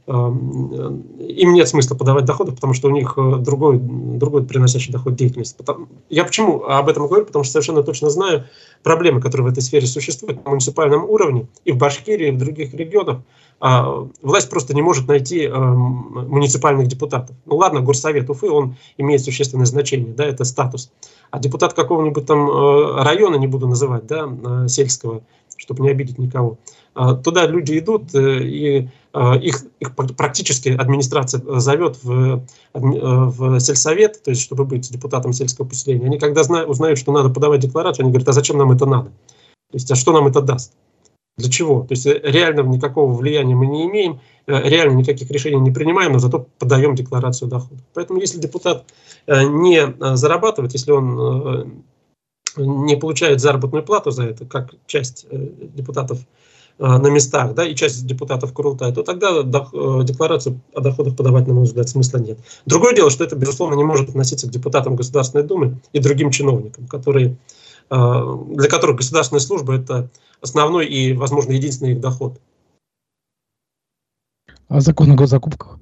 им 0.07 1.53
нет 1.53 1.69
смысла 1.69 1.95
подавать 1.95 2.25
доходы, 2.25 2.53
потому 2.53 2.75
что 2.75 2.89
у 2.89 2.91
них 2.91 3.15
э, 3.17 3.37
другой, 3.39 3.79
другой 3.79 4.45
приносящий 4.45 4.93
доход 4.93 5.15
деятельность. 5.15 5.57
Я 6.09 6.25
почему 6.25 6.65
об 6.65 6.89
этом 6.89 7.07
говорю? 7.07 7.27
Потому 7.27 7.45
что 7.45 7.53
совершенно 7.53 7.83
точно 7.83 8.11
знаю 8.11 8.47
проблемы, 8.83 9.21
которые 9.21 9.49
в 9.49 9.53
этой 9.53 9.63
сфере 9.63 9.87
существуют 9.87 10.45
на 10.45 10.51
муниципальном 10.51 11.05
уровне 11.05 11.47
и 11.65 11.73
в 11.73 11.77
Башкирии, 11.77 12.29
и 12.29 12.31
в 12.33 12.39
других 12.39 12.75
регионах. 12.75 13.19
А, 13.61 14.07
власть 14.23 14.49
просто 14.49 14.75
не 14.75 14.81
может 14.81 15.07
найти 15.07 15.47
муниципальных 15.47 16.89
депутатов. 16.89 17.37
Ну 17.45 17.57
ладно, 17.57 17.81
горсовет 17.81 18.31
Уфы, 18.31 18.51
он 18.51 18.77
имеет 18.97 19.23
существенное 19.23 19.67
значение, 19.67 20.15
да, 20.15 20.25
это 20.25 20.45
статус. 20.45 20.91
А 21.31 21.39
депутат 21.39 21.75
какого-нибудь 21.75 22.27
там 22.27 22.49
э, 22.49 23.03
района, 23.03 23.37
не 23.37 23.47
буду 23.47 23.69
называть, 23.69 24.07
да, 24.07 24.27
э, 24.27 24.69
сельского, 24.69 25.23
чтобы 25.57 25.83
не 25.83 25.91
обидеть 25.91 26.19
никого, 26.19 26.59
туда 27.23 27.47
люди 27.47 27.79
идут, 27.79 28.15
и 28.15 28.89
Э, 28.89 28.89
их, 29.13 29.65
их 29.81 29.97
практически 29.97 30.69
администрация 30.69 31.43
зовет 31.59 31.99
в, 32.03 32.13
э, 32.13 32.41
в 32.75 33.59
сельсовет, 33.59 34.23
то 34.23 34.31
есть 34.31 34.43
чтобы 34.43 34.65
быть 34.65 34.91
депутатом 34.91 35.33
сельского 35.33 35.67
поселения. 35.67 36.07
Они 36.07 36.19
когда 36.19 36.45
знают, 36.45 36.69
узнают, 36.69 36.99
что 36.99 37.13
надо 37.13 37.29
подавать 37.29 37.61
декларацию, 37.61 38.05
они 38.05 38.13
говорят, 38.13 38.29
а 38.29 38.33
зачем 38.33 38.59
нам 38.59 38.71
это 38.71 38.87
надо? 38.87 39.11
То 39.71 39.77
есть, 39.77 39.91
а 39.91 39.97
что 39.97 40.13
нам 40.13 40.27
это 40.29 40.41
даст? 40.41 40.75
Для 41.37 41.51
чего? 41.51 41.81
То 41.83 41.93
есть 41.93 42.07
э, 42.07 42.21
реального 42.23 42.69
никакого 42.69 43.13
влияния 43.13 43.55
мы 43.57 43.67
не 43.67 43.87
имеем, 43.87 44.21
реально 44.47 44.99
никаких 44.99 45.31
решений 45.31 45.61
не 45.61 45.71
принимаем, 45.73 46.13
но 46.13 46.19
зато 46.19 46.47
подаем 46.59 46.95
декларацию 46.95 47.49
дохода. 47.49 47.83
Поэтому 47.95 48.21
если 48.21 48.39
депутат 48.39 48.85
не 49.27 49.95
зарабатывает, 50.17 50.73
если 50.73 50.91
он 50.91 51.83
не 52.57 52.97
получает 52.97 53.41
заработную 53.41 53.85
плату 53.85 54.11
за 54.11 54.25
это, 54.25 54.45
как 54.45 54.75
часть 54.87 55.27
депутатов 55.31 56.19
Э, 56.21 56.25
на 56.79 57.09
местах, 57.09 57.55
да, 57.55 57.65
и 57.65 57.75
часть 57.75 58.07
депутатов 58.07 58.53
Курултая, 58.53 58.93
то 58.93 59.03
тогда 59.03 59.31
э, 59.31 60.01
декларацию 60.05 60.61
о 60.75 60.81
доходах 60.81 61.17
подавать, 61.17 61.47
на 61.47 61.55
мой 61.55 61.65
взгляд, 61.65 61.89
смысла 61.89 62.19
нет. 62.19 62.39
Другое 62.67 62.95
дело, 62.95 63.11
что 63.11 63.25
это, 63.25 63.37
безусловно, 63.37 63.75
не 63.75 63.85
может 63.85 64.09
относиться 64.09 64.47
к 64.47 64.51
депутатам 64.51 64.97
Государственной 64.97 65.45
Думы 65.45 65.81
и 65.93 66.01
другим 66.01 66.31
чиновникам, 66.31 66.87
которые, 66.87 67.37
э, 67.91 68.37
для 68.55 68.69
которых 68.69 68.97
государственная 68.97 69.41
служба– 69.41 69.75
это 69.77 70.09
основной 70.41 70.87
и, 70.87 71.13
возможно, 71.13 71.53
единственный 71.53 71.93
их 71.93 72.01
доход. 72.01 72.41
А 74.69 74.81
закон 74.81 75.11
о 75.11 75.17
госзакупках? 75.17 75.79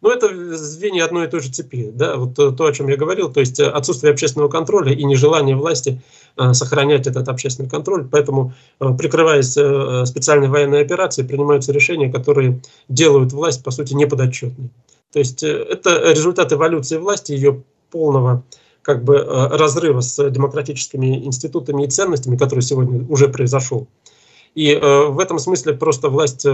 Но 0.00 0.12
это 0.12 0.28
звенья 0.56 1.04
одной 1.04 1.26
и 1.26 1.30
той 1.30 1.40
же 1.40 1.50
цепи. 1.50 1.90
Да? 1.92 2.16
Вот 2.16 2.34
то, 2.34 2.64
о 2.64 2.72
чем 2.72 2.88
я 2.88 2.96
говорил, 2.96 3.32
то 3.32 3.40
есть 3.40 3.58
отсутствие 3.58 4.12
общественного 4.12 4.48
контроля 4.48 4.92
и 4.92 5.04
нежелание 5.04 5.56
власти 5.56 6.00
э, 6.36 6.52
сохранять 6.52 7.06
этот 7.06 7.28
общественный 7.28 7.68
контроль. 7.68 8.06
Поэтому, 8.10 8.54
э, 8.80 8.86
прикрываясь 8.96 9.56
э, 9.56 10.04
специальной 10.06 10.48
военной 10.48 10.82
операцией, 10.82 11.26
принимаются 11.26 11.72
решения, 11.72 12.12
которые 12.12 12.60
делают 12.88 13.32
власть, 13.32 13.64
по 13.64 13.70
сути, 13.70 13.94
неподотчетной. 13.94 14.70
То 15.12 15.18
есть 15.18 15.42
это 15.42 16.12
результат 16.12 16.52
эволюции 16.52 16.98
власти, 16.98 17.32
ее 17.32 17.62
полного 17.90 18.44
как 18.82 19.04
бы 19.04 19.18
разрыва 19.18 20.00
с 20.00 20.30
демократическими 20.30 21.24
институтами 21.24 21.84
и 21.84 21.88
ценностями, 21.88 22.36
который 22.36 22.60
сегодня 22.60 23.04
уже 23.08 23.28
произошел. 23.28 23.86
И 24.54 24.74
в 24.74 25.18
этом 25.18 25.38
смысле 25.38 25.74
просто 25.74 26.08
власть 26.08 26.46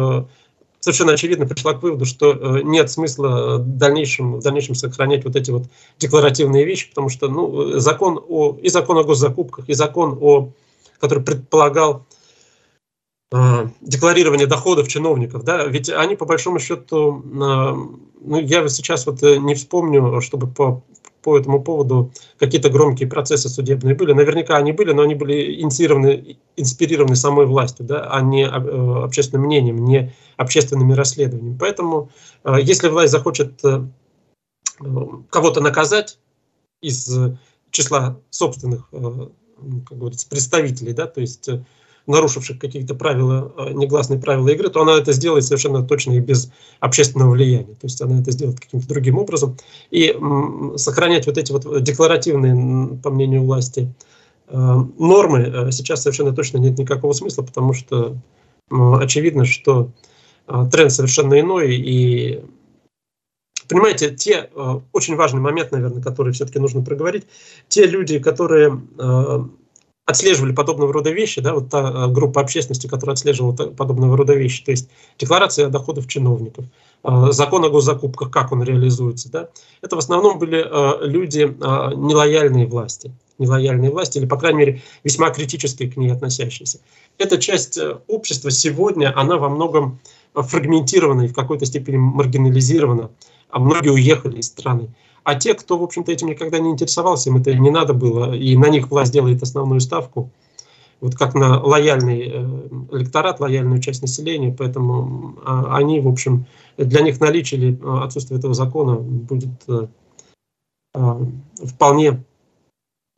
совершенно 0.85 1.13
очевидно 1.13 1.47
пришла 1.47 1.73
к 1.73 1.83
выводу, 1.83 2.05
что 2.05 2.33
э, 2.33 2.61
нет 2.63 2.91
смысла 2.91 3.57
в 3.57 3.79
дальнейшем, 3.79 4.35
в 4.35 4.43
дальнейшем 4.43 4.75
сохранять 4.75 5.25
вот 5.25 5.35
эти 5.35 5.51
вот 5.51 5.65
декларативные 5.99 6.67
вещи, 6.67 6.91
потому 6.91 7.09
что 7.09 7.29
ну, 7.29 7.79
закон 7.79 8.23
о, 8.29 8.59
и 8.61 8.69
закон 8.69 8.99
о 8.99 9.03
госзакупках, 9.03 9.67
и 9.67 9.73
закон, 9.73 10.19
о, 10.21 10.51
который 11.01 11.25
предполагал 11.25 12.05
э, 13.33 13.69
декларирование 13.81 14.47
доходов 14.47 14.87
чиновников, 14.89 15.43
да, 15.43 15.65
ведь 15.65 15.89
они 15.89 16.17
по 16.17 16.27
большому 16.27 16.59
счету, 16.59 17.23
э, 17.25 17.33
ну, 17.33 18.41
я 18.41 18.69
сейчас 18.69 19.07
вот 19.07 19.23
э, 19.23 19.39
не 19.39 19.55
вспомню, 19.55 20.21
чтобы 20.21 20.49
по 20.49 20.83
по 21.25 21.39
этому 21.39 21.63
поводу 21.63 22.13
какие-то 22.39 22.69
громкие 22.69 23.09
процессы 23.09 23.49
судебные 23.49 23.95
были. 23.95 24.13
Наверняка 24.13 24.57
они 24.57 24.73
были, 24.73 24.93
но 24.93 25.03
они 25.03 25.15
были 25.15 25.61
инициированы, 25.61 26.37
инспирированы 26.57 27.17
самой 27.17 27.47
властью, 27.47 27.87
да, 27.87 28.07
а 28.11 28.21
не 28.21 28.45
э, 28.45 28.49
общественным 28.49 29.47
мнением, 29.47 29.85
не 29.87 30.13
общественными 30.37 30.93
расследованиями. 30.93 31.57
Поэтому, 31.59 32.11
э, 32.45 32.57
если 32.61 32.89
власть 32.89 33.13
захочет 33.13 33.65
э, 33.65 33.87
кого-то 35.31 35.63
наказать 35.63 36.19
из 36.83 37.09
числа 37.71 38.21
собственных, 38.29 38.91
как 38.91 39.99
говорится, 39.99 40.29
представителей, 40.29 40.93
да, 40.93 41.07
то 41.07 41.23
есть 41.23 41.49
нарушивших 42.07 42.59
какие-то 42.59 42.95
правила, 42.95 43.53
э, 43.57 43.73
негласные 43.73 44.21
правила 44.21 44.49
игры, 44.49 44.69
то 44.69 44.83
она 44.83 44.95
это 44.95 45.13
сделает 45.13 45.45
совершенно 45.45 45.83
точно 45.83 46.13
и 46.13 46.21
без 46.21 46.51
общественного 46.81 47.31
влияния. 47.31 47.75
То 47.75 47.85
есть 47.87 48.01
она 48.03 48.21
это 48.21 48.31
сделает 48.31 48.61
каким-то 48.61 48.87
другим 48.89 49.19
образом. 49.19 49.57
И 49.91 50.17
сохранять 50.77 51.27
вот 51.27 51.39
эти 51.39 51.53
вот 51.53 51.83
декларативные, 51.83 52.99
по 52.99 53.11
мнению 53.11 53.45
власти, 53.45 53.93
э, 54.49 54.77
нормы 54.99 55.41
э, 55.41 55.71
сейчас 55.73 56.03
совершенно 56.03 56.35
точно 56.35 56.59
нет 56.59 56.79
никакого 56.79 57.13
смысла, 57.13 57.43
потому 57.43 57.73
что 57.73 58.17
очевидно, 58.71 59.45
что 59.45 59.91
тренд 60.47 60.91
совершенно 60.93 61.39
иной, 61.39 61.77
и 61.77 62.43
Понимаете, 63.67 64.11
те 64.11 64.51
очень 64.93 65.17
важный 65.17 65.41
момент, 65.41 65.73
наверное, 65.73 66.03
который 66.03 66.35
все-таки 66.35 66.59
нужно 66.59 66.83
проговорить, 66.83 67.25
те 67.69 67.87
люди, 67.87 68.19
которые 68.19 68.79
отслеживали 70.07 70.53
подобного 70.53 70.93
рода 70.93 71.11
вещи, 71.11 71.41
да, 71.41 71.55
вот 71.55 71.71
та 71.71 72.07
э, 72.07 72.09
группа 72.09 72.41
общественности, 72.41 72.87
которая 72.87 73.15
отслеживала 73.15 73.53
подобного 73.53 74.17
рода 74.17 74.35
вещи, 74.35 74.65
то 74.65 74.71
есть 74.71 74.89
декларация 75.19 75.69
доходов 75.69 76.07
чиновников, 76.09 76.67
э, 77.05 77.27
закон 77.31 77.65
о 77.65 77.71
госзакупках, 77.71 78.31
как 78.31 78.53
он 78.53 78.63
реализуется, 78.63 79.31
да, 79.31 79.49
это 79.81 79.97
в 79.97 79.99
основном 79.99 80.39
были 80.39 80.59
э, 80.59 81.07
люди 81.07 81.41
нелояльные 81.41 82.67
власти, 82.67 83.13
нелояльные 83.39 83.91
власти, 83.91 84.19
или, 84.19 84.27
по 84.27 84.37
крайней 84.37 84.59
мере, 84.59 84.83
весьма 85.05 85.31
критически 85.31 85.89
к 85.89 85.97
ней 85.97 86.13
относящиеся. 86.13 86.81
Эта 87.19 87.39
часть 87.39 87.79
общества 88.07 88.51
сегодня, 88.51 89.13
она 89.19 89.39
во 89.39 89.49
многом 89.49 90.01
фрагментирована 90.35 91.23
и 91.23 91.29
в 91.29 91.35
какой-то 91.35 91.65
степени 91.65 91.97
маргинализирована, 91.97 93.11
а 93.51 93.59
многие 93.59 93.91
уехали 93.91 94.39
из 94.39 94.47
страны. 94.47 94.89
А 95.25 95.35
те, 95.35 95.55
кто, 95.55 95.79
в 95.79 95.83
общем-то, 95.83 96.13
этим 96.13 96.29
никогда 96.29 96.59
не 96.59 96.71
интересовался, 96.71 97.31
им 97.31 97.39
это 97.39 97.55
не 97.55 97.71
надо 97.71 97.95
было, 97.95 98.35
и 98.35 98.57
на 98.57 98.69
них 98.69 98.91
власть 98.91 99.13
делает 99.13 99.43
основную 99.43 99.81
ставку, 99.81 100.31
вот 101.01 101.17
как 101.17 101.35
на 101.35 101.63
лояльный 101.63 102.31
э, 102.33 102.69
электорат, 102.93 103.41
лояльную 103.41 103.81
часть 103.81 104.03
населения, 104.03 104.55
поэтому 104.57 105.37
а, 105.45 105.77
они, 105.77 106.01
в 106.01 106.09
общем, 106.09 106.47
для 106.77 107.01
них 107.01 107.21
наличие 107.21 107.61
или 107.61 107.79
э, 107.79 108.05
отсутствие 108.05 108.39
этого 108.39 108.55
закона 108.55 108.97
будет 108.97 109.51
э, 109.69 109.87
вполне 111.65 112.23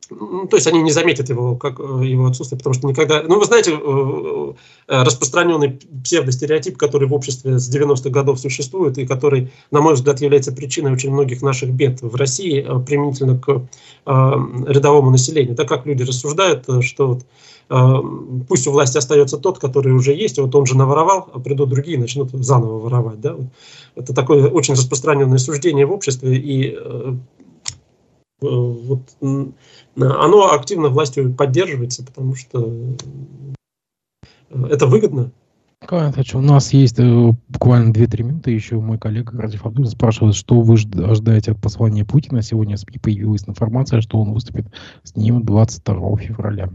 то 0.09 0.55
есть 0.55 0.67
они 0.67 0.81
не 0.81 0.91
заметят 0.91 1.29
его, 1.29 1.55
как 1.55 1.79
э, 1.79 2.05
его 2.05 2.27
отсутствие, 2.27 2.57
потому 2.57 2.73
что 2.73 2.87
никогда... 2.87 3.23
Ну, 3.23 3.39
вы 3.39 3.45
знаете, 3.45 3.71
э, 3.71 4.53
э, 4.87 5.03
распространенный 5.03 5.79
псевдостереотип, 6.03 6.77
который 6.77 7.07
в 7.07 7.13
обществе 7.13 7.59
с 7.59 7.69
90-х 7.69 8.09
годов 8.09 8.39
существует 8.39 8.97
и 8.97 9.05
который, 9.05 9.51
на 9.71 9.81
мой 9.81 9.95
взгляд, 9.95 10.21
является 10.21 10.53
причиной 10.53 10.93
очень 10.93 11.11
многих 11.11 11.41
наших 11.41 11.71
бед 11.71 12.01
в 12.01 12.15
России 12.15 12.65
применительно 12.85 13.37
к 13.37 13.67
рядовому 14.05 15.11
населению. 15.11 15.55
Так 15.55 15.67
как 15.67 15.85
люди 15.85 16.03
рассуждают, 16.03 16.65
что 16.81 17.07
вот 17.07 17.25
пусть 18.47 18.65
у 18.67 18.71
власти 18.71 18.97
остается 18.97 19.37
тот, 19.37 19.59
который 19.59 19.91
уже 19.91 20.13
есть, 20.13 20.39
вот 20.39 20.55
он 20.55 20.65
же 20.65 20.77
наворовал, 20.77 21.29
а 21.33 21.39
придут 21.39 21.69
другие 21.69 21.97
и 21.97 21.99
начнут 21.99 22.31
заново 22.31 22.79
воровать. 22.79 23.19
Да? 23.19 23.35
Это 23.95 24.13
такое 24.13 24.47
очень 24.47 24.75
распространенное 24.75 25.37
суждение 25.37 25.85
в 25.85 25.91
обществе, 25.91 26.37
и 26.37 26.77
вот, 28.39 29.01
оно 29.97 30.51
активно 30.53 30.89
властью 30.89 31.33
поддерживается, 31.33 32.05
потому 32.05 32.35
что 32.35 32.95
это 34.49 34.87
выгодно. 34.87 35.31
У 35.89 36.41
нас 36.41 36.73
есть 36.73 36.99
э, 36.99 37.31
буквально 37.49 37.91
2-3 37.91 38.23
минуты. 38.23 38.51
Еще 38.51 38.79
мой 38.79 38.97
коллега 38.97 39.37
Радив 39.37 39.65
Абдулин 39.65 39.89
спрашивает, 39.89 40.35
что 40.35 40.61
вы 40.61 40.73
ожидаете 40.73 41.51
от 41.51 41.61
послания 41.61 42.03
Путина. 42.03 42.41
Сегодня 42.41 42.77
в 42.77 42.79
СМИ 42.79 42.97
появилась 42.97 43.47
информация, 43.47 44.01
что 44.01 44.19
он 44.19 44.33
выступит 44.33 44.65
с 45.03 45.15
ним 45.15 45.43
22 45.43 46.17
февраля. 46.17 46.71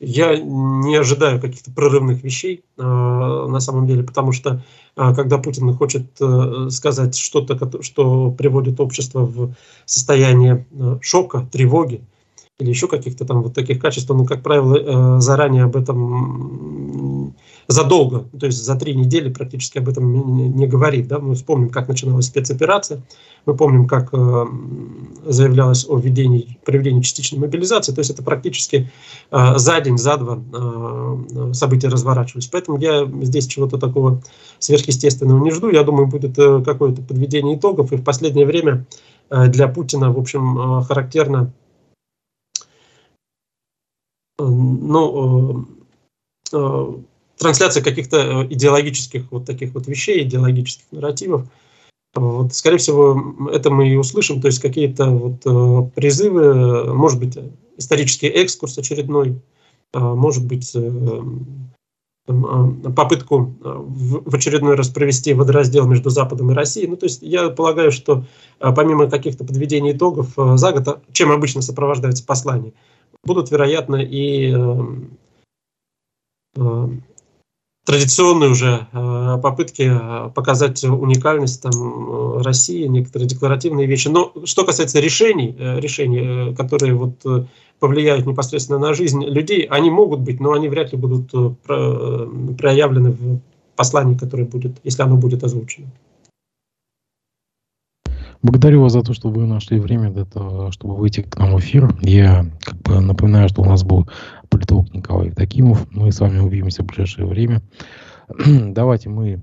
Я 0.00 0.38
не 0.38 0.96
ожидаю 0.96 1.40
каких-то 1.40 1.70
прорывных 1.72 2.22
вещей 2.22 2.64
э, 2.78 2.82
на 2.82 3.60
самом 3.60 3.86
деле, 3.86 4.04
потому 4.04 4.32
что 4.32 4.62
э, 4.96 5.14
когда 5.14 5.38
Путин 5.38 5.74
хочет 5.74 6.06
э, 6.20 6.68
сказать 6.70 7.16
что-то, 7.16 7.82
что 7.82 8.30
приводит 8.30 8.80
общество 8.80 9.26
в 9.26 9.54
состояние 9.84 10.66
э, 10.70 10.98
шока, 11.02 11.46
тревоги, 11.50 12.02
или 12.58 12.70
еще 12.70 12.88
каких-то 12.88 13.24
там 13.24 13.42
вот 13.42 13.54
таких 13.54 13.78
качеств, 13.78 14.10
он, 14.10 14.26
как 14.26 14.42
правило, 14.42 15.16
э, 15.16 15.20
заранее 15.20 15.64
об 15.64 15.76
этом 15.76 17.34
задолго, 17.68 18.24
то 18.38 18.46
есть 18.46 18.64
за 18.64 18.74
три 18.74 18.96
недели 18.96 19.32
практически 19.32 19.78
об 19.78 19.88
этом 19.88 20.56
не 20.56 20.66
говорит. 20.66 21.06
Да? 21.06 21.20
Мы 21.20 21.34
вспомним, 21.34 21.68
как 21.68 21.86
начиналась 21.86 22.26
спецоперация, 22.26 23.02
мы 23.46 23.54
помним, 23.54 23.86
как 23.86 24.08
э, 24.12 24.46
заявлялось 25.26 25.86
о 25.88 25.98
введении, 25.98 26.58
проведении 26.64 27.02
частичной 27.02 27.38
мобилизации, 27.38 27.92
то 27.92 28.00
есть 28.00 28.10
это 28.10 28.24
практически 28.24 28.90
э, 29.30 29.58
за 29.58 29.80
день, 29.80 29.96
за 29.96 30.16
два 30.16 30.40
события 31.52 31.88
разворачивались. 31.88 32.48
Поэтому 32.48 32.78
я 32.78 33.08
здесь 33.22 33.46
чего-то 33.46 33.78
такого 33.78 34.20
сверхъестественного 34.58 35.44
не 35.44 35.52
жду. 35.52 35.70
Я 35.70 35.84
думаю, 35.84 36.08
будет 36.08 36.34
какое-то 36.34 37.02
подведение 37.02 37.56
итогов, 37.56 37.92
и 37.92 37.96
в 37.96 38.02
последнее 38.02 38.46
время 38.46 38.84
для 39.30 39.68
Путина, 39.68 40.10
в 40.10 40.18
общем, 40.18 40.82
характерно 40.82 41.52
ну, 44.38 45.66
э, 46.52 46.56
э, 46.56 46.86
трансляция 47.38 47.82
каких-то 47.82 48.46
идеологических 48.48 49.30
вот 49.30 49.46
таких 49.46 49.74
вот 49.74 49.86
вещей, 49.86 50.22
идеологических 50.22 50.86
нарративов. 50.92 51.46
Вот, 52.14 52.54
скорее 52.54 52.78
всего, 52.78 53.50
это 53.52 53.70
мы 53.70 53.90
и 53.90 53.96
услышим, 53.96 54.40
то 54.40 54.46
есть 54.46 54.60
какие-то 54.60 55.10
вот 55.10 55.42
э, 55.44 55.90
призывы, 55.94 56.94
может 56.94 57.18
быть, 57.18 57.38
исторический 57.76 58.28
экскурс 58.28 58.78
очередной, 58.78 59.40
может 59.94 60.44
быть, 60.44 60.76
попытку 62.26 63.54
в 63.60 64.34
очередной 64.34 64.74
раз 64.74 64.88
провести 64.88 65.32
водораздел 65.32 65.86
между 65.86 66.10
Западом 66.10 66.50
и 66.50 66.54
Россией. 66.54 66.88
Ну, 66.88 66.96
то 66.96 67.06
есть 67.06 67.22
я 67.22 67.48
полагаю, 67.48 67.90
что 67.90 68.24
помимо 68.58 69.08
каких-то 69.08 69.44
подведений 69.44 69.92
итогов 69.92 70.32
за 70.36 70.72
год, 70.72 71.02
чем 71.12 71.30
обычно 71.30 71.62
сопровождается 71.62 72.26
послание, 72.26 72.74
будут, 73.24 73.50
вероятно, 73.50 73.96
и 73.96 74.52
э, 74.54 74.84
э, 76.56 76.88
традиционные 77.84 78.50
уже 78.50 78.86
э, 78.92 79.38
попытки 79.42 79.92
показать 80.34 80.82
уникальность 80.84 81.62
там, 81.62 82.38
России, 82.42 82.86
некоторые 82.86 83.28
декларативные 83.28 83.86
вещи. 83.86 84.08
Но 84.08 84.32
что 84.44 84.64
касается 84.64 85.00
решений, 85.00 85.54
решений, 85.58 86.54
которые 86.54 86.94
вот 86.94 87.24
повлияют 87.78 88.26
непосредственно 88.26 88.78
на 88.78 88.94
жизнь 88.94 89.24
людей, 89.24 89.62
они 89.62 89.90
могут 89.90 90.20
быть, 90.20 90.40
но 90.40 90.52
они 90.52 90.68
вряд 90.68 90.92
ли 90.92 90.98
будут 90.98 91.30
проявлены 91.64 93.10
в 93.12 93.40
послании, 93.76 94.16
которое 94.16 94.44
будет, 94.44 94.78
если 94.82 95.02
оно 95.02 95.16
будет 95.16 95.44
озвучено. 95.44 95.86
Благодарю 98.40 98.82
вас 98.82 98.92
за 98.92 99.02
то, 99.02 99.12
что 99.14 99.30
вы 99.30 99.46
нашли 99.46 99.80
время 99.80 100.10
для 100.10 100.24
того, 100.24 100.70
чтобы 100.70 100.94
выйти 100.94 101.22
к 101.22 101.36
нам 101.38 101.56
в 101.56 101.58
эфир. 101.58 101.92
Я 102.00 102.46
как 102.62 102.80
бы 102.82 103.00
напоминаю, 103.00 103.48
что 103.48 103.62
у 103.62 103.64
нас 103.64 103.82
был 103.82 104.08
политолог 104.48 104.94
Николай 104.94 105.26
Евдокимов. 105.26 105.90
Мы 105.90 106.12
с 106.12 106.20
вами 106.20 106.38
увидимся 106.38 106.82
в 106.82 106.86
ближайшее 106.86 107.26
время. 107.26 107.62
Давайте 108.46 109.08
мы 109.08 109.42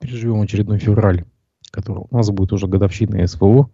переживем 0.00 0.40
очередной 0.40 0.78
февраль, 0.78 1.24
который 1.70 2.04
у 2.10 2.16
нас 2.16 2.28
будет 2.30 2.52
уже 2.52 2.66
годовщина 2.66 3.24
СВО. 3.24 3.70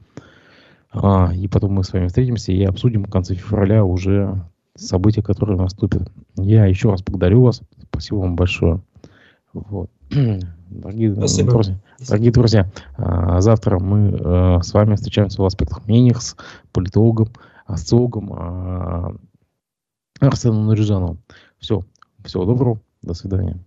А, 0.90 1.32
и 1.34 1.48
потом 1.48 1.72
мы 1.72 1.82
с 1.82 1.92
вами 1.94 2.08
встретимся 2.08 2.52
и 2.52 2.62
обсудим 2.64 3.04
в 3.04 3.10
конце 3.10 3.34
февраля 3.34 3.82
уже 3.82 4.44
события, 4.74 5.22
которые 5.22 5.56
наступят. 5.56 6.12
Я 6.36 6.66
еще 6.66 6.90
раз 6.90 7.02
благодарю 7.02 7.44
вас. 7.44 7.62
Спасибо 7.90 8.18
вам 8.18 8.36
большое. 8.36 8.82
Вот. 9.54 9.90
Дорогие 10.80 11.14
Спасибо. 11.14 11.50
друзья, 11.50 11.78
дорогие 12.08 12.32
друзья, 12.32 12.72
а, 12.96 13.40
завтра 13.40 13.78
мы 13.78 14.10
э, 14.10 14.62
с 14.62 14.72
вами 14.72 14.94
встречаемся 14.94 15.42
в 15.42 15.44
аспектах 15.44 15.86
мнениях 15.86 16.22
с 16.22 16.36
политологом, 16.72 17.28
социологом 17.68 19.18
Арсеном 20.20 20.66
Нурижановым. 20.66 21.18
Все, 21.58 21.84
всего 22.24 22.44
доброго, 22.44 22.80
до 23.02 23.14
свидания. 23.14 23.58